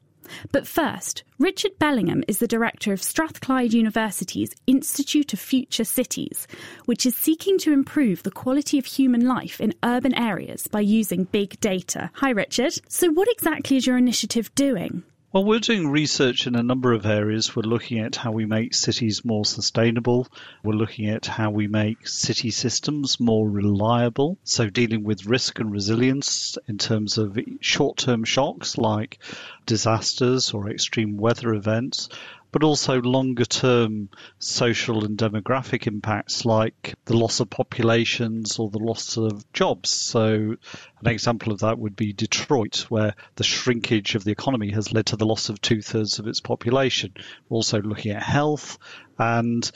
But 0.53 0.67
first, 0.67 1.25
Richard 1.39 1.79
Bellingham 1.79 2.25
is 2.29 2.39
the 2.39 2.47
director 2.47 2.93
of 2.93 3.03
Strathclyde 3.03 3.73
University's 3.73 4.51
Institute 4.67 5.33
of 5.33 5.39
Future 5.39 5.85
Cities, 5.85 6.47
which 6.87 7.07
is 7.07 7.15
seeking 7.15 7.59
to 7.59 7.73
improve 7.73 8.23
the 8.23 8.31
quality 8.31 8.79
of 8.79 8.87
human 8.87 9.27
life 9.27 9.61
in 9.61 9.75
urban 9.85 10.15
areas 10.15 10.67
by 10.67 10.81
using 10.81 11.25
big 11.25 11.61
data. 11.61 12.11
Hi, 12.15 12.31
Richard. 12.31 12.79
So, 12.89 13.11
what 13.11 13.29
exactly 13.31 13.77
is 13.77 13.87
your 13.87 13.99
initiative 13.99 14.55
doing? 14.55 15.03
Well, 15.37 15.45
we're 15.45 15.59
doing 15.59 15.89
research 15.89 16.47
in 16.47 16.55
a 16.55 16.63
number 16.63 16.95
of 16.95 17.05
areas. 17.05 17.55
We're 17.55 17.61
looking 17.61 17.99
at 17.99 18.17
how 18.17 18.33
we 18.33 18.47
make 18.47 18.73
cities 18.73 19.23
more 19.23 19.45
sustainable. 19.45 20.29
We're 20.63 20.73
looking 20.73 21.11
at 21.11 21.27
how 21.27 21.51
we 21.51 21.67
make 21.67 22.09
city 22.09 22.51
systems 22.51 23.21
more 23.21 23.47
reliable. 23.47 24.39
So, 24.45 24.71
dealing 24.71 25.05
with 25.05 25.27
risk 25.27 25.61
and 25.61 25.71
resilience 25.71 26.57
in 26.67 26.79
terms 26.79 27.19
of 27.19 27.39
short 27.61 27.99
term 27.99 28.25
shocks 28.25 28.79
like 28.79 29.19
disasters 29.67 30.55
or 30.55 30.71
extreme 30.71 31.19
weather 31.19 31.53
events, 31.53 32.09
but 32.53 32.63
also 32.63 33.01
longer 33.01 33.45
term 33.45 34.09
social 34.39 35.05
and 35.05 35.19
demographic 35.19 35.87
impacts 35.87 36.45
like 36.45 36.95
the 37.05 37.17
loss 37.17 37.41
of 37.41 37.51
populations 37.51 38.59
or 38.59 38.71
the 38.71 38.79
loss 38.79 39.17
of 39.17 39.51
jobs. 39.53 39.91
So, 39.91 40.57
an 41.01 41.07
example 41.07 41.53
of 41.53 41.61
that 41.61 41.79
would 41.79 41.97
be 41.97 42.13
Detroit, 42.13 42.87
where 42.89 43.15
the 43.37 43.45
shrinkage 43.45 44.15
of 44.15 44.25
the 44.25 44.33
economy 44.33 44.71
has 44.71 44.93
led 44.93 45.07
to 45.07 45.17
the 45.17 45.27
loss 45.27 45.49
of 45.49 45.61
two 45.61 45.83
thirds 45.83 46.19
of 46.19 46.27
its 46.27 46.41
population. 46.41 47.13
We're 47.49 47.57
also 47.57 47.83
looking 47.83 48.13
at 48.13 48.23
health 48.23 48.79
and 49.19 49.71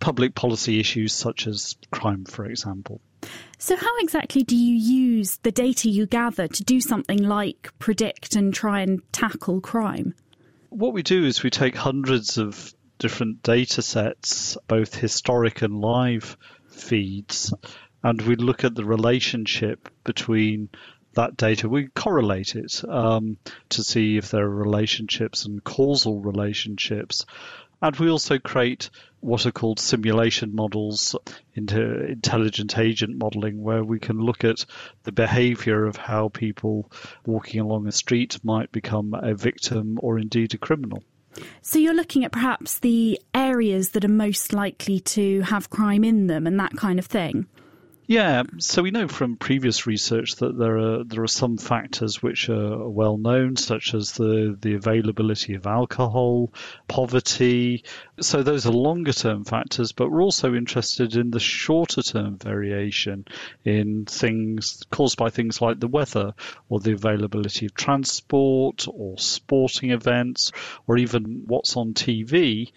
public 0.00 0.34
policy 0.34 0.80
issues 0.80 1.12
such 1.12 1.46
as 1.46 1.76
crime, 1.90 2.24
for 2.24 2.44
example. 2.44 3.00
So, 3.58 3.76
how 3.76 3.98
exactly 4.00 4.42
do 4.42 4.56
you 4.56 4.74
use 4.74 5.38
the 5.38 5.52
data 5.52 5.88
you 5.88 6.06
gather 6.06 6.48
to 6.48 6.64
do 6.64 6.80
something 6.80 7.22
like 7.22 7.70
predict 7.78 8.34
and 8.34 8.52
try 8.52 8.80
and 8.80 9.00
tackle 9.12 9.60
crime? 9.60 10.14
What 10.72 10.94
we 10.94 11.02
do 11.02 11.24
is 11.24 11.42
we 11.42 11.50
take 11.50 11.76
hundreds 11.76 12.38
of 12.38 12.74
different 12.98 13.42
data 13.42 13.82
sets, 13.82 14.56
both 14.68 14.94
historic 14.94 15.62
and 15.62 15.80
live 15.80 16.36
feeds, 16.68 17.52
and 18.02 18.20
we 18.22 18.36
look 18.36 18.64
at 18.64 18.74
the 18.74 18.84
relationship 18.84 19.88
between 20.04 20.70
that 21.14 21.36
data. 21.36 21.68
We 21.68 21.88
correlate 21.88 22.56
it 22.56 22.82
um, 22.88 23.36
to 23.70 23.84
see 23.84 24.16
if 24.16 24.30
there 24.30 24.44
are 24.44 24.48
relationships 24.48 25.44
and 25.44 25.62
causal 25.62 26.20
relationships. 26.20 27.26
And 27.80 27.94
we 27.96 28.08
also 28.08 28.38
create 28.38 28.90
what 29.22 29.46
are 29.46 29.52
called 29.52 29.78
simulation 29.78 30.54
models 30.54 31.14
into 31.54 32.06
intelligent 32.06 32.76
agent 32.76 33.16
modeling, 33.16 33.62
where 33.62 33.84
we 33.84 34.00
can 34.00 34.18
look 34.18 34.42
at 34.42 34.64
the 35.04 35.12
behavior 35.12 35.86
of 35.86 35.96
how 35.96 36.28
people 36.28 36.90
walking 37.24 37.60
along 37.60 37.86
a 37.86 37.92
street 37.92 38.38
might 38.42 38.72
become 38.72 39.14
a 39.14 39.34
victim 39.34 39.98
or 40.02 40.18
indeed 40.18 40.52
a 40.54 40.58
criminal. 40.58 41.02
So 41.62 41.78
you're 41.78 41.94
looking 41.94 42.24
at 42.24 42.32
perhaps 42.32 42.80
the 42.80 43.18
areas 43.32 43.90
that 43.90 44.04
are 44.04 44.08
most 44.08 44.52
likely 44.52 45.00
to 45.00 45.40
have 45.42 45.70
crime 45.70 46.04
in 46.04 46.26
them 46.26 46.46
and 46.46 46.58
that 46.58 46.76
kind 46.76 46.98
of 46.98 47.06
thing? 47.06 47.46
Yeah, 48.12 48.42
so 48.58 48.82
we 48.82 48.90
know 48.90 49.08
from 49.08 49.36
previous 49.36 49.86
research 49.86 50.36
that 50.36 50.58
there 50.58 50.76
are 50.76 51.02
there 51.02 51.22
are 51.22 51.26
some 51.26 51.56
factors 51.56 52.22
which 52.22 52.50
are 52.50 52.86
well 52.86 53.16
known, 53.16 53.56
such 53.56 53.94
as 53.94 54.12
the 54.12 54.54
the 54.60 54.74
availability 54.74 55.54
of 55.54 55.66
alcohol, 55.66 56.52
poverty. 56.88 57.84
So 58.20 58.42
those 58.42 58.66
are 58.66 58.70
longer 58.70 59.14
term 59.14 59.46
factors, 59.46 59.92
but 59.92 60.10
we're 60.10 60.22
also 60.22 60.52
interested 60.54 61.16
in 61.16 61.30
the 61.30 61.40
shorter 61.40 62.02
term 62.02 62.36
variation 62.36 63.24
in 63.64 64.04
things 64.04 64.82
caused 64.90 65.16
by 65.16 65.30
things 65.30 65.62
like 65.62 65.80
the 65.80 65.88
weather 65.88 66.34
or 66.68 66.80
the 66.80 66.92
availability 66.92 67.64
of 67.64 67.72
transport 67.72 68.88
or 68.92 69.16
sporting 69.16 69.90
events 69.90 70.52
or 70.86 70.98
even 70.98 71.44
what's 71.46 71.78
on 71.78 71.94
TV 71.94 72.72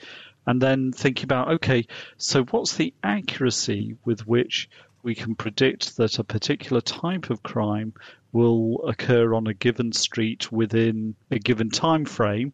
and 0.47 0.61
then 0.61 0.93
thinking 0.93 1.25
about 1.25 1.51
okay, 1.55 1.87
so 2.17 2.43
what's 2.45 2.77
the 2.77 2.93
accuracy 3.03 3.97
with 4.05 4.25
which 4.25 4.69
we 5.05 5.15
can 5.15 5.35
predict 5.35 5.97
that 5.97 6.17
a 6.17 6.23
particular 6.23 6.81
type 6.81 7.29
of 7.29 7.43
crime 7.43 7.93
will 8.33 8.83
occur 8.87 9.35
on 9.35 9.45
a 9.47 9.53
given 9.53 9.93
street 9.93 10.51
within 10.51 11.15
a 11.29 11.37
given 11.37 11.69
time 11.69 12.03
frame, 12.03 12.51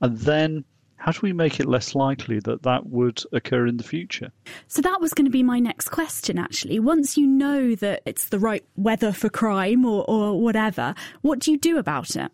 and 0.00 0.18
then 0.18 0.64
how 0.96 1.12
do 1.12 1.20
we 1.22 1.32
make 1.32 1.60
it 1.60 1.66
less 1.66 1.94
likely 1.94 2.40
that 2.40 2.62
that 2.62 2.86
would 2.86 3.22
occur 3.32 3.66
in 3.66 3.76
the 3.76 3.84
future? 3.84 4.30
So 4.66 4.82
that 4.82 5.00
was 5.00 5.14
going 5.14 5.24
to 5.24 5.30
be 5.30 5.42
my 5.44 5.60
next 5.60 5.88
question, 5.90 6.38
actually. 6.38 6.80
Once 6.80 7.16
you 7.16 7.26
know 7.26 7.74
that 7.76 8.02
it's 8.04 8.28
the 8.28 8.38
right 8.38 8.64
weather 8.76 9.12
for 9.12 9.28
crime 9.28 9.84
or, 9.84 10.04
or 10.08 10.40
whatever, 10.40 10.94
what 11.22 11.38
do 11.38 11.52
you 11.52 11.58
do 11.58 11.78
about 11.78 12.16
it? 12.16 12.30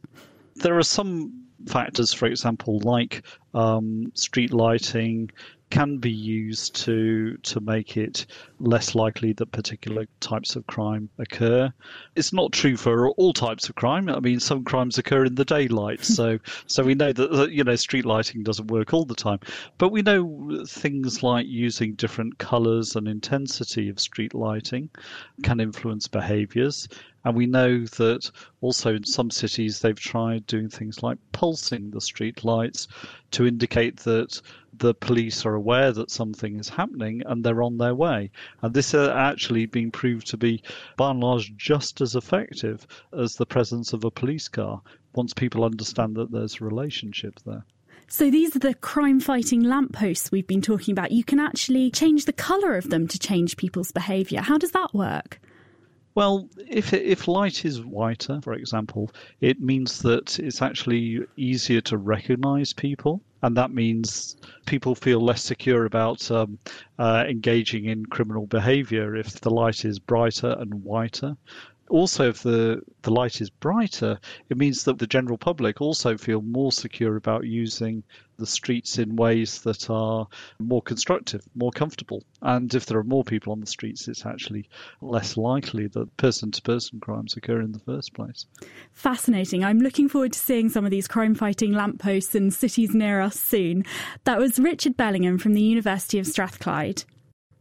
There 0.56 0.76
are 0.76 0.82
some 0.82 1.44
factors, 1.66 2.12
for 2.12 2.26
example, 2.26 2.80
like 2.80 3.22
um, 3.54 4.12
street 4.14 4.52
lighting, 4.52 5.30
can 5.70 5.98
be 5.98 6.10
used 6.10 6.74
to 6.76 7.36
to 7.38 7.60
make 7.60 7.96
it 7.96 8.26
less 8.58 8.94
likely 8.94 9.32
that 9.34 9.52
particular 9.52 10.06
types 10.20 10.56
of 10.56 10.66
crime 10.66 11.08
occur. 11.18 11.72
It's 12.16 12.32
not 12.32 12.52
true 12.52 12.76
for 12.76 13.10
all 13.10 13.32
types 13.32 13.68
of 13.68 13.74
crime. 13.74 14.08
I 14.08 14.20
mean, 14.20 14.40
some 14.40 14.64
crimes 14.64 14.98
occur 14.98 15.24
in 15.24 15.34
the 15.34 15.44
daylight, 15.44 16.04
so 16.04 16.38
so 16.66 16.84
we 16.84 16.94
know 16.94 17.12
that 17.12 17.50
you 17.52 17.64
know 17.64 17.76
street 17.76 18.06
lighting 18.06 18.42
doesn't 18.42 18.68
work 18.68 18.94
all 18.94 19.04
the 19.04 19.14
time. 19.14 19.40
But 19.78 19.90
we 19.90 20.02
know 20.02 20.64
things 20.66 21.22
like 21.22 21.46
using 21.46 21.94
different 21.94 22.38
colours 22.38 22.96
and 22.96 23.06
intensity 23.06 23.88
of 23.88 24.00
street 24.00 24.34
lighting 24.34 24.90
can 25.42 25.60
influence 25.60 26.08
behaviours. 26.08 26.88
And 27.24 27.36
we 27.36 27.46
know 27.46 27.84
that 27.84 28.30
also 28.60 28.94
in 28.94 29.04
some 29.04 29.30
cities 29.30 29.80
they've 29.80 29.98
tried 29.98 30.46
doing 30.46 30.68
things 30.68 31.02
like 31.02 31.18
pulsing 31.32 31.90
the 31.90 32.00
street 32.00 32.44
lights 32.44 32.88
to 33.32 33.46
indicate 33.46 33.98
that 33.98 34.40
the 34.78 34.94
police 34.94 35.44
are 35.44 35.54
aware 35.54 35.92
that 35.92 36.10
something 36.10 36.58
is 36.58 36.68
happening 36.68 37.22
and 37.26 37.44
they're 37.44 37.62
on 37.62 37.78
their 37.78 37.94
way. 37.94 38.30
And 38.62 38.74
this 38.74 38.92
has 38.92 39.08
actually 39.08 39.66
been 39.66 39.90
proved 39.90 40.26
to 40.28 40.36
be, 40.36 40.62
by 40.96 41.10
and 41.10 41.20
large, 41.20 41.56
just 41.56 42.00
as 42.00 42.14
effective 42.14 42.86
as 43.12 43.34
the 43.34 43.46
presence 43.46 43.92
of 43.92 44.04
a 44.04 44.10
police 44.10 44.48
car 44.48 44.82
once 45.14 45.32
people 45.32 45.64
understand 45.64 46.16
that 46.16 46.30
there's 46.30 46.60
a 46.60 46.64
relationship 46.64 47.40
there. 47.44 47.64
So 48.10 48.30
these 48.30 48.56
are 48.56 48.60
the 48.60 48.74
crime 48.74 49.20
fighting 49.20 49.62
lampposts 49.62 50.32
we've 50.32 50.46
been 50.46 50.62
talking 50.62 50.92
about. 50.92 51.12
You 51.12 51.24
can 51.24 51.38
actually 51.38 51.90
change 51.90 52.24
the 52.24 52.32
colour 52.32 52.74
of 52.76 52.88
them 52.88 53.06
to 53.08 53.18
change 53.18 53.58
people's 53.58 53.92
behaviour. 53.92 54.40
How 54.40 54.56
does 54.56 54.70
that 54.70 54.94
work? 54.94 55.40
Well, 56.14 56.48
if 56.66 56.92
if 56.92 57.28
light 57.28 57.64
is 57.64 57.84
whiter, 57.84 58.40
for 58.42 58.54
example, 58.54 59.12
it 59.40 59.60
means 59.60 60.00
that 60.00 60.38
it's 60.40 60.62
actually 60.62 61.20
easier 61.36 61.80
to 61.82 61.96
recognize 61.96 62.72
people, 62.72 63.22
and 63.42 63.56
that 63.56 63.72
means 63.72 64.36
people 64.66 64.94
feel 64.94 65.20
less 65.20 65.42
secure 65.42 65.84
about 65.84 66.30
um, 66.30 66.58
uh, 66.98 67.24
engaging 67.28 67.86
in 67.86 68.04
criminal 68.06 68.46
behavior 68.46 69.14
if 69.16 69.40
the 69.40 69.50
light 69.50 69.84
is 69.84 69.98
brighter 69.98 70.56
and 70.58 70.72
whiter 70.82 71.36
also 71.90 72.28
if 72.28 72.42
the 72.42 72.80
the 73.02 73.10
light 73.10 73.40
is 73.40 73.50
brighter 73.50 74.18
it 74.48 74.56
means 74.56 74.84
that 74.84 74.98
the 74.98 75.06
general 75.06 75.38
public 75.38 75.80
also 75.80 76.16
feel 76.16 76.42
more 76.42 76.72
secure 76.72 77.16
about 77.16 77.44
using 77.44 78.02
the 78.38 78.46
streets 78.46 78.98
in 78.98 79.16
ways 79.16 79.62
that 79.62 79.90
are 79.90 80.26
more 80.58 80.82
constructive 80.82 81.42
more 81.54 81.72
comfortable. 81.72 82.22
And 82.40 82.72
if 82.74 82.86
there 82.86 82.98
are 82.98 83.04
more 83.04 83.24
people 83.24 83.52
on 83.52 83.60
the 83.60 83.66
streets 83.66 84.08
it's 84.08 84.24
actually 84.24 84.68
less 85.00 85.36
likely 85.36 85.88
that 85.88 86.16
person 86.16 86.50
to 86.52 86.62
person 86.62 87.00
crimes 87.00 87.36
occur 87.36 87.60
in 87.60 87.72
the 87.72 87.80
first 87.80 88.14
place. 88.14 88.46
Fascinating. 88.92 89.64
I'm 89.64 89.80
looking 89.80 90.08
forward 90.08 90.32
to 90.34 90.38
seeing 90.38 90.68
some 90.68 90.84
of 90.84 90.90
these 90.90 91.08
crime 91.08 91.34
fighting 91.34 91.72
lampposts 91.72 92.34
in 92.34 92.50
cities 92.50 92.94
near 92.94 93.20
us 93.20 93.38
soon. 93.38 93.84
That 94.24 94.38
was 94.38 94.58
richard 94.58 94.96
bellingham 94.96 95.38
from 95.38 95.54
the 95.54 95.62
university 95.62 96.18
of 96.18 96.26
strathclyde. 96.26 97.04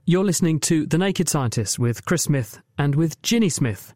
You're 0.10 0.24
listening 0.24 0.62
to 0.62 0.86
The 0.86 0.98
Naked 0.98 1.28
Scientist 1.28 1.78
with 1.78 2.06
Chris 2.06 2.24
Smith 2.24 2.62
and 2.78 2.96
with 2.96 3.22
Ginny 3.22 3.50
Smith. 3.50 3.94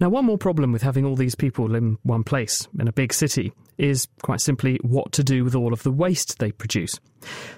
Now, 0.00 0.08
one 0.08 0.24
more 0.24 0.38
problem 0.38 0.72
with 0.72 0.82
having 0.82 1.04
all 1.04 1.14
these 1.14 1.36
people 1.36 1.74
in 1.74 1.98
one 2.02 2.24
place 2.24 2.66
in 2.78 2.88
a 2.88 2.92
big 2.92 3.12
city 3.12 3.52
is 3.78 4.08
quite 4.22 4.40
simply 4.40 4.78
what 4.82 5.12
to 5.12 5.24
do 5.24 5.44
with 5.44 5.54
all 5.54 5.72
of 5.72 5.82
the 5.82 5.90
waste 5.90 6.38
they 6.38 6.52
produce. 6.52 6.98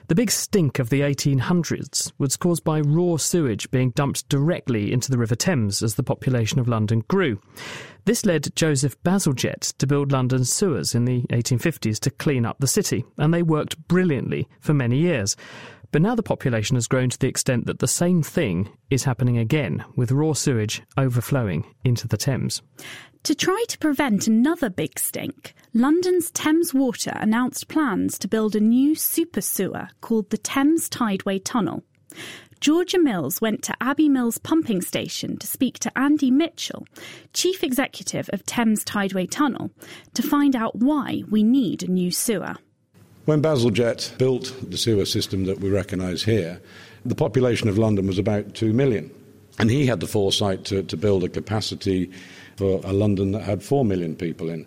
The 0.08 0.14
big 0.14 0.30
stink 0.30 0.78
of 0.78 0.90
the 0.90 1.00
1800s 1.00 2.12
was 2.18 2.36
caused 2.36 2.62
by 2.62 2.80
raw 2.80 3.16
sewage 3.16 3.70
being 3.70 3.90
dumped 3.90 4.28
directly 4.28 4.92
into 4.92 5.10
the 5.10 5.18
River 5.18 5.34
Thames 5.34 5.82
as 5.82 5.94
the 5.94 6.02
population 6.02 6.58
of 6.58 6.68
London 6.68 7.02
grew. 7.08 7.40
This 8.04 8.24
led 8.24 8.54
Joseph 8.54 9.02
Bazalgette 9.02 9.76
to 9.78 9.86
build 9.86 10.12
London 10.12 10.44
sewers 10.44 10.94
in 10.94 11.06
the 11.06 11.22
1850s 11.22 11.98
to 12.00 12.10
clean 12.10 12.46
up 12.46 12.58
the 12.60 12.68
city, 12.68 13.04
and 13.18 13.34
they 13.34 13.42
worked 13.42 13.88
brilliantly 13.88 14.46
for 14.60 14.72
many 14.72 14.98
years. 14.98 15.36
But 15.96 16.02
now 16.02 16.14
the 16.14 16.22
population 16.22 16.74
has 16.74 16.88
grown 16.88 17.08
to 17.08 17.18
the 17.18 17.26
extent 17.26 17.64
that 17.64 17.78
the 17.78 17.88
same 17.88 18.22
thing 18.22 18.68
is 18.90 19.04
happening 19.04 19.38
again, 19.38 19.82
with 19.96 20.12
raw 20.12 20.34
sewage 20.34 20.82
overflowing 20.98 21.64
into 21.84 22.06
the 22.06 22.18
Thames. 22.18 22.60
To 23.22 23.34
try 23.34 23.64
to 23.66 23.78
prevent 23.78 24.26
another 24.26 24.68
big 24.68 24.98
stink, 24.98 25.54
London's 25.72 26.30
Thames 26.32 26.74
Water 26.74 27.12
announced 27.14 27.68
plans 27.68 28.18
to 28.18 28.28
build 28.28 28.54
a 28.54 28.60
new 28.60 28.94
super 28.94 29.40
sewer 29.40 29.88
called 30.02 30.28
the 30.28 30.36
Thames 30.36 30.90
Tideway 30.90 31.38
Tunnel. 31.42 31.82
Georgia 32.60 32.98
Mills 32.98 33.40
went 33.40 33.62
to 33.62 33.76
Abbey 33.80 34.10
Mills 34.10 34.36
pumping 34.36 34.82
station 34.82 35.38
to 35.38 35.46
speak 35.46 35.78
to 35.78 35.98
Andy 35.98 36.30
Mitchell, 36.30 36.86
Chief 37.32 37.64
Executive 37.64 38.28
of 38.34 38.44
Thames 38.44 38.84
Tideway 38.84 39.30
Tunnel, 39.30 39.70
to 40.12 40.22
find 40.22 40.54
out 40.54 40.76
why 40.76 41.22
we 41.30 41.42
need 41.42 41.82
a 41.82 41.90
new 41.90 42.10
sewer. 42.10 42.56
When 43.26 43.42
Bazalgette 43.42 44.16
built 44.18 44.54
the 44.70 44.78
sewer 44.78 45.04
system 45.04 45.46
that 45.46 45.58
we 45.58 45.68
recognise 45.68 46.22
here, 46.22 46.60
the 47.04 47.16
population 47.16 47.68
of 47.68 47.76
London 47.76 48.06
was 48.06 48.20
about 48.20 48.54
2 48.54 48.72
million. 48.72 49.10
And 49.58 49.68
he 49.68 49.84
had 49.84 49.98
the 49.98 50.06
foresight 50.06 50.64
to, 50.66 50.84
to 50.84 50.96
build 50.96 51.24
a 51.24 51.28
capacity 51.28 52.08
for 52.54 52.80
a 52.84 52.92
London 52.92 53.32
that 53.32 53.42
had 53.42 53.64
4 53.64 53.84
million 53.84 54.14
people 54.14 54.48
in. 54.48 54.64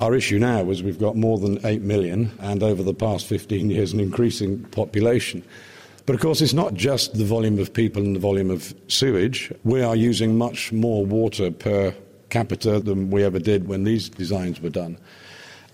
Our 0.00 0.14
issue 0.14 0.38
now 0.38 0.70
is 0.70 0.80
we've 0.80 0.96
got 0.96 1.16
more 1.16 1.40
than 1.40 1.58
8 1.66 1.82
million, 1.82 2.30
and 2.38 2.62
over 2.62 2.84
the 2.84 2.94
past 2.94 3.26
15 3.26 3.68
years, 3.68 3.92
an 3.92 3.98
increasing 3.98 4.62
population. 4.66 5.42
But 6.06 6.14
of 6.14 6.20
course, 6.20 6.40
it's 6.40 6.54
not 6.54 6.74
just 6.74 7.14
the 7.14 7.24
volume 7.24 7.58
of 7.58 7.74
people 7.74 8.00
and 8.00 8.14
the 8.14 8.20
volume 8.20 8.52
of 8.52 8.72
sewage. 8.86 9.52
We 9.64 9.82
are 9.82 9.96
using 9.96 10.38
much 10.38 10.70
more 10.70 11.04
water 11.04 11.50
per 11.50 11.92
capita 12.30 12.78
than 12.78 13.10
we 13.10 13.24
ever 13.24 13.40
did 13.40 13.66
when 13.66 13.82
these 13.82 14.08
designs 14.08 14.60
were 14.60 14.70
done. 14.70 14.98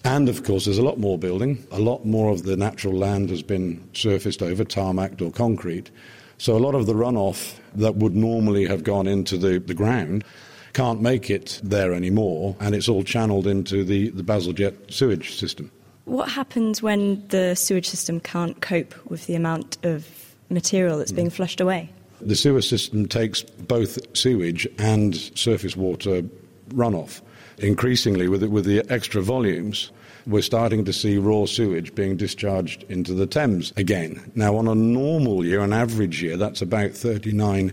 And 0.08 0.30
of 0.30 0.42
course, 0.42 0.64
there's 0.64 0.78
a 0.78 0.82
lot 0.82 0.98
more 0.98 1.18
building. 1.18 1.62
A 1.70 1.78
lot 1.78 2.06
more 2.06 2.32
of 2.32 2.44
the 2.44 2.56
natural 2.56 2.94
land 2.94 3.28
has 3.28 3.42
been 3.42 3.86
surfaced 3.92 4.42
over, 4.42 4.64
tarmacked 4.64 5.20
or 5.20 5.30
concrete. 5.30 5.90
So 6.38 6.56
a 6.56 6.58
lot 6.58 6.74
of 6.74 6.86
the 6.86 6.94
runoff 6.94 7.58
that 7.74 7.96
would 7.96 8.16
normally 8.16 8.64
have 8.64 8.84
gone 8.84 9.06
into 9.06 9.36
the, 9.36 9.58
the 9.58 9.74
ground 9.74 10.24
can't 10.72 11.02
make 11.02 11.28
it 11.28 11.60
there 11.62 11.92
anymore, 11.92 12.56
and 12.58 12.74
it's 12.74 12.88
all 12.88 13.02
channeled 13.02 13.46
into 13.46 13.84
the, 13.84 14.08
the 14.08 14.22
Bazalgette 14.22 14.90
sewage 14.90 15.34
system. 15.38 15.70
What 16.06 16.30
happens 16.30 16.82
when 16.82 17.22
the 17.28 17.54
sewage 17.54 17.86
system 17.86 18.18
can't 18.18 18.62
cope 18.62 18.94
with 19.10 19.26
the 19.26 19.34
amount 19.34 19.76
of 19.82 20.08
material 20.48 20.96
that's 20.96 21.12
being 21.12 21.28
flushed 21.28 21.60
away? 21.60 21.90
The 22.22 22.34
sewer 22.34 22.62
system 22.62 23.08
takes 23.08 23.42
both 23.42 23.98
sewage 24.16 24.66
and 24.78 25.16
surface 25.38 25.76
water 25.76 26.22
runoff. 26.70 27.20
Increasingly, 27.58 28.28
with, 28.28 28.42
with 28.44 28.64
the 28.64 28.84
extra 28.90 29.22
volumes, 29.22 29.90
we're 30.26 30.42
starting 30.42 30.84
to 30.84 30.92
see 30.92 31.18
raw 31.18 31.46
sewage 31.46 31.94
being 31.94 32.16
discharged 32.16 32.84
into 32.84 33.14
the 33.14 33.26
Thames 33.26 33.72
again. 33.76 34.30
Now, 34.34 34.56
on 34.56 34.68
a 34.68 34.74
normal 34.74 35.44
year, 35.44 35.60
an 35.60 35.72
average 35.72 36.22
year, 36.22 36.36
that's 36.36 36.62
about 36.62 36.92
39 36.92 37.72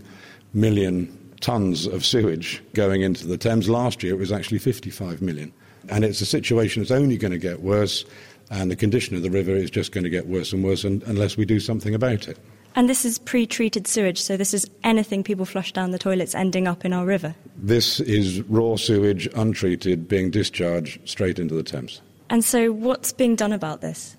million 0.54 1.06
tonnes 1.40 1.86
of 1.92 2.04
sewage 2.04 2.62
going 2.72 3.02
into 3.02 3.26
the 3.26 3.36
Thames. 3.36 3.68
Last 3.68 4.02
year, 4.02 4.14
it 4.14 4.18
was 4.18 4.32
actually 4.32 4.58
55 4.58 5.20
million. 5.22 5.52
And 5.88 6.04
it's 6.04 6.20
a 6.20 6.26
situation 6.26 6.82
that's 6.82 6.90
only 6.90 7.16
going 7.16 7.32
to 7.32 7.38
get 7.38 7.60
worse, 7.60 8.04
and 8.50 8.70
the 8.70 8.76
condition 8.76 9.16
of 9.16 9.22
the 9.22 9.30
river 9.30 9.54
is 9.54 9.70
just 9.70 9.92
going 9.92 10.04
to 10.04 10.10
get 10.10 10.26
worse 10.26 10.52
and 10.52 10.64
worse 10.64 10.84
unless 10.84 11.36
we 11.36 11.44
do 11.44 11.60
something 11.60 11.94
about 11.94 12.26
it. 12.26 12.38
And 12.76 12.90
this 12.90 13.06
is 13.06 13.18
pre 13.18 13.46
treated 13.46 13.86
sewage, 13.86 14.20
so 14.20 14.36
this 14.36 14.52
is 14.52 14.68
anything 14.84 15.24
people 15.24 15.46
flush 15.46 15.72
down 15.72 15.92
the 15.92 15.98
toilets 15.98 16.34
ending 16.34 16.68
up 16.68 16.84
in 16.84 16.92
our 16.92 17.06
river. 17.06 17.34
This 17.56 18.00
is 18.00 18.42
raw 18.42 18.76
sewage, 18.76 19.26
untreated, 19.34 20.06
being 20.06 20.30
discharged 20.30 21.00
straight 21.08 21.38
into 21.38 21.54
the 21.54 21.62
Thames. 21.62 22.02
And 22.28 22.44
so, 22.44 22.70
what's 22.72 23.12
being 23.12 23.34
done 23.34 23.54
about 23.54 23.80
this? 23.80 24.14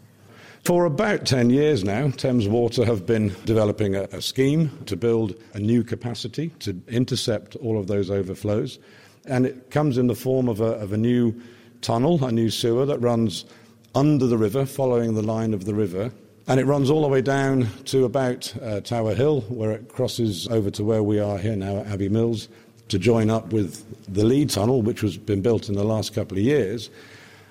For 0.64 0.86
about 0.86 1.26
10 1.28 1.52
years 1.52 1.84
now, 1.84 2.10
Thames 2.10 2.48
Water 2.48 2.84
have 2.84 3.06
been 3.06 3.34
developing 3.46 3.96
a, 3.96 4.04
a, 4.12 4.22
scheme 4.22 4.76
to 4.88 4.98
build 4.98 5.36
a 5.54 5.60
new 5.60 5.84
capacity 5.84 6.50
to 6.60 6.82
intercept 6.88 7.56
all 7.58 7.80
of 7.80 7.88
those 7.88 8.10
overflows. 8.10 8.80
And 9.26 9.46
it 9.46 9.70
comes 9.70 9.98
in 9.98 10.08
the 10.08 10.16
form 10.16 10.50
of 10.50 10.62
a, 10.62 10.74
of 10.80 10.92
a 10.92 10.98
new 10.98 11.40
tunnel, 11.82 12.26
a 12.26 12.32
new 12.32 12.50
sewer 12.50 12.86
that 12.88 13.00
runs 13.00 13.46
under 13.94 14.26
the 14.26 14.38
river, 14.38 14.66
following 14.66 15.14
the 15.14 15.22
line 15.22 15.54
of 15.54 15.66
the 15.66 15.76
river. 15.76 16.12
And 16.50 16.62
it 16.62 16.66
runs 16.66 16.90
all 16.90 17.02
the 17.02 17.10
way 17.10 17.22
down 17.22 17.68
to 17.86 18.06
about 18.06 18.54
uh, 18.62 18.80
Tower 18.80 19.14
Hill, 19.14 19.42
where 19.50 19.72
it 19.72 19.90
crosses 19.90 20.48
over 20.48 20.72
to 20.72 20.84
where 20.84 21.04
we 21.04 21.20
are 21.20 21.38
here 21.38 21.58
now 21.58 21.80
at 21.80 21.88
Abbey 21.88 22.08
Mills 22.08 22.48
to 22.88 22.98
join 22.98 23.30
up 23.30 23.52
with 23.52 23.86
the 24.12 24.24
lead 24.24 24.50
tunnel, 24.50 24.82
which 24.82 25.02
has 25.02 25.18
been 25.18 25.42
built 25.42 25.68
in 25.68 25.76
the 25.76 25.84
last 25.84 26.16
couple 26.16 26.38
of 26.38 26.44
years. 26.44 26.90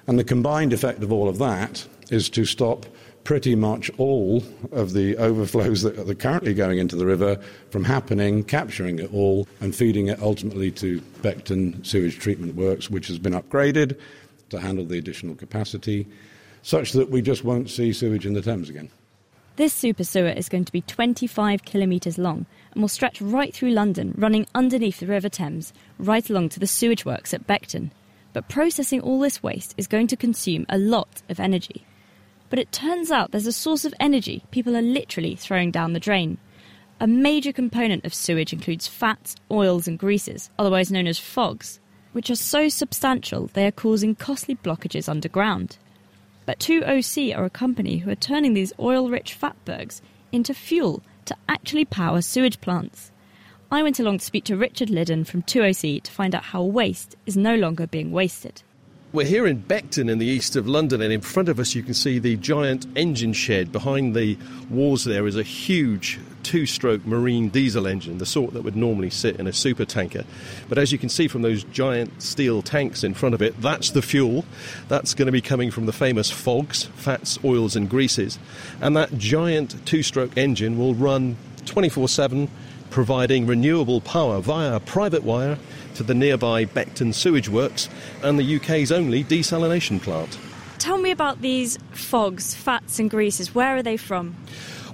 And 0.07 0.19
the 0.19 0.25
combined 0.25 0.73
effect 0.73 1.03
of 1.03 1.13
all 1.13 1.29
of 1.29 1.37
that 1.39 1.87
is 2.11 2.31
to 2.31 2.47
stop 2.47 2.87
pretty 3.23 3.55
much 3.55 3.91
all 3.99 4.43
of 4.73 4.95
the 4.95 5.17
overflows 5.19 5.83
that 5.83 5.99
are 5.99 6.15
currently 6.15 6.55
going 6.55 6.79
into 6.79 6.97
the 6.97 7.05
river 7.05 7.39
from 7.71 7.85
happening, 7.85 8.45
capturing 8.45 8.99
it 8.99 9.13
all, 9.13 9.47
and 9.61 9.75
feeding 9.75 10.07
it 10.07 10.23
ultimately 10.23 10.71
to 10.71 11.03
Beckton 11.21 11.85
Sewage 11.85 12.19
Treatment 12.19 12.55
Works, 12.55 12.89
which 12.89 13.09
has 13.09 13.19
been 13.19 13.35
upgraded 13.35 13.99
to 14.49 14.61
handle 14.61 14.87
the 14.87 14.97
additional 14.97 15.35
capacity, 15.35 16.07
such 16.67 16.91
that 16.91 17.09
we 17.09 17.23
just 17.23 17.45
won't 17.45 17.71
see 17.71 17.93
sewage 17.93 18.27
in 18.27 18.33
the 18.33 18.43
Thames 18.43 18.69
again. 18.69 18.91
This 19.55 19.73
super 19.73 20.03
sewer 20.03 20.31
is 20.31 20.49
going 20.49 20.64
to 20.64 20.73
be 20.73 20.81
25 20.81 21.64
kilometres 21.64 22.19
long 22.19 22.45
and 22.73 22.83
will 22.83 22.89
stretch 22.89 23.21
right 23.21 23.55
through 23.55 23.71
London, 23.71 24.12
running 24.19 24.49
underneath 24.53 24.99
the 24.99 25.07
River 25.07 25.29
Thames, 25.29 25.73
right 25.97 26.29
along 26.29 26.49
to 26.51 26.61
the 26.61 26.67
sewage 26.67 27.05
works 27.05 27.33
at 27.33 27.47
Beckton. 27.47 27.93
But 28.33 28.49
processing 28.49 29.01
all 29.01 29.21
this 29.21 29.45
waste 29.45 29.77
is 29.79 29.87
going 29.87 30.09
to 30.09 30.17
consume 30.17 30.67
a 30.69 30.77
lot 30.77 31.23
of 31.29 31.39
energy. 31.39 31.87
But 32.51 32.59
it 32.59 32.73
turns 32.73 33.12
out 33.12 33.31
there's 33.31 33.47
a 33.47 33.53
source 33.53 33.85
of 33.85 33.95
energy 34.01 34.43
people 34.51 34.77
are 34.77 34.83
literally 34.83 35.37
throwing 35.37 35.71
down 35.71 35.93
the 35.93 36.01
drain. 36.01 36.37
A 36.99 37.07
major 37.07 37.53
component 37.53 38.05
of 38.05 38.12
sewage 38.12 38.53
includes 38.53 38.89
fats, 38.89 39.37
oils, 39.53 39.87
and 39.87 40.01
greases, 40.01 40.51
otherwise 40.59 40.91
known 40.91 41.07
as 41.07 41.21
fogs, 41.21 41.79
which 42.11 42.29
are 42.29 42.35
so 42.35 42.69
substantial 42.69 43.47
they 43.55 43.69
are 43.69 43.71
causing 43.71 44.17
costly 44.17 44.57
blockages 44.57 45.09
underground. 45.09 45.79
But 46.47 46.61
2OC 46.61 47.37
are 47.37 47.45
a 47.45 47.51
company 47.51 47.99
who 47.99 48.11
are 48.11 48.15
turning 48.15 48.55
these 48.55 48.73
oil 48.79 49.11
rich 49.11 49.37
fatbergs 49.39 50.01
into 50.31 50.55
fuel 50.55 51.03
to 51.25 51.37
actually 51.49 51.85
power 51.85 52.23
sewage 52.23 52.61
plants. 52.61 53.11
I 53.71 53.83
went 53.83 53.99
along 53.99 54.19
to 54.19 54.25
speak 54.25 54.45
to 54.45 54.57
Richard 54.57 54.89
Liddon 54.89 55.25
from 55.25 55.43
2OC 55.43 56.05
to 56.05 56.13
find 56.13 56.37
out 56.37 56.45
how 56.45 56.63
waste 56.63 57.17
is 57.27 57.37
no 57.37 57.57
longer 57.57 57.89
being 57.89 58.13
wasted. 58.13 58.63
We're 59.17 59.25
here 59.25 59.47
in 59.47 59.62
Beckton 59.62 60.11
in 60.11 60.19
the 60.19 60.27
east 60.27 60.57
of 60.57 60.69
London, 60.69 61.01
and 61.01 61.11
in 61.11 61.23
front 61.23 61.49
of 61.49 61.59
us 61.59 61.75
you 61.75 61.83
can 61.83 61.95
see 61.95 62.19
the 62.19 62.37
giant 62.37 62.87
engine 62.95 63.33
shed. 63.33 63.73
Behind 63.73 64.14
the 64.14 64.37
walls 64.69 65.05
there 65.05 65.27
is 65.27 65.39
a 65.39 65.43
huge 65.43 66.21
two 66.43 66.67
stroke 66.67 67.07
marine 67.07 67.49
diesel 67.49 67.87
engine, 67.87 68.19
the 68.19 68.27
sort 68.27 68.53
that 68.53 68.61
would 68.61 68.77
normally 68.77 69.09
sit 69.09 69.37
in 69.37 69.47
a 69.47 69.55
super 69.55 69.87
tanker. 69.87 70.25
But 70.69 70.77
as 70.77 70.93
you 70.93 70.99
can 70.99 71.09
see 71.09 71.29
from 71.29 71.41
those 71.41 71.64
giant 71.64 72.21
steel 72.21 72.61
tanks 72.61 73.03
in 73.03 73.14
front 73.14 73.35
of 73.35 73.41
it, 73.41 73.59
that's 73.62 73.93
the 73.93 74.03
fuel. 74.03 74.45
That's 74.89 75.14
going 75.14 75.25
to 75.25 75.33
be 75.33 75.41
coming 75.41 75.71
from 75.71 75.87
the 75.87 75.95
famous 75.95 76.31
FOGs, 76.31 76.85
fats, 76.97 77.39
oils, 77.43 77.75
and 77.75 77.89
greases. 77.89 78.39
And 78.83 78.95
that 78.99 79.17
giant 79.17 79.87
two 79.87 80.03
stroke 80.03 80.37
engine 80.37 80.77
will 80.77 80.95
run 80.95 81.39
24 81.64 82.11
7 82.11 82.51
providing 82.91 83.47
renewable 83.47 84.01
power 84.01 84.41
via 84.41 84.79
private 84.81 85.23
wire 85.23 85.59
to 85.97 86.03
the 86.03 86.15
nearby 86.15 86.65
Beckton 86.65 87.15
sewage 87.15 87.49
works 87.49 87.89
and 88.23 88.39
the 88.39 88.57
UK's 88.57 88.93
only 88.93 89.25
desalination 89.25 90.01
plant. 90.01 90.39
Tell 90.79 90.99
me 90.99 91.11
about 91.11 91.41
these 91.41 91.79
fogs, 91.93 92.55
fats, 92.55 92.99
and 92.99 93.11
greases. 93.11 93.55
Where 93.55 93.77
are 93.77 93.83
they 93.83 93.97
from? 93.97 94.35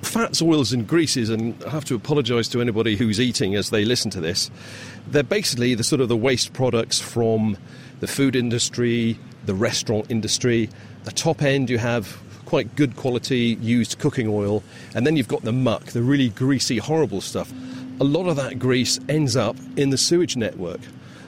Fats, 0.02 0.40
oils, 0.40 0.72
and 0.72 0.86
greases, 0.86 1.28
and 1.28 1.60
I 1.64 1.70
have 1.70 1.84
to 1.86 1.94
apologise 1.94 2.48
to 2.48 2.60
anybody 2.60 2.96
who's 2.96 3.20
eating 3.20 3.54
as 3.56 3.70
they 3.70 3.84
listen 3.84 4.10
to 4.12 4.20
this. 4.20 4.50
They're 5.08 5.22
basically 5.22 5.74
the 5.74 5.84
sort 5.84 6.00
of 6.00 6.08
the 6.08 6.16
waste 6.16 6.52
products 6.52 7.00
from 7.00 7.56
the 8.00 8.06
food 8.06 8.36
industry, 8.36 9.18
the 9.46 9.54
restaurant 9.54 10.10
industry. 10.10 10.70
The 11.04 11.12
top 11.12 11.42
end, 11.42 11.68
you 11.68 11.78
have 11.78 12.16
quite 12.46 12.74
good 12.76 12.96
quality 12.96 13.58
used 13.60 13.98
cooking 13.98 14.28
oil, 14.28 14.62
and 14.94 15.06
then 15.06 15.16
you've 15.16 15.28
got 15.28 15.42
the 15.42 15.52
muck, 15.52 15.86
the 15.86 16.02
really 16.02 16.28
greasy, 16.28 16.78
horrible 16.78 17.20
stuff 17.20 17.52
a 18.02 18.12
lot 18.18 18.26
of 18.26 18.34
that 18.34 18.58
grease 18.58 18.98
ends 19.08 19.36
up 19.36 19.54
in 19.76 19.90
the 19.90 19.96
sewage 19.96 20.36
network. 20.36 20.80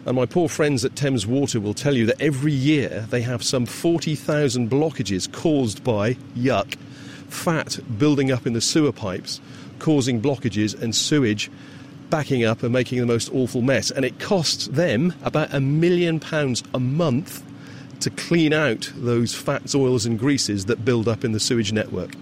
And 0.07 0.17
my 0.17 0.27
poor 0.27 0.49
friends 0.49 0.85
at 0.85 0.97
Thames 0.97 1.25
Water 1.25 1.61
will 1.61 1.73
tell 1.73 1.95
you 1.95 2.05
that 2.07 2.21
every 2.21 2.51
year 2.51 3.07
they 3.11 3.23
have 3.23 3.45
some 3.45 3.65
40,000 3.65 4.69
blockages 4.69 5.33
caused 5.33 5.85
by 5.85 6.15
yuck, 6.37 6.75
fat 7.29 7.79
building 7.97 8.33
up 8.33 8.45
in 8.45 8.55
the 8.55 8.61
sewer 8.61 8.91
pipes, 8.91 9.41
causing 9.79 10.21
blockages 10.21 10.75
and 10.83 10.97
sewage 10.97 11.49
backing 12.11 12.43
up 12.43 12.65
and 12.65 12.73
making 12.73 12.99
the 12.99 13.07
most 13.07 13.33
awful 13.33 13.63
mess. 13.63 13.93
And 13.93 14.05
it 14.05 14.19
costs 14.19 14.67
them 14.67 15.15
about 15.23 15.55
a 15.55 15.61
million 15.61 16.19
pounds 16.19 16.65
a 16.75 16.81
month 16.81 17.41
to 18.01 18.11
clean 18.11 18.53
out 18.53 18.91
those 18.97 19.33
fats, 19.33 19.77
oils, 19.77 20.07
and 20.07 20.19
greases 20.19 20.65
that 20.65 20.85
build 20.85 21.07
up 21.07 21.25
in 21.25 21.31
the 21.31 21.39
sewage 21.39 21.73
network. 21.73 22.17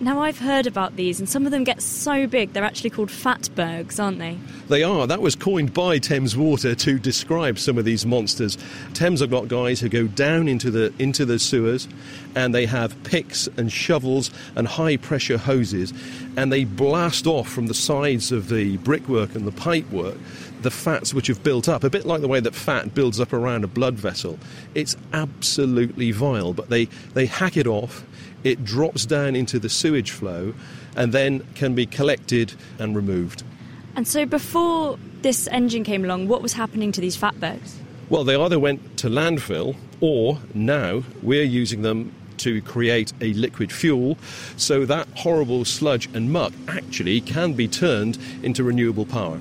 Now, 0.00 0.20
I've 0.20 0.40
heard 0.40 0.66
about 0.66 0.96
these, 0.96 1.20
and 1.20 1.28
some 1.28 1.46
of 1.46 1.52
them 1.52 1.62
get 1.62 1.80
so 1.80 2.26
big 2.26 2.52
they're 2.52 2.64
actually 2.64 2.90
called 2.90 3.10
fatbergs, 3.10 4.02
aren't 4.02 4.18
they? 4.18 4.38
They 4.68 4.82
are. 4.82 5.06
That 5.06 5.22
was 5.22 5.36
coined 5.36 5.72
by 5.72 5.98
Thames 5.98 6.36
Water 6.36 6.74
to 6.74 6.98
describe 6.98 7.60
some 7.60 7.78
of 7.78 7.84
these 7.84 8.04
monsters. 8.04 8.58
Thames 8.92 9.20
have 9.20 9.30
got 9.30 9.46
guys 9.46 9.78
who 9.78 9.88
go 9.88 10.08
down 10.08 10.48
into 10.48 10.70
the 10.72 10.92
into 10.98 11.24
the 11.24 11.38
sewers, 11.38 11.86
and 12.34 12.52
they 12.52 12.66
have 12.66 13.00
picks 13.04 13.46
and 13.56 13.70
shovels 13.70 14.30
and 14.56 14.66
high 14.66 14.96
pressure 14.96 15.38
hoses, 15.38 15.92
and 16.36 16.52
they 16.52 16.64
blast 16.64 17.28
off 17.28 17.48
from 17.48 17.68
the 17.68 17.74
sides 17.74 18.32
of 18.32 18.48
the 18.48 18.76
brickwork 18.78 19.36
and 19.36 19.46
the 19.46 19.52
pipework 19.52 20.18
the 20.62 20.70
fats 20.70 21.12
which 21.12 21.26
have 21.26 21.42
built 21.42 21.68
up, 21.68 21.84
a 21.84 21.90
bit 21.90 22.06
like 22.06 22.22
the 22.22 22.28
way 22.28 22.40
that 22.40 22.54
fat 22.54 22.94
builds 22.94 23.20
up 23.20 23.34
around 23.34 23.64
a 23.64 23.66
blood 23.66 23.94
vessel. 23.96 24.38
It's 24.74 24.96
absolutely 25.12 26.10
vile, 26.10 26.54
but 26.54 26.70
they, 26.70 26.86
they 27.12 27.26
hack 27.26 27.58
it 27.58 27.66
off, 27.66 28.02
it 28.44 28.64
drops 28.64 29.06
down 29.06 29.34
into 29.34 29.58
the 29.58 29.68
sewage 29.68 30.10
flow, 30.10 30.54
and 30.96 31.12
then 31.12 31.44
can 31.54 31.74
be 31.74 31.86
collected 31.86 32.54
and 32.78 32.94
removed. 32.94 33.42
And 33.96 34.06
so 34.06 34.26
before 34.26 34.98
this 35.22 35.48
engine 35.48 35.84
came 35.84 36.04
along, 36.04 36.28
what 36.28 36.42
was 36.42 36.52
happening 36.52 36.92
to 36.92 37.00
these 37.00 37.16
fatbergs? 37.16 37.74
Well, 38.10 38.24
they 38.24 38.36
either 38.36 38.58
went 38.58 38.98
to 38.98 39.08
landfill 39.08 39.76
or 40.00 40.38
now 40.52 41.02
we're 41.22 41.44
using 41.44 41.82
them 41.82 42.14
to 42.38 42.60
create 42.62 43.12
a 43.20 43.32
liquid 43.34 43.72
fuel 43.72 44.18
so 44.56 44.84
that 44.84 45.08
horrible 45.16 45.64
sludge 45.64 46.06
and 46.14 46.32
muck 46.32 46.52
actually 46.68 47.20
can 47.20 47.54
be 47.54 47.66
turned 47.66 48.18
into 48.42 48.62
renewable 48.62 49.06
power. 49.06 49.40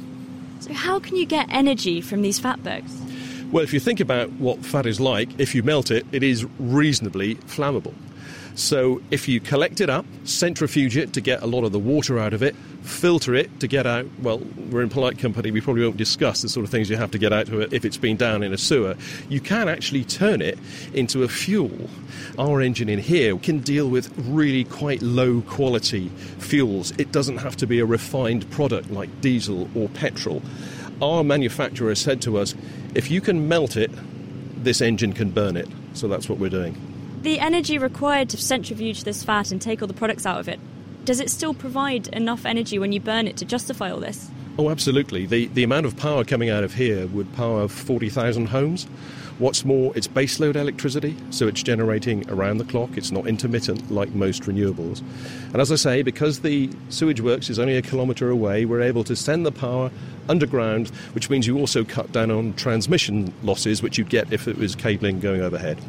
So, 0.62 0.74
how 0.74 1.00
can 1.00 1.18
you 1.18 1.26
get 1.26 1.48
energy 1.50 2.00
from 2.00 2.22
these 2.22 2.40
fatbergs? 2.40 2.92
Well, 3.52 3.64
if 3.64 3.74
you 3.74 3.80
think 3.80 4.00
about 4.00 4.32
what 4.34 4.66
fat 4.66 4.86
is 4.86 5.00
like, 5.00 5.38
if 5.40 5.54
you 5.54 5.62
melt 5.64 5.92
it, 5.92 6.06
it 6.12 6.24
is 6.24 6.46
reasonably 6.58 7.36
flammable. 7.36 7.94
So 8.56 9.02
if 9.10 9.28
you 9.28 9.40
collect 9.40 9.82
it 9.82 9.90
up, 9.90 10.06
centrifuge 10.26 10.96
it 10.96 11.14
to 11.14 11.22
get 11.22 11.42
a 11.42 11.48
lot 11.48 11.64
of 11.64 11.72
the 11.72 11.80
water 11.80 12.20
out 12.20 12.34
of 12.34 12.44
it, 12.44 12.56
filter 12.84 13.34
it 13.34 13.60
to 13.62 13.68
get 13.68 13.88
out, 13.88 14.06
well, 14.22 14.40
we're 14.70 14.84
in 14.84 14.90
polite 14.90 15.18
company, 15.18 15.50
we 15.50 15.60
probably 15.60 15.84
won't 15.84 15.98
discuss 15.98 16.44
the 16.44 16.50
sort 16.50 16.64
of 16.64 16.70
things 16.70 16.90
you 16.90 16.96
have 16.96 17.10
to 17.12 17.18
get 17.18 17.34
out 17.34 17.48
of 17.48 17.60
it 17.62 17.74
if 17.74 17.84
it's 17.84 17.98
been 17.98 18.16
down 18.16 18.44
in 18.44 18.54
a 18.54 18.58
sewer. 18.58 18.96
You 19.28 19.42
can 19.42 19.68
actually 19.68 20.04
turn 20.04 20.42
it 20.42 20.60
into 20.94 21.24
a 21.24 21.28
fuel. 21.28 21.90
Our 22.38 22.62
engine 22.62 22.90
in 22.90 23.00
here 23.00 23.36
can 23.38 23.60
deal 23.60 23.90
with 23.90 24.14
really 24.20 24.66
quite 24.66 25.02
low 25.02 25.42
quality 25.42 26.10
fuels. 26.38 26.92
It 27.00 27.12
doesn't 27.12 27.38
have 27.38 27.56
to 27.58 27.66
be 27.66 27.80
a 27.80 27.86
refined 27.86 28.50
product 28.52 28.92
like 28.92 29.22
diesel 29.22 29.68
or 29.76 29.90
petrol. 29.90 30.44
Our 31.02 31.24
manufacturer 31.24 31.96
said 31.96 32.22
to 32.24 32.38
us, 32.38 32.54
if 32.94 33.10
you 33.10 33.20
can 33.20 33.48
melt 33.48 33.76
it, 33.78 33.92
this 34.64 34.80
engine 34.80 35.14
can 35.14 35.32
burn 35.32 35.58
it. 35.58 35.68
So 35.96 36.08
that's 36.08 36.30
what 36.30 36.38
we're 36.38 36.50
doing 36.50 36.93
the 37.24 37.40
energy 37.40 37.78
required 37.78 38.30
to 38.30 38.38
centrifuge 38.38 39.04
this 39.06 39.24
fat 39.24 39.52
and 39.52 39.62
take 39.62 39.82
all 39.82 39.88
the 39.88 39.94
products 39.94 40.26
out 40.26 40.40
of 40.40 40.48
it, 40.48 40.60
does 41.06 41.20
it 41.20 41.30
still 41.30 41.54
provide 41.54 42.08
enough 42.10 42.46
energy 42.46 42.78
when 42.78 42.92
you 42.92 43.00
burn 43.00 43.28
it 43.28 43.38
to 43.38 43.46
justify 43.46 43.92
all 43.92 44.00
this? 44.00 44.30
Oh, 44.58 44.70
absolutely. 44.70 45.26
The, 45.26 45.48
the 45.48 45.64
amount 45.64 45.86
of 45.86 45.98
power 45.98 46.24
coming 46.24 46.50
out 46.50 46.64
of 46.64 46.74
here 46.74 47.08
would 47.08 47.34
power 47.34 47.68
40,000 47.68 48.48
homes. 48.48 48.84
What's 49.40 49.66
more, 49.66 49.92
it's 49.96 50.08
baseload 50.08 50.56
electricity, 50.56 51.18
so 51.32 51.48
it's 51.48 51.64
generating 51.64 52.30
around 52.30 52.60
the 52.60 52.66
clock. 52.66 52.96
It's 52.96 53.12
not 53.12 53.26
intermittent 53.26 53.90
like 53.90 54.14
most 54.14 54.44
renewables. 54.44 55.02
And 55.52 55.56
as 55.60 55.72
I 55.72 55.76
say, 55.76 56.04
because 56.04 56.42
the 56.42 56.70
sewage 56.90 57.20
works 57.20 57.50
is 57.50 57.58
only 57.58 57.76
a 57.76 57.82
kilometre 57.82 58.30
away, 58.30 58.66
we're 58.66 58.82
able 58.82 59.04
to 59.06 59.16
send 59.16 59.46
the 59.46 59.52
power 59.52 59.90
underground, 60.30 60.90
which 61.14 61.30
means 61.30 61.48
you 61.48 61.58
also 61.58 61.84
cut 61.84 62.12
down 62.12 62.30
on 62.30 62.54
transmission 62.54 63.34
losses, 63.42 63.82
which 63.82 63.98
you'd 63.98 64.10
get 64.10 64.32
if 64.32 64.48
it 64.48 64.58
was 64.58 64.76
cabling 64.76 65.20
going 65.20 65.42
overhead. 65.42 65.80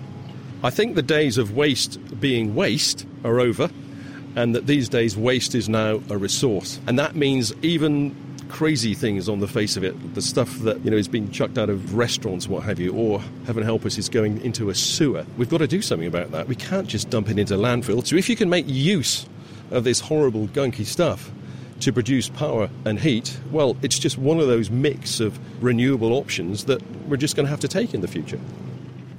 I 0.64 0.70
think 0.70 0.94
the 0.94 1.02
days 1.02 1.36
of 1.36 1.54
waste 1.54 1.98
being 2.18 2.54
waste 2.54 3.06
are 3.22 3.38
over, 3.38 3.68
and 4.34 4.54
that 4.54 4.66
these 4.66 4.88
days 4.88 5.14
waste 5.14 5.54
is 5.54 5.68
now 5.68 6.00
a 6.08 6.16
resource. 6.16 6.80
And 6.86 6.98
that 6.98 7.14
means 7.14 7.52
even 7.60 8.16
crazy 8.48 8.94
things 8.94 9.28
on 9.28 9.40
the 9.40 9.46
face 9.46 9.76
of 9.76 9.84
it, 9.84 10.14
the 10.14 10.22
stuff 10.22 10.60
that 10.60 10.82
you 10.82 10.90
know 10.90 10.96
is 10.96 11.06
being 11.06 11.30
chucked 11.30 11.58
out 11.58 11.68
of 11.68 11.94
restaurants, 11.94 12.48
what 12.48 12.62
have 12.62 12.80
you, 12.80 12.94
or 12.94 13.20
heaven 13.44 13.62
help 13.62 13.84
us, 13.84 13.98
is 13.98 14.08
going 14.08 14.40
into 14.40 14.70
a 14.70 14.74
sewer. 14.74 15.26
We've 15.36 15.50
got 15.50 15.58
to 15.58 15.66
do 15.66 15.82
something 15.82 16.08
about 16.08 16.30
that. 16.30 16.48
We 16.48 16.56
can't 16.56 16.88
just 16.88 17.10
dump 17.10 17.28
it 17.28 17.38
into 17.38 17.56
landfill. 17.56 18.06
So 18.06 18.16
if 18.16 18.30
you 18.30 18.36
can 18.36 18.48
make 18.48 18.64
use 18.66 19.26
of 19.70 19.84
this 19.84 20.00
horrible, 20.00 20.48
gunky 20.48 20.86
stuff 20.86 21.30
to 21.80 21.92
produce 21.92 22.30
power 22.30 22.70
and 22.86 22.98
heat, 22.98 23.38
well, 23.50 23.76
it's 23.82 23.98
just 23.98 24.16
one 24.16 24.40
of 24.40 24.46
those 24.46 24.70
mix 24.70 25.20
of 25.20 25.38
renewable 25.62 26.14
options 26.14 26.64
that 26.64 26.80
we're 27.06 27.18
just 27.18 27.36
going 27.36 27.44
to 27.44 27.50
have 27.50 27.60
to 27.60 27.68
take 27.68 27.92
in 27.92 28.00
the 28.00 28.08
future. 28.08 28.40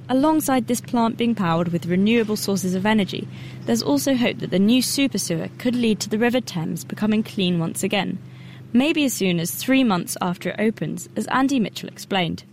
Alongside 0.08 0.68
this 0.68 0.80
plant 0.80 1.16
being 1.16 1.34
powered 1.34 1.68
with 1.68 1.86
renewable 1.86 2.36
sources 2.36 2.76
of 2.76 2.86
energy, 2.86 3.26
there's 3.64 3.82
also 3.82 4.14
hope 4.14 4.38
that 4.38 4.50
the 4.50 4.58
new 4.58 4.80
super 4.80 5.18
sewer 5.18 5.48
could 5.58 5.74
lead 5.74 5.98
to 5.98 6.08
the 6.08 6.18
River 6.18 6.40
Thames 6.40 6.84
becoming 6.84 7.24
clean 7.24 7.58
once 7.58 7.82
again, 7.82 8.16
maybe 8.72 9.04
as 9.04 9.14
soon 9.14 9.40
as 9.40 9.50
three 9.50 9.82
months 9.82 10.16
after 10.20 10.50
it 10.50 10.60
opens, 10.60 11.08
as 11.16 11.26
Andy 11.26 11.58
Mitchell 11.58 11.88
explained. 11.88 12.44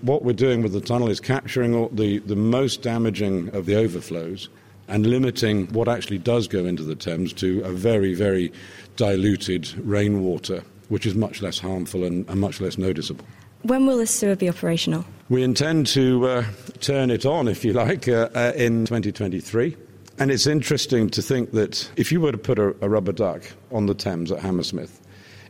What 0.00 0.24
we're 0.24 0.32
doing 0.32 0.62
with 0.62 0.72
the 0.72 0.80
tunnel 0.80 1.10
is 1.10 1.20
capturing 1.20 1.94
the, 1.94 2.18
the 2.20 2.36
most 2.36 2.80
damaging 2.80 3.54
of 3.54 3.66
the 3.66 3.76
overflows 3.76 4.48
and 4.88 5.06
limiting 5.06 5.66
what 5.74 5.86
actually 5.86 6.18
does 6.18 6.48
go 6.48 6.64
into 6.64 6.82
the 6.82 6.94
Thames 6.94 7.34
to 7.34 7.60
a 7.62 7.72
very, 7.72 8.14
very 8.14 8.50
diluted 8.96 9.70
rainwater, 9.84 10.62
which 10.88 11.04
is 11.04 11.14
much 11.14 11.42
less 11.42 11.58
harmful 11.58 12.04
and, 12.04 12.26
and 12.30 12.40
much 12.40 12.58
less 12.58 12.78
noticeable. 12.78 13.26
When 13.62 13.86
will 13.86 13.98
this 13.98 14.10
sewer 14.10 14.36
be 14.36 14.48
operational? 14.48 15.04
We 15.28 15.42
intend 15.42 15.86
to 15.88 16.26
uh, 16.26 16.44
turn 16.80 17.10
it 17.10 17.26
on, 17.26 17.46
if 17.46 17.64
you 17.64 17.74
like, 17.74 18.08
uh, 18.08 18.30
uh, 18.34 18.52
in 18.56 18.86
2023. 18.86 19.76
And 20.18 20.30
it's 20.30 20.46
interesting 20.46 21.10
to 21.10 21.22
think 21.22 21.52
that 21.52 21.90
if 21.96 22.10
you 22.10 22.20
were 22.20 22.32
to 22.32 22.38
put 22.38 22.58
a, 22.58 22.74
a 22.80 22.88
rubber 22.88 23.12
duck 23.12 23.42
on 23.70 23.86
the 23.86 23.94
Thames 23.94 24.32
at 24.32 24.40
Hammersmith, 24.40 25.00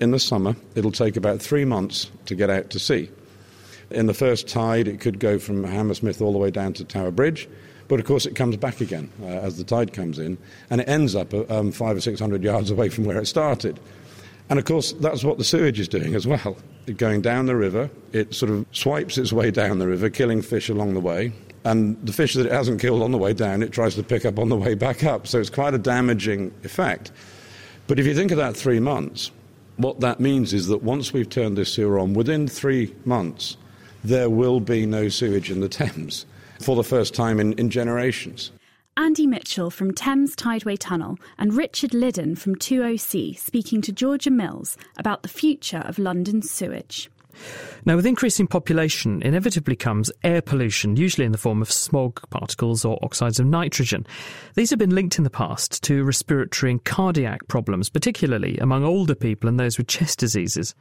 in 0.01 0.11
the 0.11 0.19
summer, 0.19 0.57
it'll 0.75 0.91
take 0.91 1.17
about 1.17 1.41
three 1.41 1.65
months 1.65 2.11
to 2.27 2.35
get 2.35 2.51
out 2.51 2.71
to 2.71 2.79
sea. 2.79 3.09
In 3.91 4.07
the 4.07 4.15
first 4.15 4.49
tide, 4.49 4.89
it 4.89 5.01
could 5.01 5.19
go 5.19 5.39
from 5.39 5.63
Hammersmith 5.63 6.21
all 6.21 6.33
the 6.33 6.39
way 6.39 6.51
down 6.51 6.73
to 6.75 6.85
Tower 6.85 7.11
Bridge, 7.11 7.49
but 7.87 8.01
of 8.01 8.07
course 8.07 8.27
it 8.27 8.35
comes 8.35 8.57
back 8.57 8.81
again 8.81 9.11
uh, 9.23 9.27
as 9.27 9.57
the 9.59 9.65
tide 9.65 9.93
comes 9.93 10.19
in, 10.19 10.39
and 10.71 10.81
it 10.81 10.89
ends 10.89 11.15
up 11.15 11.35
uh, 11.35 11.45
um, 11.49 11.71
five 11.71 11.97
or 11.97 12.01
six 12.01 12.19
hundred 12.19 12.43
yards 12.43 12.71
away 12.73 12.89
from 12.89 13.05
where 13.05 13.19
it 13.19 13.27
started. 13.27 13.79
And 14.49 14.59
of 14.59 14.65
course, 14.65 14.93
that's 14.95 15.23
what 15.23 15.39
the 15.39 15.45
sewage 15.45 15.79
is 15.79 15.89
doing 15.89 16.15
as 16.15 16.27
well. 16.27 16.57
Going 16.97 17.21
down 17.21 17.47
the 17.47 17.57
river, 17.57 17.91
it 18.13 18.35
sort 18.35 18.51
of 18.51 18.67
swipes 18.73 19.19
its 19.19 19.33
way 19.33 19.51
down 19.51 19.79
the 19.79 19.87
river, 19.87 20.11
killing 20.11 20.43
fish 20.43 20.69
along 20.69 20.95
the 20.95 21.01
way. 21.01 21.33
And 21.65 21.97
the 22.07 22.13
fish 22.13 22.35
that 22.35 22.47
it 22.47 22.53
hasn't 22.53 22.81
killed 22.81 23.03
on 23.03 23.13
the 23.13 23.19
way 23.19 23.35
down, 23.35 23.63
it 23.63 23.73
tries 23.73 23.95
to 23.97 24.03
pick 24.03 24.25
up 24.25 24.39
on 24.39 24.49
the 24.49 24.57
way 24.57 24.75
back 24.75 25.05
up. 25.05 25.27
So 25.27 25.39
it's 25.39 25.51
quite 25.51 25.75
a 25.75 25.79
damaging 25.79 26.55
effect. 26.65 27.13
But 27.87 27.99
if 27.99 28.07
you 28.07 28.15
think 28.15 28.31
of 28.31 28.39
that 28.39 28.57
three 28.57 28.81
months, 28.81 29.31
what 29.77 30.01
that 30.01 30.21
means 30.21 30.53
is 30.53 30.69
that 30.69 30.83
once 30.83 31.13
we've 31.13 31.29
turned 31.29 31.57
this 31.57 31.73
sewer 31.73 31.99
on, 31.99 32.15
within 32.15 32.47
three 32.47 32.95
months, 33.05 33.57
there 34.05 34.31
will 34.31 34.61
be 34.61 34.87
no 34.87 35.09
sewage 35.09 35.51
in 35.51 35.61
the 35.61 35.69
Thames 35.69 36.25
for 36.61 36.77
the 36.77 36.85
first 36.85 37.15
time 37.15 37.41
in, 37.41 37.53
in 37.55 37.71
generations. 37.71 38.53
Andy 38.97 39.27
Mitchell 39.27 39.71
from 39.71 39.95
Thames 39.95 40.35
Tideway 40.35 40.77
Tunnel 40.79 41.17
and 41.39 41.55
Richard 41.55 41.95
Liddon 41.95 42.35
from 42.35 42.57
2OC 42.57 43.39
speaking 43.39 43.81
to 43.83 43.93
Georgia 43.93 44.31
Mills 44.31 44.77
about 44.99 45.23
the 45.23 45.29
future 45.29 45.83
of 45.87 45.99
London's 45.99 46.51
sewage. 46.51 47.09
Now, 47.87 47.97
with 47.97 48.05
increasing 48.05 48.47
population, 48.47 49.23
inevitably 49.23 49.75
comes 49.77 50.13
air 50.23 50.43
pollution, 50.43 50.97
usually 50.97 51.25
in 51.25 51.33
the 51.33 51.39
form 51.39 51.63
of 51.63 51.73
smog 51.73 52.21
particles 52.29 52.85
or 52.85 52.99
oxides 53.03 53.41
of 53.41 53.47
nitrogen. 53.47 54.07
These 54.55 54.71
have 54.71 54.79
been 54.79 54.95
linked 54.95 55.17
in 55.17 55.25
the 55.25 55.31
past 55.31 55.83
to 55.85 56.05
respiratory 56.05 56.73
and 56.73 56.85
cardiac 56.85 57.49
problems, 57.49 57.89
particularly 57.89 58.59
among 58.59 58.85
older 58.85 59.15
people 59.15 59.49
and 59.49 59.59
those 59.59 59.79
with 59.79 59.87
chest 59.87 60.19
diseases. 60.19 60.75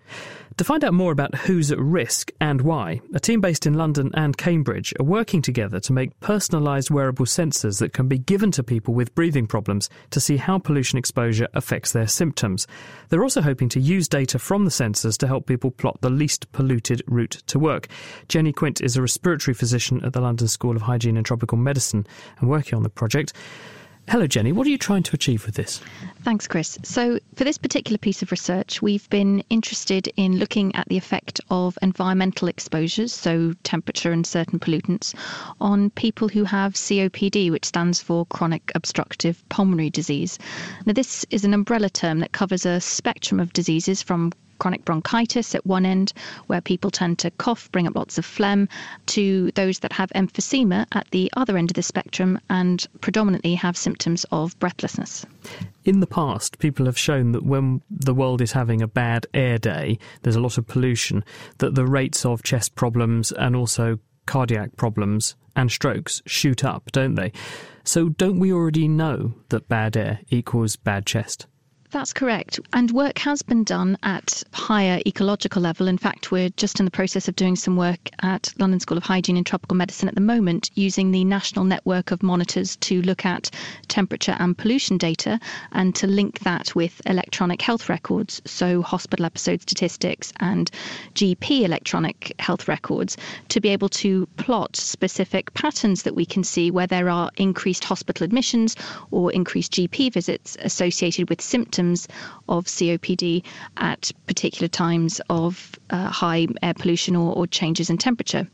To 0.58 0.66
find 0.66 0.84
out 0.84 0.94
more 0.94 1.14
about 1.14 1.36
who's 1.36 1.72
at 1.72 1.80
risk 1.80 2.32
and 2.42 2.62
why, 2.62 3.00
a 3.14 3.20
team 3.20 3.40
based 3.40 3.66
in 3.66 3.76
London 3.76 4.12
and 4.14 4.38
Cambridge 4.38 4.94
are 5.00 5.06
working 5.06 5.42
together 5.42 5.80
to 5.80 5.94
make 5.94 6.20
personalised 6.20 6.92
wearable 6.92 7.26
sensors 7.26 7.80
that 7.80 7.94
can 7.94 8.10
be 8.10 8.18
given 8.18 8.52
to 8.52 8.64
people 8.64 8.94
with 8.94 9.16
breathing 9.16 9.48
problems 9.48 9.90
to 10.10 10.20
see 10.20 10.36
how 10.36 10.60
pollution 10.60 11.00
exposure 11.00 11.48
affects 11.54 11.94
their 11.94 12.08
symptoms. 12.08 12.68
They're 13.08 13.24
also 13.24 13.42
hoping 13.42 13.70
to 13.70 13.80
use 13.80 14.10
data 14.10 14.38
from 14.38 14.66
the 14.66 14.72
sensors 14.72 15.18
to 15.20 15.28
help 15.28 15.46
people 15.46 15.72
plot 15.72 16.02
the 16.02 16.10
least 16.10 16.49
polluted 16.52 17.02
route 17.08 17.42
to 17.48 17.60
work. 17.60 17.88
Jenny 18.28 18.52
Quint 18.52 18.82
is 18.82 18.98
a 18.98 19.02
respiratory 19.02 19.54
physician 19.54 20.04
at 20.04 20.14
the 20.14 20.22
London 20.22 20.48
School 20.48 20.76
of 20.76 20.84
Hygiene 20.84 21.18
and 21.18 21.26
Tropical 21.26 21.58
Medicine 21.58 22.06
and 22.40 22.50
working 22.50 22.76
on 22.76 22.84
the 22.84 22.90
project. 22.90 23.34
Hello, 24.10 24.26
Jenny. 24.26 24.52
What 24.52 24.66
are 24.66 24.72
you 24.72 24.80
trying 24.80 25.04
to 25.04 25.14
achieve 25.14 25.46
with 25.46 25.54
this? 25.54 25.82
Thanks, 26.24 26.48
Chris. 26.48 26.80
So, 26.82 27.20
for 27.36 27.44
this 27.44 27.60
particular 27.60 28.00
piece 28.00 28.24
of 28.24 28.32
research, 28.32 28.82
we've 28.82 29.08
been 29.12 29.44
interested 29.52 30.12
in 30.18 30.40
looking 30.40 30.74
at 30.74 30.88
the 30.90 30.98
effect 30.98 31.40
of 31.52 31.78
environmental 31.84 32.48
exposures, 32.48 33.14
so 33.14 33.54
temperature 33.64 34.12
and 34.12 34.26
certain 34.26 34.58
pollutants, 34.58 35.14
on 35.62 35.92
people 35.92 36.28
who 36.28 36.44
have 36.44 36.74
COPD, 36.74 37.52
which 37.52 37.66
stands 37.66 38.02
for 38.02 38.26
chronic 38.26 38.72
obstructive 38.74 39.48
pulmonary 39.50 39.92
disease. 39.92 40.40
Now, 40.88 40.94
this 40.94 41.24
is 41.30 41.46
an 41.46 41.54
umbrella 41.54 41.92
term 41.92 42.18
that 42.22 42.32
covers 42.32 42.66
a 42.66 42.82
spectrum 42.82 43.40
of 43.40 43.54
diseases 43.54 44.02
from 44.02 44.32
chronic 44.60 44.86
bronchitis 44.86 45.56
at 45.56 45.66
one 45.66 45.86
end, 45.86 46.14
where 46.48 46.62
people 46.62 46.92
tend 46.92 47.20
to 47.20 47.32
cough, 47.32 47.72
bring 47.72 47.88
up 47.88 47.96
lots 47.96 48.18
of 48.18 48.26
phlegm, 48.26 48.68
to 49.08 49.52
those 49.56 49.80
that 49.80 49.94
have 49.94 50.10
emphysema 50.12 50.86
at 50.92 51.10
the 51.12 51.32
other 51.36 51.58
end 51.58 51.72
of 51.72 51.76
the 51.76 51.84
spectrum 51.84 52.40
and 52.50 52.86
predominantly 53.02 53.56
have 53.56 53.76
symptoms 53.76 54.26
of 54.32 54.58
breathlessness. 54.60 55.26
In 55.86 56.00
the 56.00 56.08
past, 56.08 56.60
people 56.60 56.86
have 56.86 56.98
shown 56.98 57.32
that 57.32 57.46
when 57.46 57.82
the 57.90 58.14
world 58.14 58.42
is 58.42 58.52
having 58.52 58.82
a 58.82 58.88
bad 58.88 59.26
air 59.34 59.58
day, 59.58 59.98
there's 60.22 60.36
a 60.36 60.42
lot 60.42 60.58
of 60.58 60.68
pollution, 60.68 61.24
that 61.58 61.76
the 61.76 61.86
rates 61.86 62.26
of 62.26 62.44
chest 62.44 62.76
problems 62.76 63.32
and 63.32 63.56
also 63.56 64.00
cardiac 64.26 64.76
problems 64.76 65.36
and 65.56 65.72
strokes 65.72 66.22
shoot 66.26 66.64
up, 66.64 66.92
don't 66.92 67.16
they? 67.16 67.32
So, 67.84 68.10
don't 68.10 68.40
we 68.40 68.54
already 68.54 68.88
know 68.88 69.34
that 69.50 69.68
bad 69.68 69.98
air 69.98 70.20
equals 70.30 70.76
bad 70.76 71.06
chest? 71.06 71.48
That's 71.92 72.14
correct. 72.14 72.60
And 72.72 72.92
work 72.92 73.18
has 73.18 73.42
been 73.42 73.64
done 73.64 73.98
at 74.04 74.44
higher 74.54 75.02
ecological 75.08 75.64
level. 75.64 75.88
In 75.88 75.98
fact, 75.98 76.32
we're 76.32 76.52
just 76.52 76.80
in 76.80 76.86
the 76.86 76.92
process 76.92 77.28
of 77.28 77.36
doing 77.36 77.56
some 77.56 77.76
work 77.78 78.12
at 78.22 78.54
London 78.60 78.80
School 78.80 79.00
of 79.00 79.04
Hygiene 79.04 79.38
and 79.38 79.46
Tropical 79.46 79.76
Medicine 79.76 80.08
at 80.08 80.14
the 80.14 80.22
moment 80.22 80.70
using 80.76 81.10
the 81.10 81.24
national 81.24 81.66
network 81.66 82.12
of 82.12 82.22
monitors 82.22 82.76
to 82.76 83.02
look 83.02 83.26
at 83.26 83.50
temperature 83.88 84.36
and 84.38 84.56
pollution 84.56 85.00
data 85.00 85.40
and 85.72 85.96
to 85.96 86.06
link 86.06 86.38
that 86.42 86.76
with 86.76 87.02
electronic 87.08 87.60
health 87.60 87.90
records, 87.90 88.40
so 88.46 88.84
hospital 88.84 89.26
episode 89.26 89.64
statistics 89.64 90.32
and 90.40 90.70
GP 91.16 91.62
electronic 91.62 92.36
health 92.38 92.68
records, 92.68 93.18
to 93.48 93.60
be 93.60 93.70
able 93.70 93.90
to 93.90 94.28
plot 94.38 94.76
specific 94.76 95.52
patterns 95.56 96.04
that 96.04 96.16
we 96.16 96.26
can 96.28 96.44
see 96.44 96.70
where 96.70 96.88
there 96.88 97.10
are 97.10 97.32
increased 97.38 97.84
hospital 97.84 98.26
admissions 98.26 98.76
or 99.10 99.32
increased 99.32 99.72
GP 99.72 100.14
visits 100.14 100.56
associated 100.62 101.30
with 101.32 101.42
symptoms 101.42 101.79
symptoms 101.80 102.08
of 102.50 102.66
COPD 102.66 103.44
at 103.78 104.12
particular 104.28 104.68
times 104.68 105.22
of 105.30 105.80
uh, 105.90 106.10
high 106.10 106.46
air 106.62 106.74
pollution 106.74 107.16
or, 107.16 107.34
or 107.34 107.48
changes 107.48 107.90
in 107.90 107.98
temperature. 107.98 108.46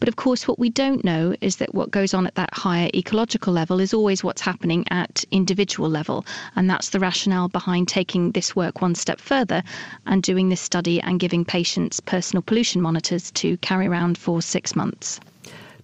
But 0.00 0.08
of 0.08 0.16
course, 0.16 0.48
what 0.48 0.58
we 0.58 0.70
don't 0.70 1.04
know 1.04 1.34
is 1.42 1.56
that 1.56 1.74
what 1.74 1.90
goes 1.90 2.14
on 2.14 2.26
at 2.26 2.34
that 2.36 2.54
higher 2.54 2.88
ecological 2.94 3.52
level 3.52 3.78
is 3.78 3.92
always 3.92 4.24
what's 4.24 4.40
happening 4.40 4.86
at 4.90 5.24
individual 5.30 5.90
level. 5.90 6.24
And 6.56 6.70
that's 6.70 6.90
the 6.90 7.00
rationale 7.00 7.48
behind 7.48 7.88
taking 7.88 8.32
this 8.32 8.56
work 8.56 8.80
one 8.80 8.94
step 8.94 9.20
further 9.20 9.62
and 10.06 10.22
doing 10.22 10.48
this 10.48 10.60
study 10.62 11.00
and 11.00 11.20
giving 11.20 11.44
patients 11.44 12.00
personal 12.00 12.42
pollution 12.42 12.80
monitors 12.80 13.30
to 13.32 13.58
carry 13.58 13.86
around 13.86 14.16
for 14.16 14.40
six 14.40 14.74
months. 14.74 15.20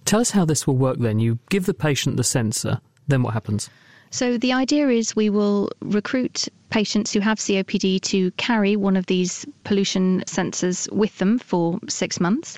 Tell 0.05 0.21
us 0.21 0.31
how 0.31 0.45
this 0.45 0.65
will 0.65 0.77
work 0.77 0.97
then. 0.97 1.19
You 1.19 1.37
give 1.49 1.67
the 1.67 1.73
patient 1.75 2.17
the 2.17 2.23
sensor, 2.23 2.81
then 3.07 3.21
what 3.21 3.33
happens? 3.35 3.69
So 4.11 4.37
the 4.37 4.53
idea 4.53 4.87
is 4.89 5.15
we 5.15 5.29
will 5.29 5.69
recruit 5.81 6.47
patients 6.69 7.13
who 7.13 7.19
have 7.19 7.37
COPD 7.39 8.01
to 8.01 8.31
carry 8.31 8.75
one 8.75 8.95
of 8.95 9.05
these 9.07 9.45
pollution 9.63 10.21
sensors 10.25 10.91
with 10.91 11.17
them 11.17 11.39
for 11.39 11.79
six 11.87 12.19
months. 12.19 12.57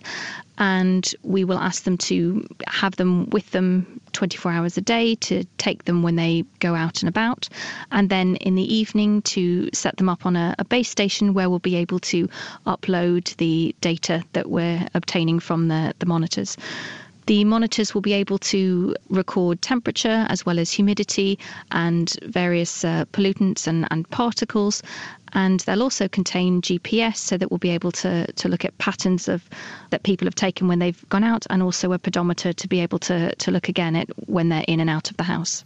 And 0.57 1.13
we 1.23 1.43
will 1.43 1.57
ask 1.57 1.83
them 1.83 1.97
to 1.97 2.45
have 2.67 2.95
them 2.97 3.29
with 3.31 3.49
them 3.51 3.99
24 4.13 4.51
hours 4.51 4.77
a 4.77 4.81
day, 4.81 5.15
to 5.15 5.43
take 5.57 5.85
them 5.85 6.03
when 6.03 6.15
they 6.15 6.43
go 6.59 6.75
out 6.75 7.01
and 7.01 7.09
about. 7.09 7.49
And 7.91 8.09
then 8.09 8.35
in 8.37 8.55
the 8.55 8.73
evening, 8.73 9.21
to 9.23 9.69
set 9.73 9.97
them 9.97 10.09
up 10.09 10.25
on 10.25 10.35
a, 10.35 10.55
a 10.59 10.65
base 10.65 10.89
station 10.89 11.33
where 11.33 11.49
we'll 11.49 11.59
be 11.59 11.77
able 11.77 11.99
to 11.99 12.29
upload 12.67 13.35
the 13.37 13.75
data 13.81 14.23
that 14.33 14.49
we're 14.49 14.87
obtaining 14.93 15.39
from 15.39 15.67
the, 15.67 15.93
the 15.99 16.05
monitors. 16.05 16.57
The 17.31 17.45
monitors 17.45 17.93
will 17.93 18.01
be 18.01 18.11
able 18.11 18.39
to 18.39 18.93
record 19.09 19.61
temperature 19.61 20.25
as 20.27 20.45
well 20.45 20.59
as 20.59 20.69
humidity 20.69 21.39
and 21.71 22.13
various 22.23 22.83
uh, 22.83 23.05
pollutants 23.13 23.67
and, 23.67 23.87
and 23.89 24.09
particles. 24.09 24.83
And 25.33 25.59
they'll 25.61 25.83
also 25.83 26.07
contain 26.07 26.61
GPS 26.61 27.17
so 27.17 27.37
that 27.37 27.49
we'll 27.49 27.57
be 27.57 27.69
able 27.69 27.91
to, 27.93 28.31
to 28.31 28.49
look 28.49 28.65
at 28.65 28.77
patterns 28.77 29.27
of 29.27 29.47
that 29.89 30.03
people 30.03 30.25
have 30.25 30.35
taken 30.35 30.67
when 30.67 30.79
they've 30.79 31.07
gone 31.09 31.23
out 31.23 31.45
and 31.49 31.63
also 31.63 31.93
a 31.93 31.99
pedometer 31.99 32.53
to 32.53 32.67
be 32.67 32.79
able 32.79 32.99
to, 32.99 33.33
to 33.35 33.51
look 33.51 33.69
again 33.69 33.95
at 33.95 34.09
when 34.27 34.49
they're 34.49 34.65
in 34.67 34.79
and 34.79 34.89
out 34.89 35.09
of 35.09 35.17
the 35.17 35.23
house. 35.23 35.63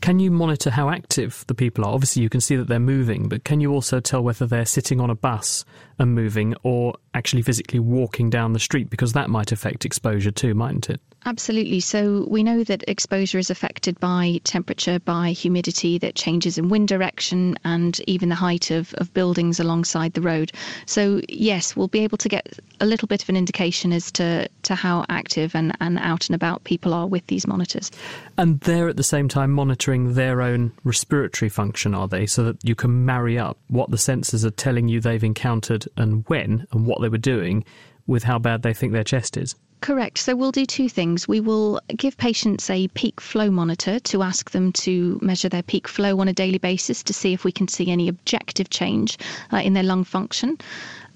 Can 0.00 0.20
you 0.20 0.30
monitor 0.30 0.70
how 0.70 0.90
active 0.90 1.44
the 1.46 1.54
people 1.54 1.84
are? 1.84 1.92
Obviously, 1.92 2.22
you 2.22 2.28
can 2.28 2.40
see 2.40 2.56
that 2.56 2.68
they're 2.68 2.78
moving, 2.78 3.28
but 3.28 3.44
can 3.44 3.60
you 3.60 3.72
also 3.72 4.00
tell 4.00 4.22
whether 4.22 4.46
they're 4.46 4.66
sitting 4.66 5.00
on 5.00 5.10
a 5.10 5.14
bus 5.14 5.64
and 5.98 6.14
moving 6.14 6.54
or 6.62 6.94
actually 7.14 7.42
physically 7.42 7.80
walking 7.80 8.30
down 8.30 8.52
the 8.52 8.60
street? 8.60 8.90
Because 8.90 9.12
that 9.14 9.30
might 9.30 9.52
affect 9.52 9.84
exposure 9.84 10.30
too, 10.30 10.54
mightn't 10.54 10.90
it? 10.90 11.00
Absolutely. 11.28 11.80
So 11.80 12.26
we 12.26 12.42
know 12.42 12.64
that 12.64 12.88
exposure 12.88 13.38
is 13.38 13.50
affected 13.50 14.00
by 14.00 14.40
temperature, 14.44 14.98
by 14.98 15.32
humidity, 15.32 15.98
that 15.98 16.14
changes 16.14 16.56
in 16.56 16.70
wind 16.70 16.88
direction, 16.88 17.58
and 17.66 18.00
even 18.06 18.30
the 18.30 18.34
height 18.34 18.70
of, 18.70 18.94
of 18.94 19.12
buildings 19.12 19.60
alongside 19.60 20.14
the 20.14 20.22
road. 20.22 20.52
So, 20.86 21.20
yes, 21.28 21.76
we'll 21.76 21.88
be 21.88 21.98
able 21.98 22.16
to 22.16 22.30
get 22.30 22.58
a 22.80 22.86
little 22.86 23.06
bit 23.08 23.22
of 23.22 23.28
an 23.28 23.36
indication 23.36 23.92
as 23.92 24.10
to, 24.12 24.48
to 24.62 24.74
how 24.74 25.04
active 25.10 25.54
and, 25.54 25.76
and 25.82 25.98
out 25.98 26.30
and 26.30 26.34
about 26.34 26.64
people 26.64 26.94
are 26.94 27.06
with 27.06 27.26
these 27.26 27.46
monitors. 27.46 27.90
And 28.38 28.58
they're 28.60 28.88
at 28.88 28.96
the 28.96 29.02
same 29.02 29.28
time 29.28 29.50
monitoring 29.50 30.14
their 30.14 30.40
own 30.40 30.72
respiratory 30.82 31.50
function, 31.50 31.94
are 31.94 32.08
they? 32.08 32.24
So 32.24 32.42
that 32.44 32.64
you 32.64 32.74
can 32.74 33.04
marry 33.04 33.38
up 33.38 33.58
what 33.68 33.90
the 33.90 33.98
sensors 33.98 34.46
are 34.46 34.50
telling 34.50 34.88
you 34.88 34.98
they've 34.98 35.22
encountered 35.22 35.86
and 35.98 36.24
when 36.28 36.66
and 36.72 36.86
what 36.86 37.02
they 37.02 37.10
were 37.10 37.18
doing 37.18 37.66
with 38.06 38.24
how 38.24 38.38
bad 38.38 38.62
they 38.62 38.72
think 38.72 38.94
their 38.94 39.04
chest 39.04 39.36
is. 39.36 39.54
Correct. 39.80 40.18
So 40.18 40.34
we'll 40.34 40.52
do 40.52 40.66
two 40.66 40.88
things. 40.88 41.28
We 41.28 41.40
will 41.40 41.80
give 41.96 42.16
patients 42.16 42.68
a 42.68 42.88
peak 42.88 43.20
flow 43.20 43.50
monitor 43.50 44.00
to 44.00 44.22
ask 44.22 44.50
them 44.50 44.72
to 44.72 45.18
measure 45.22 45.48
their 45.48 45.62
peak 45.62 45.86
flow 45.86 46.18
on 46.18 46.26
a 46.26 46.32
daily 46.32 46.58
basis 46.58 47.02
to 47.04 47.12
see 47.12 47.32
if 47.32 47.44
we 47.44 47.52
can 47.52 47.68
see 47.68 47.90
any 47.90 48.08
objective 48.08 48.70
change 48.70 49.18
uh, 49.52 49.58
in 49.58 49.74
their 49.74 49.84
lung 49.84 50.04
function. 50.04 50.58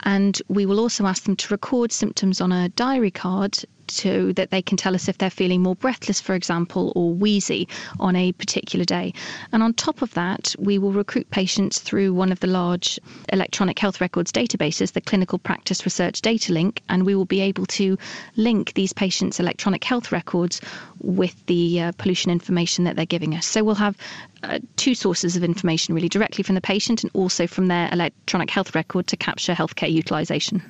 And 0.04 0.40
we 0.48 0.64
will 0.66 0.78
also 0.78 1.06
ask 1.06 1.24
them 1.24 1.36
to 1.36 1.54
record 1.54 1.92
symptoms 1.92 2.40
on 2.40 2.52
a 2.52 2.68
diary 2.70 3.10
card 3.10 3.58
so 3.88 4.32
that 4.32 4.50
they 4.50 4.62
can 4.62 4.76
tell 4.76 4.94
us 4.94 5.08
if 5.08 5.18
they're 5.18 5.30
feeling 5.30 5.62
more 5.62 5.74
breathless, 5.76 6.20
for 6.20 6.34
example, 6.34 6.92
or 6.94 7.12
wheezy 7.12 7.68
on 8.00 8.16
a 8.16 8.32
particular 8.32 8.84
day. 8.84 9.12
And 9.52 9.62
on 9.62 9.74
top 9.74 10.02
of 10.02 10.12
that, 10.14 10.54
we 10.58 10.78
will 10.78 10.92
recruit 10.92 11.30
patients 11.30 11.78
through 11.78 12.14
one 12.14 12.32
of 12.32 12.40
the 12.40 12.46
large 12.46 12.98
electronic 13.32 13.78
health 13.78 14.00
records 14.00 14.32
databases, 14.32 14.92
the 14.92 15.00
Clinical 15.00 15.38
Practice 15.38 15.84
Research 15.84 16.22
Datalink, 16.22 16.78
and 16.88 17.04
we 17.04 17.14
will 17.14 17.24
be 17.24 17.40
able 17.40 17.66
to 17.66 17.98
link 18.36 18.74
these 18.74 18.92
patients' 18.92 19.40
electronic 19.40 19.84
health 19.84 20.12
records 20.12 20.60
with 21.00 21.44
the 21.46 21.80
uh, 21.80 21.92
pollution 21.98 22.30
information 22.30 22.84
that 22.84 22.96
they're 22.96 23.06
giving 23.06 23.34
us. 23.34 23.46
So 23.46 23.64
we'll 23.64 23.74
have 23.74 23.96
uh, 24.42 24.58
two 24.76 24.94
sources 24.94 25.36
of 25.36 25.44
information 25.44 25.94
really 25.94 26.08
directly 26.08 26.42
from 26.42 26.54
the 26.54 26.60
patient 26.60 27.02
and 27.02 27.10
also 27.14 27.46
from 27.46 27.66
their 27.68 27.88
electronic 27.92 28.50
health 28.50 28.74
record 28.74 29.06
to 29.08 29.16
capture 29.16 29.54
healthcare 29.54 29.92
utilisation. 29.92 30.62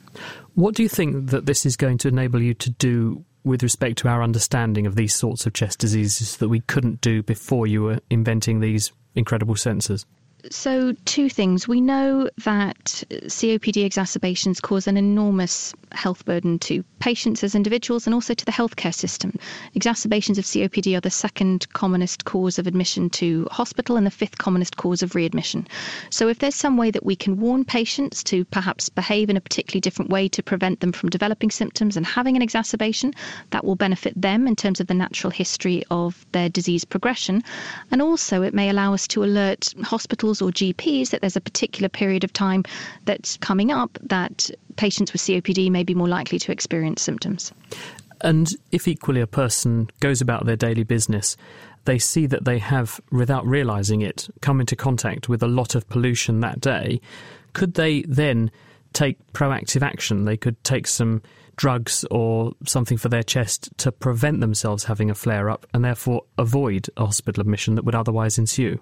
What 0.55 0.75
do 0.75 0.83
you 0.83 0.89
think 0.89 1.31
that 1.31 1.47
this 1.47 1.65
is 1.65 1.77
going 1.77 1.99
to 1.99 2.09
enable 2.09 2.41
you 2.41 2.55
to 2.55 2.71
do 2.71 3.25
with 3.45 3.63
respect 3.63 3.99
to 3.99 4.09
our 4.09 4.23
understanding 4.23 4.87
of 4.87 4.97
these 4.97 5.15
sorts 5.15 5.47
of 5.47 5.55
chest 5.55 5.79
diseases 5.79 6.37
that 6.37 6.49
we 6.49 6.61
couldn't 6.61 7.01
do 7.01 7.23
before 7.23 7.67
you 7.67 7.83
were 7.83 8.01
inventing 8.11 8.61
these 8.61 8.93
incredible 9.15 9.55
sensors? 9.55 10.05
So, 10.51 10.93
two 11.05 11.29
things. 11.29 11.69
We 11.69 11.81
know 11.81 12.29
that 12.45 13.05
COPD 13.11 13.85
exacerbations 13.85 14.61
cause 14.61 14.89
an 14.89 14.97
enormous 14.97 15.73
health 15.93 16.25
burden 16.25 16.59
to 16.59 16.83
patients 16.99 17.45
as 17.45 17.55
individuals 17.55 18.07
and 18.07 18.15
also 18.15 18.35
to 18.35 18.45
the 18.45 18.51
healthcare 18.51 18.95
system. 18.95 19.35
Exacerbations 19.75 20.39
of 20.39 20.45
COPD 20.45 20.97
are 20.97 21.01
the 21.01 21.11
second 21.11 21.71
commonest 21.75 22.25
cause 22.25 22.59
of 22.59 22.67
admission 22.67 23.09
to 23.11 23.47
hospital 23.51 23.97
and 23.97 24.07
the 24.07 24.11
fifth 24.11 24.39
commonest 24.39 24.77
cause 24.77 25.03
of 25.03 25.15
readmission. 25.15 25.69
So, 26.11 26.29
if 26.29 26.41
there's 26.41 26.57
some 26.57 26.77
way 26.77 26.91
that 26.91 27.05
we 27.05 27.15
can 27.15 27.39
warn 27.39 27.65
patients 27.65 28.25
to 28.25 28.45
perhaps 28.47 28.89
behave 28.89 29.31
in 29.31 29.37
a 29.37 29.41
particularly 29.41 29.81
different 29.81 30.11
way 30.11 30.29
to 30.31 30.43
prevent 30.43 30.81
them 30.81 30.91
from 30.91 31.11
developing 31.11 31.53
symptoms 31.53 31.97
and 31.97 32.05
having 32.05 32.35
an 32.35 32.43
exacerbation, 32.43 33.15
that 33.51 33.65
will 33.65 33.77
benefit 33.77 34.21
them 34.21 34.49
in 34.49 34.57
terms 34.57 34.81
of 34.81 34.89
the 34.89 34.95
natural 34.95 35.31
history 35.31 35.85
of 35.91 36.27
their 36.33 36.49
disease 36.49 36.85
progression. 36.85 37.45
And 37.93 38.03
also, 38.03 38.43
it 38.43 38.55
may 38.55 38.71
allow 38.71 38.93
us 38.93 39.07
to 39.09 39.23
alert 39.23 39.73
hospitals 39.83 40.32
or 40.41 40.51
GPs 40.51 41.11
that 41.11 41.21
there's 41.21 41.37
a 41.37 41.41
particular 41.41 41.89
period 41.89 42.25
of 42.25 42.33
time 42.33 42.65
that's 43.05 43.37
coming 43.39 43.73
up 43.73 43.99
that 44.03 44.51
patients 44.77 45.13
with 45.13 45.21
COPD 45.21 45.71
may 45.71 45.85
be 45.85 45.95
more 45.95 46.09
likely 46.09 46.39
to 46.39 46.53
experience 46.53 47.03
symptoms. 47.03 47.53
And 48.23 48.49
if 48.71 48.87
equally 48.87 49.21
a 49.21 49.27
person 49.27 49.91
goes 50.01 50.21
about 50.21 50.47
their 50.47 50.57
daily 50.57 50.85
business, 50.85 51.37
they 51.85 51.99
see 51.99 52.27
that 52.27 52.45
they 52.45 52.59
have, 52.59 53.01
without 53.11 53.45
realizing 53.45 54.01
it, 54.01 54.29
come 54.41 54.61
into 54.61 54.77
contact 54.77 55.29
with 55.29 55.43
a 55.43 55.49
lot 55.49 55.75
of 55.75 55.89
pollution 55.89 56.41
that 56.41 56.61
day, 56.61 57.01
could 57.53 57.75
they 57.75 58.03
then 58.03 58.51
take 58.93 59.19
proactive 59.33 59.83
action? 59.83 60.25
They 60.25 60.37
could 60.37 60.63
take 60.63 60.87
some 60.87 61.23
drugs 61.57 62.05
or 62.11 62.53
something 62.67 62.97
for 62.97 63.09
their 63.09 63.23
chest 63.23 63.71
to 63.79 63.93
prevent 63.93 64.41
themselves 64.41 64.85
having 64.85 65.11
a 65.11 65.15
flare 65.15 65.51
up 65.51 65.67
and 65.75 65.85
therefore 65.85 66.23
avoid 66.39 66.89
a 66.97 67.07
hospital 67.07 67.41
admission 67.41 67.75
that 67.75 67.85
would 67.85 67.95
otherwise 67.95 68.39
ensue. 68.39 68.79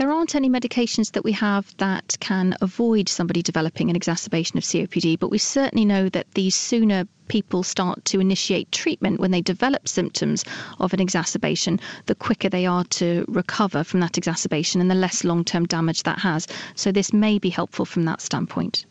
There 0.00 0.10
aren't 0.10 0.34
any 0.34 0.48
medications 0.48 1.12
that 1.12 1.24
we 1.24 1.32
have 1.32 1.76
that 1.76 2.16
can 2.20 2.56
avoid 2.62 3.06
somebody 3.06 3.42
developing 3.42 3.90
an 3.90 3.96
exacerbation 3.96 4.56
of 4.56 4.64
COPD, 4.64 5.18
but 5.18 5.30
we 5.30 5.36
certainly 5.36 5.84
know 5.84 6.08
that 6.08 6.30
the 6.32 6.48
sooner 6.48 7.06
people 7.28 7.62
start 7.62 8.02
to 8.06 8.18
initiate 8.18 8.72
treatment 8.72 9.20
when 9.20 9.30
they 9.30 9.42
develop 9.42 9.86
symptoms 9.86 10.42
of 10.78 10.94
an 10.94 11.00
exacerbation, 11.00 11.78
the 12.06 12.14
quicker 12.14 12.48
they 12.48 12.64
are 12.64 12.84
to 12.84 13.26
recover 13.28 13.84
from 13.84 14.00
that 14.00 14.16
exacerbation 14.16 14.80
and 14.80 14.90
the 14.90 14.94
less 14.94 15.22
long 15.22 15.44
term 15.44 15.66
damage 15.66 16.04
that 16.04 16.20
has. 16.20 16.46
So, 16.74 16.90
this 16.90 17.12
may 17.12 17.38
be 17.38 17.50
helpful 17.50 17.84
from 17.84 18.06
that 18.06 18.22
standpoint. 18.22 18.86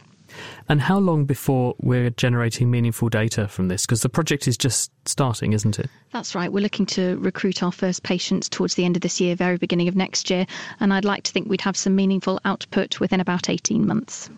And 0.67 0.81
how 0.81 0.99
long 0.99 1.25
before 1.25 1.75
we're 1.79 2.09
generating 2.11 2.69
meaningful 2.69 3.09
data 3.09 3.47
from 3.47 3.67
this? 3.67 3.85
Because 3.85 4.01
the 4.01 4.09
project 4.09 4.47
is 4.47 4.57
just 4.57 4.91
starting, 5.05 5.53
isn't 5.53 5.79
it? 5.79 5.89
That's 6.11 6.35
right. 6.35 6.51
We're 6.51 6.63
looking 6.63 6.85
to 6.87 7.17
recruit 7.17 7.63
our 7.63 7.71
first 7.71 8.03
patients 8.03 8.49
towards 8.49 8.75
the 8.75 8.85
end 8.85 8.95
of 8.95 9.01
this 9.01 9.19
year, 9.19 9.35
very 9.35 9.57
beginning 9.57 9.87
of 9.87 9.95
next 9.95 10.29
year. 10.29 10.45
And 10.79 10.93
I'd 10.93 11.05
like 11.05 11.23
to 11.23 11.31
think 11.31 11.49
we'd 11.49 11.61
have 11.61 11.77
some 11.77 11.95
meaningful 11.95 12.39
output 12.45 12.99
within 12.99 13.19
about 13.19 13.49
18 13.49 13.85
months. 13.85 14.29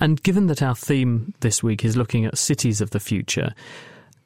And 0.00 0.22
given 0.22 0.46
that 0.46 0.62
our 0.62 0.74
theme 0.74 1.34
this 1.40 1.62
week 1.62 1.84
is 1.84 1.96
looking 1.96 2.24
at 2.24 2.38
cities 2.38 2.80
of 2.80 2.90
the 2.90 3.00
future, 3.00 3.54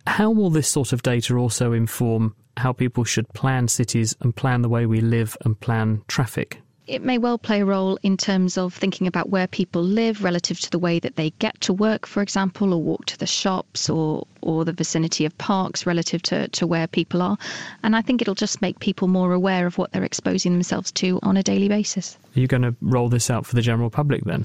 how 0.06 0.30
will 0.30 0.50
this 0.50 0.68
sort 0.68 0.92
of 0.92 1.02
data 1.02 1.36
also 1.36 1.72
inform 1.72 2.34
how 2.56 2.72
people 2.72 3.04
should 3.04 3.28
plan 3.32 3.68
cities 3.68 4.14
and 4.20 4.36
plan 4.36 4.62
the 4.62 4.68
way 4.68 4.86
we 4.86 5.00
live 5.00 5.36
and 5.44 5.58
plan 5.58 6.02
traffic 6.06 6.60
It 6.86 7.02
may 7.02 7.16
well 7.16 7.38
play 7.38 7.62
a 7.62 7.64
role 7.64 7.98
in 8.02 8.18
terms 8.18 8.58
of 8.58 8.74
thinking 8.74 9.06
about 9.06 9.30
where 9.30 9.46
people 9.46 9.82
live 9.82 10.22
relative 10.22 10.60
to 10.60 10.70
the 10.70 10.78
way 10.78 10.98
that 10.98 11.16
they 11.16 11.30
get 11.38 11.58
to 11.62 11.72
work, 11.72 12.06
for 12.06 12.22
example, 12.22 12.74
or 12.74 12.82
walk 12.82 13.06
to 13.06 13.18
the 13.18 13.26
shops 13.26 13.88
or, 13.88 14.26
or 14.42 14.66
the 14.66 14.72
vicinity 14.72 15.24
of 15.24 15.36
parks 15.38 15.86
relative 15.86 16.20
to, 16.22 16.48
to 16.48 16.66
where 16.66 16.86
people 16.86 17.22
are. 17.22 17.38
And 17.82 17.96
I 17.96 18.02
think 18.02 18.20
it'll 18.20 18.34
just 18.34 18.60
make 18.60 18.80
people 18.80 19.08
more 19.08 19.32
aware 19.32 19.66
of 19.66 19.78
what 19.78 19.92
they're 19.92 20.04
exposing 20.04 20.52
themselves 20.52 20.92
to 20.92 21.18
on 21.22 21.38
a 21.38 21.42
daily 21.42 21.68
basis. 21.68 22.18
Are 22.36 22.40
you 22.40 22.46
going 22.46 22.62
to 22.62 22.74
roll 22.82 23.08
this 23.08 23.30
out 23.30 23.46
for 23.46 23.54
the 23.54 23.62
general 23.62 23.88
public 23.88 24.24
then? 24.24 24.44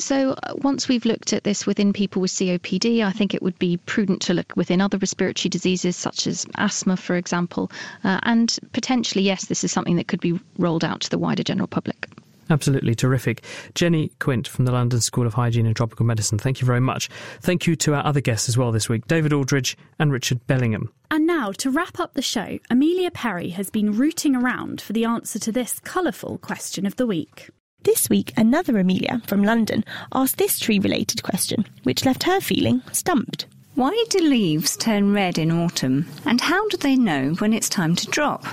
So, 0.00 0.36
uh, 0.44 0.54
once 0.58 0.88
we've 0.88 1.04
looked 1.04 1.32
at 1.32 1.42
this 1.42 1.66
within 1.66 1.92
people 1.92 2.22
with 2.22 2.30
COPD, 2.30 3.04
I 3.04 3.10
think 3.10 3.34
it 3.34 3.42
would 3.42 3.58
be 3.58 3.78
prudent 3.78 4.22
to 4.22 4.34
look 4.34 4.52
within 4.54 4.80
other 4.80 4.96
respiratory 4.96 5.50
diseases 5.50 5.96
such 5.96 6.26
as 6.28 6.46
asthma, 6.56 6.96
for 6.96 7.16
example. 7.16 7.70
Uh, 8.04 8.20
and 8.22 8.56
potentially, 8.72 9.24
yes, 9.24 9.46
this 9.46 9.64
is 9.64 9.72
something 9.72 9.96
that 9.96 10.06
could 10.06 10.20
be 10.20 10.38
rolled 10.56 10.84
out 10.84 11.00
to 11.00 11.10
the 11.10 11.18
wider 11.18 11.42
general 11.42 11.66
public. 11.66 12.06
Absolutely 12.50 12.94
terrific. 12.94 13.44
Jenny 13.74 14.10
Quint 14.20 14.48
from 14.48 14.64
the 14.64 14.72
London 14.72 15.00
School 15.00 15.26
of 15.26 15.34
Hygiene 15.34 15.66
and 15.66 15.76
Tropical 15.76 16.06
Medicine, 16.06 16.38
thank 16.38 16.60
you 16.60 16.66
very 16.66 16.80
much. 16.80 17.08
Thank 17.40 17.66
you 17.66 17.76
to 17.76 17.94
our 17.94 18.06
other 18.06 18.20
guests 18.20 18.48
as 18.48 18.56
well 18.56 18.72
this 18.72 18.88
week, 18.88 19.06
David 19.06 19.32
Aldridge 19.32 19.76
and 19.98 20.12
Richard 20.12 20.46
Bellingham. 20.46 20.90
And 21.10 21.26
now, 21.26 21.52
to 21.52 21.70
wrap 21.70 22.00
up 22.00 22.14
the 22.14 22.22
show, 22.22 22.58
Amelia 22.70 23.10
Perry 23.10 23.50
has 23.50 23.68
been 23.68 23.92
rooting 23.92 24.34
around 24.34 24.80
for 24.80 24.92
the 24.92 25.04
answer 25.04 25.38
to 25.40 25.52
this 25.52 25.80
colourful 25.80 26.38
question 26.38 26.86
of 26.86 26.96
the 26.96 27.06
week. 27.06 27.50
This 27.84 28.10
week, 28.10 28.32
another 28.36 28.76
Amelia 28.76 29.22
from 29.26 29.44
London 29.44 29.84
asked 30.12 30.36
this 30.36 30.58
tree 30.58 30.80
related 30.80 31.22
question, 31.22 31.64
which 31.84 32.04
left 32.04 32.24
her 32.24 32.40
feeling 32.40 32.82
stumped. 32.92 33.46
Why 33.76 34.04
do 34.10 34.18
leaves 34.18 34.76
turn 34.76 35.14
red 35.14 35.38
in 35.38 35.52
autumn? 35.52 36.08
And 36.26 36.40
how 36.40 36.68
do 36.70 36.76
they 36.76 36.96
know 36.96 37.34
when 37.38 37.52
it's 37.52 37.68
time 37.68 37.94
to 37.94 38.08
drop? 38.08 38.44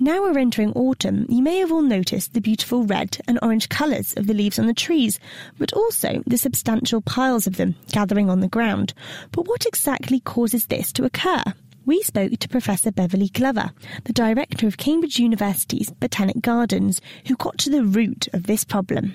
Now 0.00 0.22
we're 0.22 0.38
entering 0.38 0.72
autumn, 0.72 1.26
you 1.28 1.42
may 1.42 1.58
have 1.58 1.70
all 1.70 1.82
noticed 1.82 2.32
the 2.32 2.40
beautiful 2.40 2.84
red 2.84 3.18
and 3.28 3.38
orange 3.42 3.68
colours 3.68 4.14
of 4.16 4.26
the 4.26 4.34
leaves 4.34 4.58
on 4.58 4.66
the 4.66 4.72
trees, 4.72 5.20
but 5.58 5.74
also 5.74 6.22
the 6.26 6.38
substantial 6.38 7.02
piles 7.02 7.46
of 7.46 7.56
them 7.56 7.74
gathering 7.92 8.30
on 8.30 8.40
the 8.40 8.48
ground. 8.48 8.94
But 9.30 9.46
what 9.46 9.66
exactly 9.66 10.20
causes 10.20 10.66
this 10.66 10.90
to 10.94 11.04
occur? 11.04 11.42
We 11.86 12.00
spoke 12.00 12.32
to 12.38 12.48
Professor 12.48 12.90
Beverley 12.90 13.28
Glover, 13.28 13.70
the 14.04 14.14
director 14.14 14.66
of 14.66 14.78
Cambridge 14.78 15.18
University's 15.18 15.90
Botanic 15.90 16.40
Gardens, 16.40 17.02
who 17.26 17.36
got 17.36 17.58
to 17.58 17.68
the 17.68 17.84
root 17.84 18.26
of 18.32 18.44
this 18.44 18.64
problem. 18.64 19.12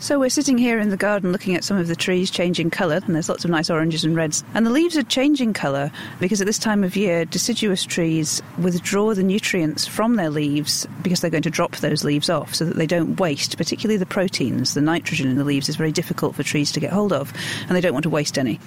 So 0.00 0.18
we're 0.18 0.28
sitting 0.28 0.58
here 0.58 0.78
in 0.78 0.90
the 0.90 0.98
garden 0.98 1.32
looking 1.32 1.54
at 1.54 1.64
some 1.64 1.78
of 1.78 1.88
the 1.88 1.96
trees 1.96 2.30
changing 2.30 2.68
colour, 2.68 3.00
and 3.06 3.14
there's 3.14 3.30
lots 3.30 3.46
of 3.46 3.50
nice 3.50 3.70
oranges 3.70 4.04
and 4.04 4.14
reds. 4.14 4.44
And 4.52 4.66
the 4.66 4.70
leaves 4.70 4.98
are 4.98 5.02
changing 5.02 5.54
colour 5.54 5.90
because 6.20 6.42
at 6.42 6.46
this 6.46 6.58
time 6.58 6.84
of 6.84 6.94
year, 6.94 7.24
deciduous 7.24 7.84
trees 7.84 8.42
withdraw 8.58 9.14
the 9.14 9.22
nutrients 9.22 9.86
from 9.86 10.16
their 10.16 10.28
leaves 10.28 10.86
because 11.00 11.22
they're 11.22 11.30
going 11.30 11.42
to 11.44 11.50
drop 11.50 11.76
those 11.76 12.04
leaves 12.04 12.28
off 12.28 12.54
so 12.54 12.66
that 12.66 12.76
they 12.76 12.86
don't 12.86 13.18
waste, 13.18 13.56
particularly 13.56 13.96
the 13.96 14.04
proteins. 14.04 14.74
The 14.74 14.82
nitrogen 14.82 15.26
in 15.26 15.38
the 15.38 15.44
leaves 15.44 15.70
is 15.70 15.76
very 15.76 15.92
difficult 15.92 16.34
for 16.34 16.42
trees 16.42 16.70
to 16.72 16.80
get 16.80 16.92
hold 16.92 17.14
of, 17.14 17.32
and 17.66 17.74
they 17.74 17.80
don't 17.80 17.94
want 17.94 18.02
to 18.02 18.10
waste 18.10 18.36
any. 18.36 18.60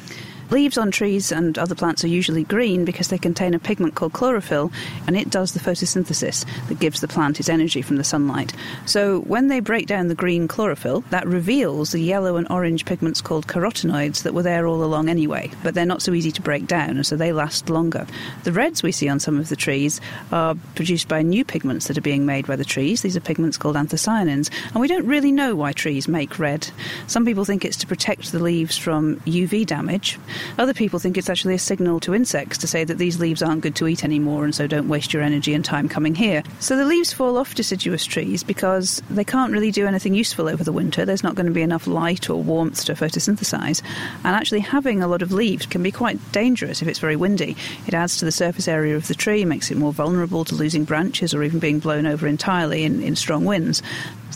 Leaves 0.50 0.78
on 0.78 0.91
trees 0.91 1.32
and 1.32 1.58
other 1.58 1.76
plants 1.76 2.04
are 2.04 2.08
usually 2.08 2.43
green 2.43 2.86
because 2.86 3.10
they 3.10 3.18
contain 3.18 3.54
a 3.54 3.60
pigment 3.60 3.95
called 3.95 4.14
chlorophyll, 4.14 4.72
and 5.06 5.18
it 5.18 5.30
does 5.30 5.54
the 5.54 5.60
photosynthesis 5.60 6.45
that 6.70 6.80
gives 6.80 7.02
the 7.02 7.08
plant 7.08 7.39
its 7.39 7.50
energy 7.50 7.82
from 7.82 7.98
the 7.98 8.04
sunlight. 8.04 8.54
So 8.86 9.20
when 9.22 9.48
they 9.48 9.60
break 9.60 9.88
down 9.88 10.08
the 10.08 10.16
green 10.16 10.48
chlorophyll, 10.48 11.02
that 11.10 11.28
reveals 11.28 11.91
the 11.91 12.00
yellow 12.00 12.38
and 12.38 12.50
orange 12.50 12.86
pigments 12.86 13.20
called 13.20 13.48
carotenoids 13.48 14.24
that 14.24 14.34
were 14.34 14.43
there 14.43 14.66
all 14.66 14.84
along 14.84 15.10
anyway, 15.10 15.52
but 15.64 15.74
they're 15.74 15.86
not 15.86 16.02
so 16.02 16.14
easy 16.14 16.32
to 16.32 16.41
break 16.41 16.66
down, 16.66 16.91
and 16.91 17.06
so 17.06 17.18
they 17.18 17.34
last 17.34 17.70
longer. 17.70 18.08
The 18.43 18.54
reds 18.54 18.82
we 18.82 18.93
see 18.93 19.10
on 19.10 19.20
some 19.20 19.38
of 19.38 19.50
the 19.50 19.56
trees 19.58 20.00
are 20.32 20.56
produced 20.76 21.10
by 21.10 21.24
new 21.24 21.43
pigments 21.43 21.88
that 21.88 21.98
are 21.98 22.02
being 22.02 22.26
made 22.26 22.48
by 22.48 22.56
the 22.56 22.64
trees. 22.64 23.02
These 23.02 23.18
are 23.18 23.22
pigments 23.22 23.58
called 23.58 23.76
anthocyanins, 23.76 24.50
and 24.72 24.80
we 24.80 24.88
don't 24.88 25.06
really 25.06 25.34
know 25.34 25.56
why 25.56 25.74
trees 25.74 26.08
make 26.08 26.39
red. 26.39 26.70
Some 27.08 27.26
people 27.26 27.43
think 27.43 27.66
it's 27.66 27.78
to 27.78 27.88
protect 27.88 28.32
the 28.32 28.39
leaves 28.39 28.78
from 28.78 29.18
UV 29.22 29.66
damage. 29.66 30.18
Other 30.58 30.74
people 30.74 31.00
think 31.00 31.18
it's 31.18 31.30
actually 31.30 31.56
a 31.56 31.60
signal 31.60 32.00
to 32.02 32.14
insects 32.16 32.58
to 32.60 32.68
say 32.68 32.84
that 32.84 32.98
these 32.98 33.20
leaves 33.20 33.42
aren't 33.42 33.62
good 33.62 33.76
to 33.76 33.88
eat 33.88 34.04
anymore 34.04 34.44
and 34.44 34.54
so 34.54 34.68
don't 34.68 34.88
waste 34.88 35.14
your 35.14 35.24
energy 35.24 35.54
and 35.54 35.64
time 35.64 35.90
coming 35.90 36.16
here. 36.16 36.44
So 36.60 36.76
the 36.78 36.86
leaves 36.86 37.14
fall 37.14 37.38
off 37.38 37.56
deciduous 37.56 38.06
trees 38.06 38.44
because 38.44 39.02
they 39.10 39.24
can't 39.24 39.52
really 39.52 39.72
do 39.72 39.88
anything 39.88 40.14
useful 40.14 40.48
over 40.48 40.64
the 40.64 40.72
winter. 40.72 41.06
There's 41.06 41.24
not 41.24 41.36
going 41.36 41.46
to 41.46 41.52
be 41.52 41.62
enough 41.62 41.88
light 41.88 42.30
or 42.30 42.42
warmth 42.42 42.86
to 42.86 42.94
photosynthesize. 42.94 43.82
And 44.24 44.36
actually, 44.36 44.62
having 44.62 45.02
a 45.02 45.08
lot 45.08 45.22
of 45.22 45.32
leaves 45.32 45.66
can 45.66 45.84
be 45.84 45.92
quite 45.92 46.20
dangerous 46.32 46.82
if 46.82 46.88
it's 46.88 47.00
very 47.00 47.16
windy. 47.16 47.56
It 47.86 47.94
adds 47.94 48.18
to 48.18 48.26
the 48.26 48.32
surface 48.32 48.68
area 48.68 48.96
of 48.96 49.08
the 49.08 49.16
tree, 49.16 49.46
makes 49.46 49.72
it 49.72 49.78
more 49.78 49.94
vulnerable 49.94 50.46
to 50.46 50.56
losing 50.56 50.84
branches 50.84 51.34
or 51.34 51.44
even 51.44 51.60
being 51.60 51.80
blown 51.80 52.06
over 52.06 52.28
entirely 52.28 52.84
in, 52.84 53.02
in 53.02 53.16
strong 53.16 53.46
winds. 53.46 53.82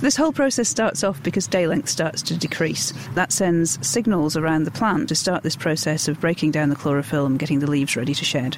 So 0.01 0.07
this 0.07 0.15
whole 0.15 0.31
process 0.31 0.67
starts 0.67 1.03
off 1.03 1.21
because 1.21 1.45
day 1.45 1.67
length 1.67 1.87
starts 1.87 2.23
to 2.23 2.35
decrease. 2.35 2.91
That 3.13 3.31
sends 3.31 3.77
signals 3.87 4.35
around 4.35 4.63
the 4.63 4.71
plant 4.71 5.09
to 5.09 5.15
start 5.15 5.43
this 5.43 5.55
process 5.55 6.07
of 6.07 6.19
breaking 6.19 6.49
down 6.49 6.69
the 6.69 6.75
chlorophyll 6.75 7.27
and 7.27 7.37
getting 7.37 7.59
the 7.59 7.69
leaves 7.69 7.95
ready 7.95 8.15
to 8.15 8.25
shed. 8.25 8.57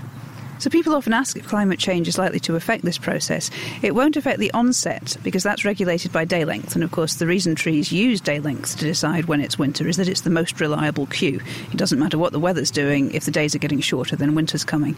So 0.60 0.70
people 0.70 0.96
often 0.96 1.14
ask 1.14 1.36
if 1.36 1.48
climate 1.48 1.80
change 1.80 2.08
is 2.08 2.18
likely 2.18 2.40
to 2.42 2.56
affect 2.56 2.86
this 2.86 2.98
process. 2.98 3.50
It 3.82 3.96
won't 3.96 4.16
affect 4.16 4.40
the 4.40 4.52
onset 4.52 5.18
because 5.24 5.44
that's 5.44 5.66
regulated 5.66 6.12
by 6.12 6.26
day 6.26 6.46
length. 6.46 6.76
And 6.76 6.84
of 6.84 6.92
course, 6.92 7.16
the 7.16 7.28
reason 7.28 7.56
trees 7.56 7.92
use 7.92 8.22
day 8.22 8.40
length 8.40 8.78
to 8.78 8.86
decide 8.86 9.26
when 9.26 9.42
it's 9.42 9.60
winter 9.60 9.88
is 9.88 9.98
that 9.98 10.08
it's 10.08 10.22
the 10.22 10.30
most 10.30 10.60
reliable 10.62 11.08
cue. 11.08 11.42
It 11.72 11.78
doesn't 11.78 12.00
matter 12.00 12.18
what 12.18 12.32
the 12.32 12.40
weather's 12.40 12.72
doing, 12.72 13.12
if 13.12 13.26
the 13.26 13.32
days 13.32 13.56
are 13.56 13.60
getting 13.60 13.82
shorter, 13.82 14.16
then 14.16 14.36
winter's 14.36 14.64
coming. 14.64 14.96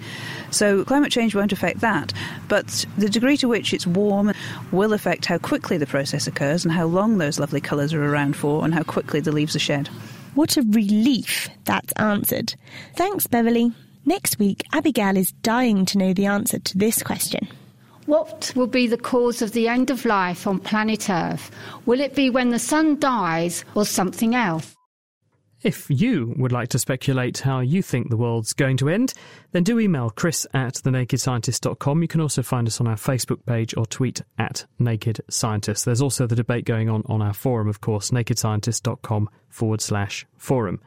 So 0.51 0.84
climate 0.86 1.12
change 1.12 1.36
won't 1.36 1.53
affect 1.53 1.80
that. 1.80 2.14
But 2.47 2.86
the 2.97 3.10
degree 3.10 3.38
to 3.38 3.47
which 3.47 3.74
it's 3.74 3.88
warm 3.88 4.34
will 4.72 4.93
affect 4.93 5.26
how 5.26 5.38
quickly 5.38 5.78
the 5.78 5.88
process 5.88 6.28
occurs 6.28 6.64
and 6.64 6.74
how 6.74 6.86
long 6.86 7.18
those 7.18 7.39
lovely 7.39 7.62
colours 7.62 7.93
are 7.93 8.03
around 8.03 8.36
for 8.36 8.64
and 8.64 8.74
how 8.74 8.84
quickly 8.84 9.20
the 9.20 9.32
leaves 9.32 9.56
are 9.56 9.60
shed. 9.60 9.88
What 10.36 10.58
a 10.58 10.64
relief 10.64 11.49
that's 11.64 11.93
answered. 11.93 12.56
Thanks, 12.95 13.26
Beverley. 13.26 13.72
Next 14.08 14.38
week, 14.38 14.64
Abigail 14.72 15.18
is 15.18 15.32
dying 15.32 15.86
to 15.88 15.97
know 15.97 16.14
the 16.14 16.28
answer 16.28 16.60
to 16.60 16.78
this 16.78 17.01
question. 17.01 17.47
What 18.06 18.53
will 18.56 18.68
be 18.68 18.86
the 18.86 18.97
cause 18.97 19.41
of 19.41 19.53
the 19.53 19.68
end 19.68 19.89
of 19.89 20.06
life 20.06 20.45
on 20.45 20.60
planet 20.60 21.10
Earth? 21.10 21.49
Will 21.88 21.99
it 21.99 22.14
be 22.14 22.30
when 22.30 22.51
the 22.51 22.60
sun 22.60 22.99
dies 22.99 23.66
or 23.74 23.84
something 23.84 24.36
else? 24.36 24.74
If 25.66 25.88
you 25.89 26.32
would 26.38 26.51
like 26.51 26.70
to 26.70 26.80
speculate 26.80 27.39
how 27.39 27.59
you 27.59 27.82
think 27.82 28.11
the 28.11 28.18
world's 28.18 28.53
going 28.53 28.78
to 28.78 28.88
end, 28.88 29.16
then 29.51 29.63
do 29.63 29.80
email 29.80 30.11
chris 30.11 30.45
at 30.53 30.76
thenakedscientist.com. 30.76 32.03
You 32.03 32.07
can 32.07 32.22
also 32.22 32.43
find 32.43 32.68
us 32.68 32.80
on 32.80 32.86
our 32.86 32.97
Facebook 32.97 33.43
page 33.47 33.76
or 33.76 33.88
tweet 33.88 34.22
at 34.38 34.68
Naked 34.78 35.22
Scientist. 35.28 35.84
There's 35.84 36.03
also 36.03 36.28
the 36.28 36.36
debate 36.36 36.66
going 36.66 36.88
on 36.88 37.01
on 37.07 37.24
our 37.24 37.34
forum, 37.34 37.68
of 37.68 37.82
course, 37.82 38.11
nakedscientist.com 38.11 39.28
forward 39.49 39.82
slash 39.82 40.28
forum. 40.38 40.80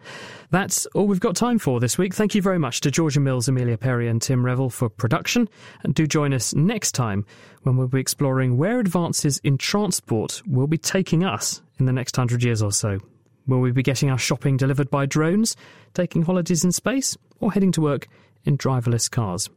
That's 0.50 0.86
all 0.94 1.08
we've 1.08 1.18
got 1.18 1.34
time 1.34 1.58
for 1.58 1.80
this 1.80 1.98
week. 1.98 2.14
Thank 2.14 2.36
you 2.36 2.40
very 2.42 2.60
much 2.60 2.80
to 2.82 2.92
Georgia 2.92 3.18
Mills, 3.18 3.48
Amelia 3.48 3.78
Perry, 3.78 4.06
and 4.06 4.22
Tim 4.22 4.46
Revell 4.46 4.70
for 4.70 4.88
production. 4.88 5.48
And 5.82 5.92
do 5.92 6.06
join 6.06 6.32
us 6.32 6.54
next 6.54 6.92
time 6.92 7.26
when 7.64 7.76
we'll 7.76 7.88
be 7.88 7.98
exploring 7.98 8.56
where 8.56 8.78
advances 8.78 9.40
in 9.42 9.58
transport 9.58 10.40
will 10.46 10.68
be 10.68 10.78
taking 10.78 11.24
us 11.24 11.62
in 11.80 11.86
the 11.86 11.92
next 11.92 12.14
hundred 12.14 12.44
years 12.44 12.62
or 12.62 12.70
so. 12.70 13.00
Will 13.48 13.60
we 13.60 13.72
be 13.72 13.82
getting 13.82 14.10
our 14.10 14.18
shopping 14.18 14.56
delivered 14.56 14.90
by 14.90 15.06
drones, 15.06 15.56
taking 15.94 16.22
holidays 16.22 16.62
in 16.62 16.70
space, 16.70 17.16
or 17.40 17.50
heading 17.50 17.72
to 17.72 17.80
work 17.80 18.06
in 18.44 18.56
driverless 18.56 19.10
cars? 19.10 19.50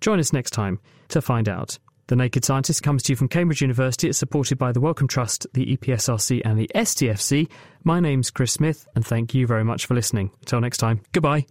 Join 0.00 0.18
us 0.18 0.32
next 0.32 0.52
time 0.52 0.78
to 1.08 1.20
find 1.20 1.48
out. 1.48 1.78
The 2.08 2.16
Naked 2.16 2.44
Scientist 2.44 2.84
comes 2.84 3.02
to 3.02 3.12
you 3.12 3.16
from 3.16 3.28
Cambridge 3.28 3.60
University. 3.60 4.08
It's 4.08 4.18
supported 4.18 4.58
by 4.58 4.70
the 4.70 4.80
Wellcome 4.80 5.08
Trust, 5.08 5.46
the 5.54 5.76
EPSRC, 5.76 6.42
and 6.44 6.56
the 6.56 6.70
STFC. 6.72 7.50
My 7.82 7.98
name's 7.98 8.30
Chris 8.30 8.52
Smith, 8.52 8.86
and 8.94 9.04
thank 9.04 9.34
you 9.34 9.46
very 9.46 9.64
much 9.64 9.86
for 9.86 9.94
listening. 9.94 10.30
Until 10.40 10.60
next 10.60 10.78
time, 10.78 11.00
goodbye. 11.12 11.46